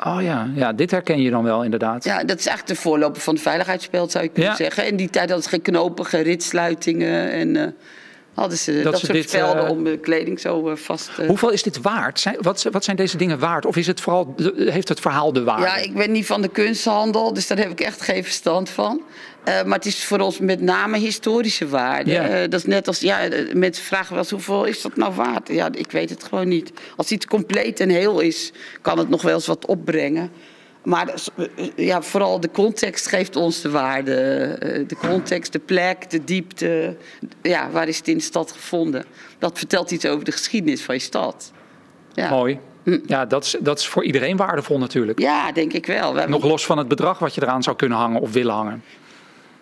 Oh 0.06 0.22
ja, 0.22 0.50
ja, 0.56 0.74
dit 0.74 0.92
herken 0.92 1.22
je 1.22 1.30
dan 1.30 1.44
wel 1.44 1.64
inderdaad. 1.64 2.04
Ja, 2.04 2.24
dat 2.24 2.40
is 2.40 2.46
eigenlijk 2.46 2.78
de 2.78 2.84
voorloper 2.84 3.22
van 3.22 3.34
het 3.34 3.44
veiligheidsspeld, 3.44 4.12
zou 4.12 4.24
je 4.24 4.30
kunnen 4.30 4.52
Ja. 4.52 4.58
zeggen. 4.58 4.88
In 4.88 4.96
die 4.96 5.10
tijd 5.10 5.26
hadden 5.26 5.44
ze 5.44 5.50
geen 5.50 5.62
knopen, 5.62 6.06
geen 6.06 6.24
ritsluitingen. 6.24 7.32
En 7.32 7.56
eh, 7.56 7.68
hadden 8.34 8.58
ze 8.58 8.82
dat, 8.84 9.00
ze 9.00 9.06
soort 9.06 9.18
dit, 9.18 9.30
spelden 9.30 9.66
eh, 9.66 9.70
om 9.72 9.84
de 9.84 9.98
kleding 9.98 10.40
zo 10.40 10.70
eh, 10.70 10.76
vast 10.76 11.16
te... 11.16 11.26
Hoeveel 11.26 11.50
is 11.50 11.64
dit 11.64 11.82
waard? 11.82 12.20
Zijn, 12.20 12.36
wat, 12.40 12.68
wat 12.72 12.84
zijn 12.84 12.96
deze 12.96 13.18
dingen 13.18 13.40
waard? 13.40 13.66
Of 13.66 13.76
is 13.76 13.88
het 13.88 14.02
vooral, 14.02 14.36
heeft 14.56 14.90
het 14.90 15.00
verhaal 15.00 15.34
de 15.34 15.44
waarde? 15.44 15.64
Ja, 15.64 15.76
ik 15.76 15.94
ben 15.94 16.12
niet 16.12 16.26
van 16.26 16.42
de 16.42 16.48
kunsthandel, 16.50 17.34
dus 17.34 17.48
daar 17.48 17.58
heb 17.58 17.70
ik 17.72 17.80
echt 17.80 18.02
geen 18.02 18.24
verstand 18.24 18.70
van. 18.70 19.02
Eh, 19.44 19.64
maar 19.64 19.78
het 19.78 19.86
is 19.86 20.06
voor 20.06 20.20
ons 20.20 20.40
met 20.40 20.62
name 20.62 20.98
historische 20.98 21.68
waarde. 21.68 22.12
Ja. 22.12 22.28
Eh, 22.28 22.42
dat 22.50 22.54
is 22.60 22.66
net 22.66 22.88
als, 22.88 23.00
ja, 23.00 23.20
eh, 23.22 23.54
mensen 23.54 23.84
vragen 23.84 24.10
wel 24.10 24.18
eens 24.20 24.30
hoeveel 24.32 24.66
is 24.66 24.82
dat 24.82 24.96
nou 24.96 25.14
waard? 25.14 25.48
Ja, 25.48 25.70
ik 25.72 25.92
weet 25.92 26.10
het 26.10 26.24
gewoon 26.24 26.48
niet. 26.48 26.72
Als 26.96 27.12
iets 27.12 27.26
compleet 27.26 27.80
en 27.80 27.90
heel 27.90 28.20
is, 28.20 28.52
kan 28.82 28.98
het 28.98 29.10
nog 29.10 29.22
wel 29.22 29.34
eens 29.34 29.48
wat 29.48 29.66
opbrengen. 29.66 30.32
Maar 30.84 31.14
ja, 31.76 32.02
vooral 32.02 32.40
de 32.40 32.52
context 32.52 33.08
geeft 33.08 33.36
ons 33.36 33.62
de 33.62 33.70
waarde. 33.70 34.14
De 34.88 34.96
context, 34.96 35.52
de 35.52 35.60
plek, 35.60 36.10
de 36.10 36.24
diepte. 36.24 36.96
Ja, 37.42 37.70
waar 37.70 37.88
is 37.88 37.98
het 37.98 38.08
in 38.08 38.18
de 38.18 38.24
stad 38.24 38.52
gevonden? 38.52 39.06
Dat 39.40 39.58
vertelt 39.58 39.92
iets 39.92 40.06
over 40.06 40.26
de 40.26 40.32
geschiedenis 40.32 40.82
van 40.82 40.96
je 40.96 41.02
stad. 41.02 41.52
Ja, 42.14 42.30
Mooi. 42.30 42.60
Hm. 42.84 43.00
Ja, 43.06 43.26
dat 43.26 43.44
is, 43.44 43.56
dat 43.60 43.80
is 43.80 43.88
voor 43.88 44.04
iedereen 44.04 44.38
waardevol 44.38 44.78
natuurlijk. 44.78 45.20
ja 45.20 45.52
denk 45.52 45.74
ik 45.74 45.86
wel. 45.86 46.14
We 46.14 46.20
hebben- 46.20 46.40
Nog 46.40 46.50
los 46.50 46.66
van 46.66 46.78
het 46.78 46.88
bedrag 46.88 47.20
wat 47.20 47.36
je 47.36 47.42
eraan 47.42 47.64
zou 47.64 47.76
kunnen 47.76 47.98
hangen 47.98 48.22
of 48.22 48.32
willen 48.32 48.54
hangen. 48.54 48.84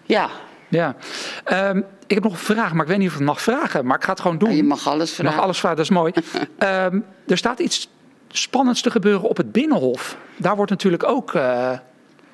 Ja, 0.10 0.30
Ja. 0.67 0.95
Ehm, 1.43 1.78
ik 2.08 2.13
heb 2.15 2.24
nog 2.24 2.32
een 2.32 2.38
vraag, 2.39 2.74
maar 2.74 2.82
ik 2.82 2.88
weet 2.88 2.98
niet 2.98 3.08
of 3.08 3.13
ik 3.13 3.19
het 3.19 3.28
mag 3.28 3.41
vragen. 3.41 3.86
Maar 3.86 3.98
ik 3.98 4.04
ga 4.04 4.10
het 4.12 4.19
gewoon 4.19 4.38
doen. 4.38 4.56
je 4.56 4.63
mag 4.63 4.88
alles 4.88 5.10
Je 5.10 5.15
vragen. 5.15 5.36
mag 5.36 5.43
alles 5.43 5.60
vragen, 5.60 5.78
dat 5.78 5.86
is 5.86 5.91
mooi. 5.91 6.13
Ehm, 6.58 7.00
er 7.28 7.38
staat 7.38 7.60
iets 7.60 7.89
spannends 8.28 8.82
te 8.82 8.91
gebeuren 8.91 9.30
op 9.30 9.38
het 9.38 9.52
Binnenhof. 9.52 10.17
Daar 10.38 10.56
wordt 10.56 10.72
natuurlijk 10.72 11.04
ook 11.04 11.34
eh, 11.34 11.72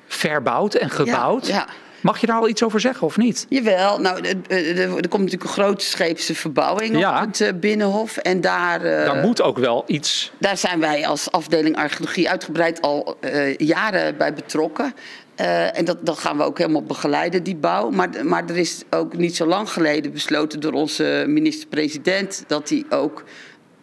verbouwd 0.06 0.74
en 0.74 0.90
gebouwd. 0.90 1.46
Ja, 1.46 1.54
ja. 1.54 1.66
Mag 2.00 2.20
je 2.20 2.26
daar 2.26 2.36
al 2.38 2.48
iets 2.48 2.62
over 2.62 2.80
zeggen 2.80 3.06
of 3.06 3.16
niet? 3.16 3.46
Jawel, 3.48 3.98
nou, 4.00 4.26
er, 4.48 4.88
komt 4.88 5.22
natuurlijk 5.22 5.42
een 5.42 5.48
grote 5.48 5.84
scheepse 5.84 6.34
verbouwing 6.34 6.98
Ja. 6.98 7.20
op 7.20 7.26
het 7.26 7.40
eh, 7.40 7.52
Binnenhof. 7.54 8.16
En 8.16 8.40
daar, 8.40 8.82
eh, 8.84 9.04
Daar 9.04 9.16
moet 9.16 9.42
ook 9.42 9.58
wel 9.58 9.84
iets. 9.86 10.32
daar 10.38 10.56
zijn 10.56 10.80
wij 10.80 11.06
als 11.06 11.30
afdeling 11.30 11.76
archeologie 11.76 12.30
uitgebreid 12.30 12.82
al 12.82 13.16
eh, 13.20 13.56
jaren 13.56 14.16
bij 14.16 14.32
betrokken. 14.34 14.94
En 15.72 15.84
dat, 15.84 16.06
dat 16.06 16.18
gaan 16.18 16.36
we 16.36 16.42
ook 16.42 16.58
helemaal 16.58 16.82
begeleiden, 16.82 17.42
die 17.42 17.56
bouw. 17.56 17.90
Maar, 17.90 18.08
maar 18.22 18.44
er 18.48 18.56
is 18.56 18.82
ook 18.90 19.16
niet 19.16 19.36
zo 19.36 19.46
lang 19.46 19.70
geleden 19.70 20.12
besloten 20.12 20.60
door 20.60 20.72
onze 20.72 21.24
minister-president... 21.28 22.44
dat 22.46 22.68
hij 22.68 22.84
ook 22.90 23.24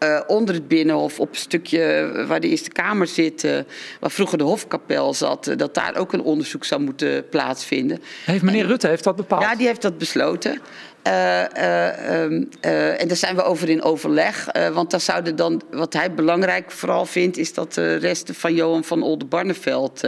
eh, 0.03 0.21
onder 0.27 0.55
het 0.55 0.67
Binnenhof, 0.67 1.19
op 1.19 1.29
een 1.29 1.35
stukje 1.35 2.11
waar 2.27 2.39
de 2.39 2.47
Eerste 2.47 2.69
Kamer 2.69 3.07
zit... 3.07 3.43
eh, 3.43 3.59
waar 3.99 4.11
vroeger 4.11 4.37
de 4.37 4.43
Hofkapel 4.43 5.13
zat, 5.13 5.47
eh, 5.47 5.57
dat 5.57 5.73
daar 5.73 5.95
ook 5.95 6.13
een 6.13 6.21
onderzoek 6.21 6.65
zou 6.65 6.81
moeten 6.81 7.29
plaatsvinden. 7.29 8.01
Heeft 8.25 8.43
meneer 8.43 8.65
Rutte 8.65 8.87
heeft 8.87 9.03
dat 9.03 9.15
bepaald? 9.15 9.41
Ja, 9.41 9.55
die 9.55 9.67
heeft 9.67 9.81
dat 9.81 9.97
besloten. 9.97 10.61
Eh, 11.03 11.57
eh, 11.57 12.23
ehm, 12.23 12.43
eh, 12.59 13.01
en 13.01 13.07
daar 13.07 13.17
zijn 13.17 13.35
we 13.35 13.43
over 13.43 13.69
in 13.69 13.83
overleg. 13.83 14.47
want 14.73 14.91
daar 14.91 15.01
zouden 15.01 15.35
dan, 15.35 15.61
wat 15.71 15.93
hij 15.93 16.13
belangrijk 16.13 16.71
vooral 16.71 17.05
vindt, 17.05 17.37
is 17.37 17.53
dat 17.53 17.73
de 17.73 17.95
resten 17.95 18.35
van 18.35 18.53
Johan 18.53 18.83
van 18.83 19.03
Oldenbarneveld, 19.03 20.01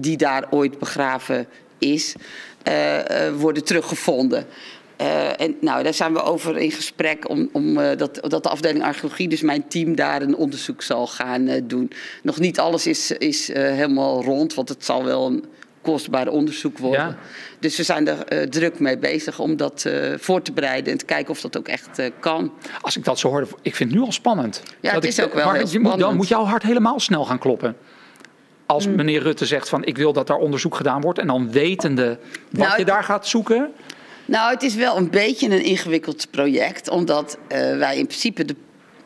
die 0.00 0.16
daar 0.16 0.46
ooit 0.50 0.78
begraven 0.78 1.46
is, 1.78 2.14
worden 3.36 3.64
teruggevonden. 3.64 4.46
Eh, 4.98 5.40
en 5.40 5.56
nou, 5.60 5.82
daar 5.82 5.94
zijn 5.94 6.12
we 6.12 6.22
over 6.22 6.56
in 6.56 6.70
gesprek 6.70 7.28
om, 7.28 7.48
om 7.52 7.78
eh, 7.78 7.96
dat, 7.96 8.18
dat 8.28 8.42
de 8.42 8.48
afdeling 8.48 8.84
archeologie, 8.84 9.28
dus 9.28 9.40
mijn 9.40 9.68
team, 9.68 9.94
daar 9.96 10.22
een 10.22 10.36
onderzoek 10.36 10.82
zal 10.82 11.06
gaan 11.06 11.46
eh, 11.48 11.62
doen. 11.64 11.90
Nog 12.22 12.38
niet 12.38 12.58
alles 12.60 12.86
is, 12.86 13.10
is 13.10 13.52
helemaal 13.52 14.22
rond, 14.24 14.54
want 14.54 14.68
het 14.68 14.84
zal 14.84 15.04
wel 15.04 15.26
een 15.26 15.44
kostbaar 15.82 16.28
onderzoek 16.28 16.78
worden. 16.78 17.00
Ja. 17.06 17.16
Dus 17.58 17.76
we 17.76 17.82
zijn 17.82 18.08
er 18.08 18.48
druk 18.50 18.78
mee 18.80 18.98
bezig 18.98 19.38
om 19.38 19.56
dat 19.56 19.86
voor 20.16 20.42
te 20.42 20.52
bereiden 20.52 20.92
en 20.92 20.98
te 20.98 21.04
kijken 21.04 21.30
of 21.30 21.40
dat 21.40 21.58
ook 21.58 21.68
echt 21.68 22.00
kan. 22.20 22.52
Als 22.80 22.96
ik 22.96 23.04
dat 23.04 23.18
zo 23.18 23.28
hoor, 23.28 23.48
ik 23.62 23.74
vind 23.74 23.90
het 23.90 23.98
nu 23.98 24.04
al 24.04 24.12
spannend. 24.12 24.62
Ja, 24.80 24.94
het 24.94 25.04
ik- 25.04 25.10
is 25.10 25.20
ook 25.20 25.34
wel 25.34 25.44
maar 25.44 25.66
je 25.70 25.78
moet, 25.78 25.98
dan 25.98 26.16
moet 26.16 26.28
jouw 26.28 26.44
hart 26.44 26.62
helemaal 26.62 27.00
snel 27.00 27.24
gaan 27.24 27.38
kloppen. 27.38 27.76
Als 28.66 28.86
Mm. 28.86 28.94
meneer 28.94 29.22
Rutte 29.22 29.46
zegt 29.46 29.68
van 29.68 29.84
ik 29.84 29.96
wil 29.96 30.12
dat 30.12 30.26
daar 30.26 30.36
onderzoek 30.36 30.74
gedaan 30.74 31.00
wordt. 31.00 31.18
En 31.18 31.26
dan 31.26 31.52
wetende 31.52 32.18
wat 32.50 32.66
Nou, 32.66 32.78
je 32.78 32.84
daar 32.84 33.04
gaat 33.04 33.26
zoeken. 33.26 33.72
Nou, 34.28 34.52
het 34.52 34.62
is 34.62 34.74
wel 34.74 34.96
een 34.96 35.10
beetje 35.10 35.46
een 35.50 35.62
ingewikkeld 35.64 36.30
project, 36.30 36.88
omdat 36.90 37.38
eh, 37.48 37.58
wij 37.76 37.96
in 37.98 38.06
principe 38.06 38.44
de, 38.44 38.54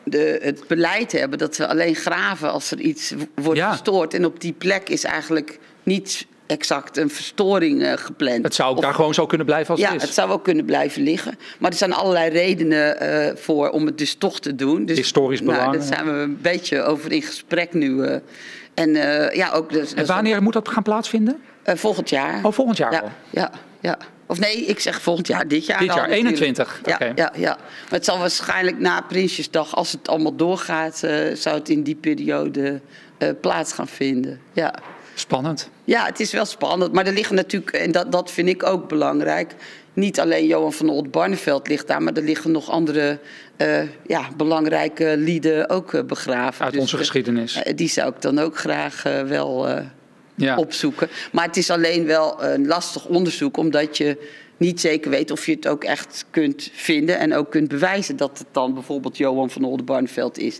de, 0.03 0.39
het 0.41 0.67
beleid 0.67 1.11
hebben 1.11 1.37
dat 1.39 1.57
we 1.57 1.67
alleen 1.67 1.95
graven 1.95 2.51
als 2.51 2.71
er 2.71 2.79
iets 2.79 3.13
wordt 3.35 3.59
Ja. 3.59 3.69
verstoord. 3.69 4.13
En 4.13 4.25
op 4.25 4.39
die 4.41 4.53
plek 4.53 4.89
is 4.89 5.03
eigenlijk 5.03 5.59
niet 5.83 6.25
exact 6.47 6.97
een 6.97 7.09
verstoring 7.09 7.83
eh, 7.83 7.93
gepland. 7.95 8.43
Het 8.43 8.55
zou 8.55 8.69
ook 8.69 8.77
Of- 8.77 8.83
daar 8.83 8.93
gewoon 8.93 9.13
zo 9.13 9.25
kunnen 9.25 9.45
blijven 9.45 9.71
als 9.71 9.79
ja, 9.79 9.87
het 9.91 9.95
is. 9.95 10.01
het 10.03 10.13
zou 10.13 10.27
wel 10.27 10.39
kunnen 10.39 10.65
blijven 10.65 11.01
liggen. 11.03 11.37
Maar 11.59 11.71
er 11.71 11.77
zijn 11.77 11.93
allerlei 11.93 12.29
redenen 12.29 12.99
eh, 12.99 13.35
voor 13.35 13.69
om 13.69 13.85
het 13.85 13.97
dus 13.97 14.15
toch 14.15 14.39
te 14.39 14.55
doen. 14.55 14.85
Dus, 14.85 14.97
Historisch 14.97 15.41
nou, 15.41 15.51
belang, 15.53 15.71
Daar 15.71 15.81
ja. 15.81 15.87
zijn 15.87 16.05
we 16.05 16.11
een 16.21 16.41
beetje 16.41 16.81
over 16.81 17.11
in 17.11 17.21
gesprek 17.21 17.73
nu. 17.73 18.05
en 18.73 18.93
ja, 19.33 19.51
ook 19.53 19.71
dus, 19.71 19.93
En 19.93 20.05
wanneer 20.05 20.41
moet 20.43 20.53
dat 20.53 20.69
gaan 20.69 20.83
plaatsvinden? 20.83 21.41
Volgend 21.65 22.09
jaar. 22.09 22.45
Oh, 22.45 22.51
volgend 22.51 22.77
jaar 22.77 22.91
ja, 22.91 22.99
al. 22.99 23.09
Ja, 23.29 23.51
ja. 23.81 23.97
Of 24.33 24.39
nee, 24.39 24.65
ik 24.65 24.79
zeg 24.79 25.01
volgend 25.01 25.27
jaar, 25.27 25.47
dit 25.47 25.65
jaar 25.65 25.79
Dit 25.79 25.87
jaar, 25.87 26.07
natuurlijk. 26.09 26.39
21, 26.39 26.81
Ja, 26.85 26.93
oké. 26.93 27.11
ja, 27.15 27.33
ja. 27.35 27.57
Maar 27.59 27.89
het 27.99 28.05
zal 28.05 28.17
waarschijnlijk 28.19 28.79
na 28.79 29.01
Prinsjesdag, 29.01 29.75
als 29.75 29.91
het 29.91 30.07
allemaal 30.07 30.35
doorgaat... 30.35 31.03
eh, 31.03 31.35
zou 31.35 31.57
het 31.57 31.69
in 31.69 31.83
die 31.83 31.95
periode 31.95 32.81
eh, 33.17 33.29
plaats 33.41 33.73
gaan 33.73 33.87
vinden. 33.87 34.39
Ja. 34.53 34.73
Spannend. 35.15 35.69
Ja, 35.83 36.05
het 36.05 36.19
is 36.19 36.31
wel 36.31 36.45
spannend. 36.45 36.93
Maar 36.93 37.05
er 37.07 37.13
liggen 37.13 37.35
natuurlijk, 37.35 37.71
en 37.71 37.91
dat, 37.91 38.11
dat 38.11 38.31
vind 38.31 38.47
ik 38.49 38.63
ook 38.65 38.87
belangrijk. 38.87 39.55
Niet 39.93 40.19
alleen 40.19 40.45
Johan 40.45 40.73
van 40.73 40.89
Old 40.89 41.11
Barneveld 41.11 41.67
ligt 41.67 41.87
daar, 41.87 42.01
maar 42.01 42.13
er 42.13 42.23
liggen 42.23 42.51
nog 42.51 42.69
andere 42.69 43.19
uh, 43.57 43.81
ja, 44.07 44.27
belangrijke 44.37 45.13
lieden 45.17 45.69
ook 45.69 46.07
begraven. 46.07 46.63
Uit 46.65 46.73
Dus, 46.73 46.81
onze 46.81 46.97
geschiedenis. 46.97 47.61
die 47.75 47.89
zou 47.89 48.09
ik 48.09 48.21
dan 48.21 48.39
ook 48.39 48.57
graag 48.57 49.03
wel 49.27 49.67
ja. 50.35 50.57
opzoeken. 50.57 51.09
Maar 51.31 51.45
het 51.45 51.57
is 51.57 51.69
alleen 51.69 52.05
wel 52.05 52.43
een 52.43 52.67
lastig 52.67 53.05
onderzoek, 53.05 53.57
omdat 53.57 53.97
je 53.97 54.17
niet 54.57 54.79
zeker 54.81 55.11
weet 55.11 55.31
of 55.31 55.45
je 55.45 55.51
het 55.51 55.67
ook 55.67 55.83
echt 55.83 56.25
kunt 56.29 56.69
vinden 56.73 57.19
en 57.19 57.33
ook 57.33 57.51
kunt 57.51 57.67
bewijzen 57.67 58.17
dat 58.17 58.37
het 58.37 58.47
dan 58.51 58.73
bijvoorbeeld 58.73 59.17
Johan 59.17 59.49
van 59.49 59.63
Oldenbarneveld 59.63 60.37
is. 60.37 60.59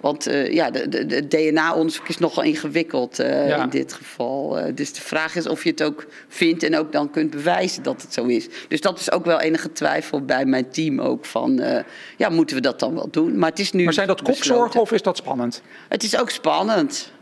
Want 0.00 0.28
uh, 0.28 0.52
ja, 0.52 0.70
de 0.70 1.26
DNA-onderzoek 1.28 2.08
is 2.08 2.18
nogal 2.18 2.42
ingewikkeld 2.42 3.20
uh, 3.20 3.48
ja. 3.48 3.62
in 3.62 3.68
dit 3.68 3.92
geval. 3.92 4.58
Uh, 4.58 4.64
dus 4.74 4.92
de 4.92 5.00
vraag 5.00 5.36
is 5.36 5.46
of 5.46 5.64
je 5.64 5.70
het 5.70 5.82
ook 5.82 6.06
vindt 6.28 6.62
en 6.62 6.76
ook 6.76 6.92
dan 6.92 7.10
kunt 7.10 7.30
bewijzen 7.30 7.82
dat 7.82 8.02
het 8.02 8.12
zo 8.12 8.24
is. 8.24 8.48
Dus 8.68 8.80
dat 8.80 9.00
is 9.00 9.12
ook 9.12 9.24
wel 9.24 9.40
enige 9.40 9.72
twijfel 9.72 10.24
bij 10.24 10.44
mijn 10.44 10.70
team 10.70 11.00
ook 11.00 11.24
van, 11.24 11.62
ja, 12.16 12.28
moeten 12.28 12.56
we 12.56 12.62
dat 12.62 12.78
dan 12.80 12.94
wel 12.94 13.08
doen? 13.10 13.38
Maar, 13.38 13.50
het 13.50 13.58
is 13.58 13.72
nu 13.72 13.84
maar 13.84 13.92
zijn 13.92 14.06
dat 14.06 14.22
kopzorgen 14.22 14.80
of 14.80 14.92
is 14.92 15.02
dat 15.02 15.16
spannend? 15.16 15.62
Het 15.88 16.02
is 16.02 16.18
ook 16.18 16.30
spannend. 16.30 17.12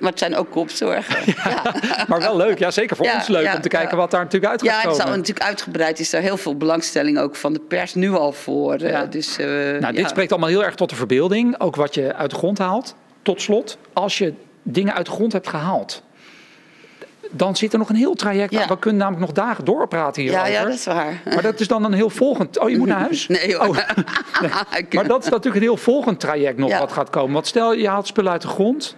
Maar 0.00 0.10
het 0.10 0.18
zijn 0.18 0.36
ook 0.36 0.50
kopzorgen. 0.50 1.18
Ja, 1.44 1.74
ja. 1.80 2.04
Maar 2.08 2.20
wel 2.20 2.36
leuk, 2.36 2.58
ja, 2.58 2.70
zeker 2.70 2.96
voor 2.96 3.06
ja, 3.06 3.14
ons 3.14 3.28
leuk 3.28 3.54
om 3.54 3.60
te 3.60 3.68
kijken 3.68 3.96
wat 3.96 4.10
daar 4.10 4.22
natuurlijk 4.22 4.52
uit 4.52 4.62
gaat 4.62 4.70
ja, 4.70 4.82
komen. 4.82 4.96
Ja, 4.96 5.02
het 5.02 5.10
is 5.10 5.16
natuurlijk 5.16 5.46
uitgebreid. 5.46 5.98
Is 5.98 6.12
er 6.12 6.20
heel 6.20 6.36
veel 6.36 6.56
belangstelling 6.56 7.18
ook 7.18 7.36
van 7.36 7.52
de 7.52 7.60
pers 7.60 7.94
nu 7.94 8.12
al 8.12 8.32
voor. 8.32 8.78
Dus, 9.10 9.38
uh, 9.38 9.46
nou, 9.78 9.94
dit 9.94 10.08
spreekt 10.08 10.30
allemaal 10.30 10.48
heel 10.48 10.64
erg 10.64 10.74
tot 10.74 10.90
de 10.90 10.96
verbeelding. 10.96 11.60
Ook 11.60 11.76
wat 11.76 11.94
je 11.94 12.14
uit 12.14 12.30
de 12.30 12.36
grond 12.36 12.58
haalt. 12.58 12.94
Tot 13.22 13.40
slot, 13.40 13.78
als 13.92 14.18
je 14.18 14.34
dingen 14.62 14.94
uit 14.94 15.06
de 15.06 15.12
grond 15.12 15.32
hebt 15.32 15.48
gehaald. 15.48 16.02
Dan 17.30 17.56
zit 17.56 17.72
er 17.72 17.78
nog 17.78 17.88
een 17.88 17.96
heel 17.96 18.14
traject 18.14 18.56
aan. 18.56 18.68
We 18.68 18.78
kunnen 18.78 19.00
namelijk 19.00 19.26
nog 19.26 19.46
dagen 19.46 19.64
doorpraten 19.64 20.22
hierover. 20.22 20.46
Ja, 20.46 20.52
ja, 20.52 20.64
dat 20.64 20.74
is 20.74 20.84
waar. 20.84 21.20
Maar 21.24 21.42
dat 21.42 21.60
is 21.60 21.68
dan 21.68 21.84
een 21.84 21.92
heel 21.92 22.10
volgend... 22.10 22.58
Oh, 22.58 22.70
je 22.70 22.78
moet 22.78 22.88
naar 22.88 23.00
huis? 23.00 23.26
Nee 23.40 23.56
hoor. 23.56 23.68
Oh. 23.68 23.76
nee. 24.70 24.86
Maar 24.92 25.06
dat 25.06 25.24
is 25.24 25.28
natuurlijk 25.28 25.56
een 25.56 25.62
heel 25.62 25.76
volgend 25.76 26.20
traject 26.20 26.58
nog 26.58 26.78
wat 26.78 26.92
gaat 26.92 27.10
komen. 27.10 27.32
Want 27.32 27.46
stel, 27.46 27.74
je 27.74 27.88
haalt 27.88 28.06
spullen 28.06 28.32
uit 28.32 28.42
de 28.42 28.48
grond... 28.48 28.96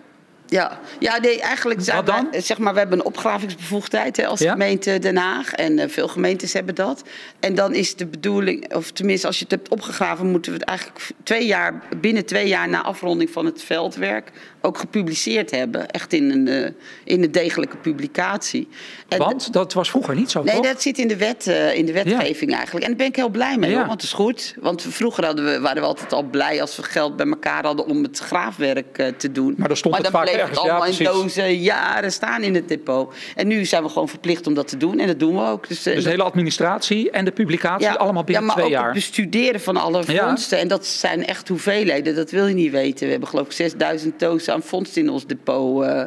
Ja, 0.53 0.79
ja 0.99 1.19
nee, 1.19 1.41
eigenlijk 1.41 1.81
zijn 1.83 2.05
dan? 2.05 2.29
wij, 2.31 2.41
zeg 2.41 2.59
maar, 2.59 2.73
we 2.73 2.79
hebben 2.79 2.99
een 2.99 3.05
opgravingsbevoegdheid 3.05 4.17
hè, 4.17 4.27
als 4.27 4.41
ja? 4.41 4.53
gemeente 4.53 4.99
Den 4.99 5.17
Haag. 5.17 5.53
En 5.53 5.79
uh, 5.79 5.89
veel 5.89 6.09
gemeentes 6.09 6.53
hebben 6.53 6.75
dat. 6.75 7.03
En 7.41 7.55
dan 7.55 7.75
is 7.75 7.97
de 7.97 8.07
bedoeling, 8.07 8.75
of 8.75 8.91
tenminste 8.91 9.27
als 9.27 9.39
je 9.39 9.43
het 9.43 9.53
hebt 9.53 9.69
opgegraven, 9.69 10.27
moeten 10.27 10.53
we 10.53 10.59
het 10.59 10.69
eigenlijk 10.69 11.01
twee 11.23 11.47
jaar, 11.47 11.83
binnen 12.01 12.27
twee 12.27 12.49
jaar 12.49 12.69
na 12.69 12.83
afronding 12.83 13.31
van 13.31 13.45
het 13.45 13.63
veldwerk 13.63 14.31
ook 14.61 14.79
gepubliceerd 14.79 15.51
hebben. 15.51 15.91
Echt 15.91 16.13
in 16.13 16.31
een, 16.31 16.47
uh, 16.47 16.69
in 17.05 17.23
een 17.23 17.33
degelijke 17.33 17.77
publicatie. 17.77 18.69
En 19.09 19.19
want 19.19 19.53
dat 19.53 19.73
was 19.73 19.91
vroeger 19.91 20.15
niet 20.15 20.31
zo, 20.31 20.43
Nee, 20.43 20.55
toch? 20.55 20.65
dat 20.65 20.83
zit 20.83 20.99
in 20.99 21.09
de, 21.09 21.17
wet, 21.17 21.47
uh, 21.47 21.75
in 21.75 21.87
de 21.87 21.93
wetgeving 21.93 22.51
ja. 22.51 22.57
eigenlijk. 22.57 22.85
En 22.87 22.91
daar 22.91 22.99
ben 22.99 23.07
ik 23.07 23.17
heel 23.17 23.29
blij 23.29 23.57
mee, 23.59 23.71
ja. 23.71 23.77
hoor, 23.77 23.87
want 23.87 24.01
het 24.01 24.11
is 24.11 24.17
goed. 24.17 24.55
Want 24.61 24.83
vroeger 24.89 25.25
hadden 25.25 25.45
we, 25.45 25.61
waren 25.61 25.83
we 25.83 25.89
altijd 25.89 26.13
al 26.13 26.23
blij 26.23 26.61
als 26.61 26.77
we 26.77 26.83
geld 26.83 27.17
bij 27.17 27.27
elkaar 27.27 27.65
hadden 27.65 27.87
om 27.87 28.03
het 28.03 28.19
graafwerk 28.19 29.13
te 29.17 29.33
doen. 29.33 29.55
Maar 29.57 29.69
dan 29.69 29.77
stond 29.77 29.95
maar 29.95 30.03
het 30.03 30.13
vaak 30.13 30.42
ergens. 30.43 30.59
allemaal 30.59 30.87
ja, 30.87 30.99
in 30.99 31.05
dozen 31.05 31.57
jaren 31.57 32.13
staan 32.13 32.43
in 32.43 32.55
het 32.55 32.69
depot. 32.69 33.15
En 33.37 33.47
nu 33.47 33.65
zijn 33.65 33.83
we 33.83 33.89
gewoon 33.89 34.09
verplicht 34.09 34.47
om 34.47 34.55
dat 34.55 34.69
te 34.69 34.77
doen. 34.77 34.99
En 34.99 35.07
dat 35.07 35.19
doen 35.19 35.35
we 35.35 35.47
ook. 35.47 35.69
Dus, 35.69 35.83
dus 35.83 36.05
de 36.05 36.11
hele 36.11 36.23
administratie 36.23 37.11
en 37.11 37.25
de 37.25 37.33
publicatie 37.33 37.87
ja, 37.87 37.95
allemaal 37.95 38.25
binnen 38.25 38.45
ja, 38.45 38.49
maar 38.49 38.57
twee 38.57 38.67
ook 38.67 38.79
jaar. 38.79 38.85
het 38.85 38.95
bestuderen 38.95 39.61
van 39.61 39.77
alle 39.77 40.05
vondsten. 40.05 40.59
En 40.59 40.69
dat 40.69 40.87
zijn 40.87 41.27
echt 41.27 41.49
hoeveelheden. 41.49 42.15
Dat 42.15 42.31
wil 42.31 42.47
je 42.47 42.55
niet 42.55 42.71
weten. 42.71 43.05
We 43.05 43.11
hebben 43.11 43.29
geloof 43.29 43.47
ik 43.47 43.53
6000 43.53 44.19
dozen 44.19 44.53
aan 44.53 44.63
vondsten 44.63 45.03
in 45.03 45.11
ons 45.11 45.27
depot 45.27 45.85
uh, 45.85 46.03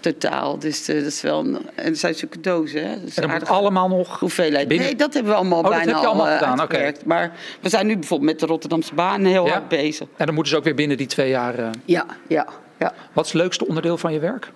totaal. 0.00 0.58
Dus 0.58 0.88
uh, 0.88 0.96
dat 0.96 1.06
is 1.06 1.22
wel. 1.22 1.38
Een, 1.38 1.58
en 1.74 1.84
dat 1.84 1.98
zijn 1.98 2.14
zulke 2.14 2.40
dozen. 2.40 2.82
Hè? 2.82 2.92
En 2.92 3.00
dat 3.14 3.28
moet 3.28 3.48
allemaal 3.48 3.88
nog. 3.88 4.20
Hoeveelheid. 4.20 4.68
Binnen... 4.68 4.86
Nee, 4.86 4.96
dat 4.96 5.14
hebben 5.14 5.32
we 5.32 5.38
allemaal 5.38 5.62
oh, 5.62 5.68
bijna 5.68 5.92
allemaal 5.92 6.26
al, 6.26 6.32
uh, 6.32 6.38
gedaan. 6.38 6.62
Okay. 6.62 6.94
Maar 7.04 7.32
we 7.60 7.68
zijn 7.68 7.86
nu 7.86 7.94
bijvoorbeeld 7.96 8.30
met 8.30 8.40
de 8.40 8.46
Rotterdamse 8.46 8.94
baan 8.94 9.24
heel 9.24 9.46
ja. 9.46 9.52
hard 9.52 9.68
bezig. 9.68 10.06
En 10.16 10.26
dan 10.26 10.34
moeten 10.34 10.52
ze 10.52 10.58
ook 10.58 10.64
weer 10.64 10.74
binnen 10.74 10.96
die 10.96 11.06
twee 11.06 11.28
jaar. 11.28 11.58
Uh... 11.58 11.68
Ja, 11.84 12.06
ja, 12.28 12.46
ja. 12.78 12.94
Wat 13.12 13.26
is 13.26 13.32
het 13.32 13.40
leukste 13.40 13.66
onderdeel 13.66 13.98
van 13.98 14.12
je 14.12 14.18
werk? 14.18 14.52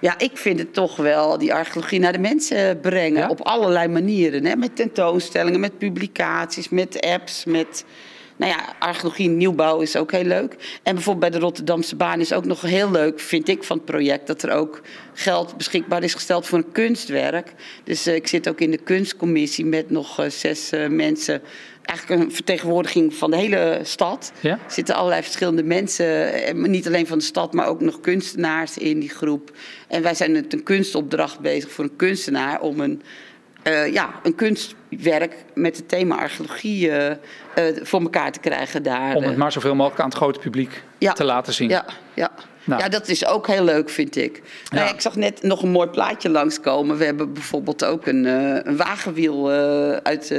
Ja, 0.00 0.18
ik 0.18 0.36
vind 0.36 0.58
het 0.58 0.74
toch 0.74 0.96
wel 0.96 1.38
die 1.38 1.54
archeologie 1.54 1.98
naar 1.98 2.12
de 2.12 2.18
mensen 2.18 2.80
brengen. 2.80 3.20
Ja? 3.20 3.28
Op 3.28 3.40
allerlei 3.40 3.88
manieren. 3.88 4.44
Hè? 4.44 4.56
Met 4.56 4.76
tentoonstellingen, 4.76 5.60
met 5.60 5.78
publicaties, 5.78 6.68
met 6.68 7.00
apps, 7.00 7.44
met 7.44 7.84
nou 8.38 8.52
ja, 8.52 8.74
archeologie 8.78 9.28
nieuwbouw 9.28 9.80
is 9.80 9.96
ook 9.96 10.12
heel 10.12 10.24
leuk. 10.24 10.78
En 10.82 10.94
bijvoorbeeld 10.94 11.30
bij 11.30 11.40
de 11.40 11.46
Rotterdamse 11.46 11.96
baan 11.96 12.20
is 12.20 12.32
ook 12.32 12.44
nog 12.44 12.60
heel 12.60 12.90
leuk, 12.90 13.20
vind 13.20 13.48
ik, 13.48 13.64
van 13.64 13.76
het 13.76 13.86
project... 13.86 14.26
dat 14.26 14.42
er 14.42 14.50
ook 14.50 14.80
geld 15.14 15.56
beschikbaar 15.56 16.02
is 16.02 16.14
gesteld 16.14 16.46
voor 16.46 16.58
een 16.58 16.72
kunstwerk. 16.72 17.52
Dus 17.84 18.06
uh, 18.06 18.14
ik 18.14 18.26
zit 18.26 18.48
ook 18.48 18.60
in 18.60 18.70
de 18.70 18.78
kunstcommissie 18.78 19.64
met 19.64 19.90
nog 19.90 20.20
uh, 20.20 20.28
zes 20.28 20.72
uh, 20.72 20.88
mensen... 20.88 21.42
Eigenlijk 21.88 22.20
een 22.20 22.32
vertegenwoordiging 22.32 23.14
van 23.14 23.30
de 23.30 23.36
hele 23.36 23.80
stad. 23.82 24.32
Ja? 24.40 24.50
Er 24.50 24.58
zitten 24.66 24.94
allerlei 24.94 25.22
verschillende 25.22 25.62
mensen, 25.62 26.70
niet 26.70 26.86
alleen 26.86 27.06
van 27.06 27.18
de 27.18 27.24
stad, 27.24 27.52
maar 27.52 27.66
ook 27.66 27.80
nog 27.80 28.00
kunstenaars 28.00 28.78
in 28.78 29.00
die 29.00 29.08
groep. 29.08 29.50
En 29.88 30.02
wij 30.02 30.14
zijn 30.14 30.32
met 30.32 30.52
een 30.52 30.62
kunstopdracht 30.62 31.40
bezig 31.40 31.70
voor 31.70 31.84
een 31.84 31.96
kunstenaar 31.96 32.60
om 32.60 32.80
een 32.80 33.02
uh, 33.64 33.92
ja, 33.92 34.10
een 34.22 34.34
kunstwerk 34.34 35.34
met 35.54 35.76
het 35.76 35.88
thema 35.88 36.16
archeologie 36.16 36.88
uh, 36.88 37.06
uh, 37.06 37.14
voor 37.82 38.00
elkaar 38.00 38.32
te 38.32 38.40
krijgen 38.40 38.82
daar. 38.82 39.14
Om 39.14 39.22
het 39.22 39.36
maar 39.36 39.52
zoveel 39.52 39.74
mogelijk 39.74 40.00
aan 40.00 40.08
het 40.08 40.16
grote 40.16 40.38
publiek 40.38 40.82
ja, 40.98 41.12
te 41.12 41.24
laten 41.24 41.52
zien. 41.52 41.68
Ja, 41.68 41.84
ja. 42.14 42.30
Nou. 42.64 42.82
ja, 42.82 42.88
dat 42.88 43.08
is 43.08 43.26
ook 43.26 43.46
heel 43.46 43.64
leuk, 43.64 43.90
vind 43.90 44.16
ik. 44.16 44.42
Ja. 44.64 44.76
Nou, 44.76 44.94
ik 44.94 45.00
zag 45.00 45.16
net 45.16 45.42
nog 45.42 45.62
een 45.62 45.70
mooi 45.70 45.88
plaatje 45.88 46.28
langskomen. 46.28 46.98
We 46.98 47.04
hebben 47.04 47.32
bijvoorbeeld 47.32 47.84
ook 47.84 48.06
een, 48.06 48.24
een 48.68 48.76
wagenwiel 48.76 49.50
uit 50.02 50.34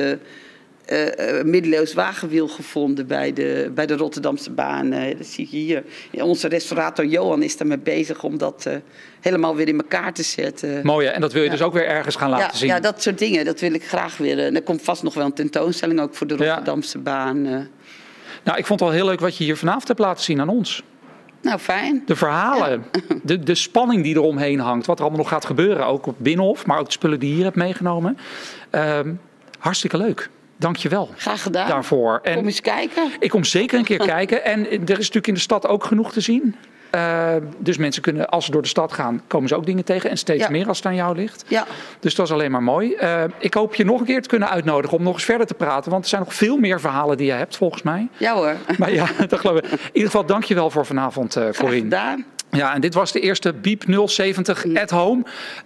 uh, 0.91 1.43
middeleeuws 1.43 1.93
wagenwiel 1.93 2.47
gevonden 2.47 3.07
bij 3.07 3.33
de, 3.33 3.71
bij 3.75 3.85
de 3.85 3.95
Rotterdamse 3.95 4.51
baan. 4.51 4.93
Uh, 4.93 5.17
dat 5.17 5.27
zie 5.27 5.47
je 5.51 5.57
hier. 5.57 5.83
Onze 6.11 6.47
restaurator 6.47 7.05
Johan 7.05 7.43
is 7.43 7.57
daarmee 7.57 7.77
bezig 7.77 8.23
om 8.23 8.37
dat 8.37 8.65
uh, 8.67 8.73
helemaal 9.19 9.55
weer 9.55 9.67
in 9.67 9.77
elkaar 9.77 10.13
te 10.13 10.23
zetten. 10.23 10.85
Mooi, 10.85 11.07
hè? 11.07 11.13
en 11.13 11.21
dat 11.21 11.33
wil 11.33 11.41
je 11.41 11.47
ja. 11.47 11.53
dus 11.53 11.65
ook 11.65 11.73
weer 11.73 11.85
ergens 11.85 12.15
gaan 12.15 12.29
laten 12.29 12.47
ja, 12.51 12.55
zien. 12.55 12.67
Ja, 12.67 12.79
dat 12.79 13.01
soort 13.01 13.19
dingen, 13.19 13.45
dat 13.45 13.59
wil 13.59 13.73
ik 13.73 13.83
graag 13.83 14.17
weer. 14.17 14.39
En 14.39 14.55
er 14.55 14.61
komt 14.61 14.81
vast 14.81 15.03
nog 15.03 15.13
wel 15.13 15.25
een 15.25 15.33
tentoonstelling 15.33 15.99
ook 15.99 16.15
voor 16.15 16.27
de 16.27 16.35
Rotterdamse 16.35 16.97
ja. 16.97 17.03
baan. 17.03 17.41
Nou, 18.43 18.57
ik 18.57 18.65
vond 18.65 18.79
het 18.79 18.89
wel 18.89 18.97
heel 18.97 19.05
leuk 19.05 19.19
wat 19.19 19.37
je 19.37 19.43
hier 19.43 19.57
vanavond 19.57 19.87
hebt 19.87 19.99
laten 19.99 20.23
zien 20.23 20.41
aan 20.41 20.49
ons. 20.49 20.83
Nou, 21.41 21.59
fijn. 21.59 22.03
De 22.05 22.15
verhalen, 22.15 22.83
de, 23.23 23.39
de 23.39 23.55
spanning 23.55 24.03
die 24.03 24.15
eromheen 24.15 24.59
hangt, 24.59 24.85
wat 24.85 24.97
er 24.97 25.01
allemaal 25.01 25.21
nog 25.21 25.31
gaat 25.31 25.45
gebeuren. 25.45 25.85
Ook 25.85 26.05
op 26.05 26.15
Binnenhof, 26.17 26.65
maar 26.65 26.79
ook 26.79 26.85
de 26.85 26.91
spullen 26.91 27.19
die 27.19 27.29
je 27.29 27.35
hier 27.35 27.43
hebt 27.43 27.55
meegenomen. 27.55 28.17
hartstikke 29.59 29.97
leuk. 29.97 30.29
Dank 30.59 30.75
je 30.75 30.89
wel. 30.89 31.09
Graag 31.15 31.41
gedaan. 31.41 31.67
Daarvoor. 31.67 32.19
En 32.23 32.35
kom 32.35 32.45
eens 32.45 32.61
kijken. 32.61 33.11
Ik 33.19 33.29
kom 33.29 33.43
zeker 33.43 33.79
een 33.79 33.85
keer 33.85 34.05
kijken. 34.15 34.45
En 34.45 34.65
er 34.65 34.71
is 34.73 34.87
natuurlijk 34.87 35.27
in 35.27 35.33
de 35.33 35.39
stad 35.39 35.67
ook 35.67 35.83
genoeg 35.83 36.11
te 36.11 36.21
zien. 36.21 36.55
Uh, 36.95 37.35
dus 37.57 37.77
mensen 37.77 38.01
kunnen, 38.01 38.29
als 38.29 38.45
ze 38.45 38.51
door 38.51 38.61
de 38.61 38.67
stad 38.67 38.93
gaan, 38.93 39.21
komen 39.27 39.47
ze 39.47 39.55
ook 39.55 39.65
dingen 39.65 39.83
tegen. 39.83 40.09
En 40.09 40.17
steeds 40.17 40.43
ja. 40.43 40.49
meer 40.49 40.67
als 40.67 40.77
het 40.77 40.85
aan 40.85 40.95
jou 40.95 41.15
ligt. 41.15 41.43
Ja. 41.47 41.65
Dus 41.99 42.15
dat 42.15 42.25
is 42.25 42.31
alleen 42.31 42.51
maar 42.51 42.63
mooi. 42.63 42.95
Uh, 43.01 43.23
ik 43.37 43.53
hoop 43.53 43.75
je 43.75 43.85
nog 43.85 43.99
een 43.99 44.05
keer 44.05 44.21
te 44.21 44.29
kunnen 44.29 44.49
uitnodigen 44.49 44.97
om 44.97 45.03
nog 45.03 45.13
eens 45.13 45.23
verder 45.23 45.47
te 45.47 45.53
praten. 45.53 45.91
Want 45.91 46.03
er 46.03 46.09
zijn 46.09 46.21
nog 46.21 46.33
veel 46.33 46.57
meer 46.57 46.79
verhalen 46.79 47.17
die 47.17 47.25
je 47.25 47.31
hebt, 47.31 47.57
volgens 47.57 47.81
mij. 47.81 48.07
Ja 48.17 48.33
hoor. 48.33 48.55
Maar 48.77 48.93
ja, 48.93 49.07
dat 49.27 49.39
geloof 49.39 49.57
ik. 49.57 49.63
In 49.63 49.79
ieder 49.93 50.11
geval, 50.11 50.25
dank 50.25 50.43
je 50.43 50.53
wel 50.53 50.69
voor 50.69 50.85
vanavond, 50.85 51.37
uh, 51.37 51.49
Corine. 51.49 51.81
gedaan. 51.81 52.25
Ja, 52.51 52.73
en 52.73 52.81
dit 52.81 52.93
was 52.93 53.11
de 53.11 53.19
eerste 53.19 53.53
Biep 53.53 53.83
070 54.05 54.65
at 54.75 54.89
home. 54.89 55.23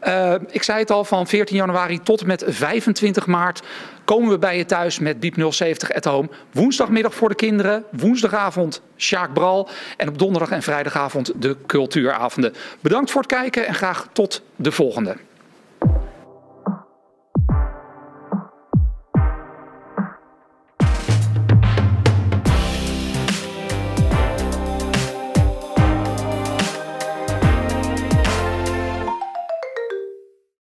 Uh, 0.07 0.33
ik 0.49 0.63
zei 0.63 0.79
het 0.79 0.91
al, 0.91 1.05
van 1.05 1.27
14 1.27 1.55
januari 1.55 1.99
tot 1.99 2.25
met 2.25 2.43
25 2.47 3.25
maart 3.25 3.61
komen 4.05 4.29
we 4.29 4.37
bij 4.37 4.57
je 4.57 4.65
thuis 4.65 4.99
met 4.99 5.19
Biep 5.19 5.51
070 5.51 5.93
at 5.93 6.05
home. 6.05 6.29
Woensdagmiddag 6.51 7.13
voor 7.13 7.29
de 7.29 7.35
kinderen, 7.35 7.83
woensdagavond 7.91 8.81
Sjaak 8.97 9.33
Bral 9.33 9.69
en 9.97 10.07
op 10.07 10.17
donderdag 10.17 10.51
en 10.51 10.61
vrijdagavond 10.61 11.31
de 11.35 11.57
cultuuravonden. 11.65 12.53
Bedankt 12.79 13.11
voor 13.11 13.21
het 13.21 13.31
kijken 13.31 13.67
en 13.67 13.75
graag 13.75 14.07
tot 14.13 14.41
de 14.55 14.71
volgende. 14.71 15.15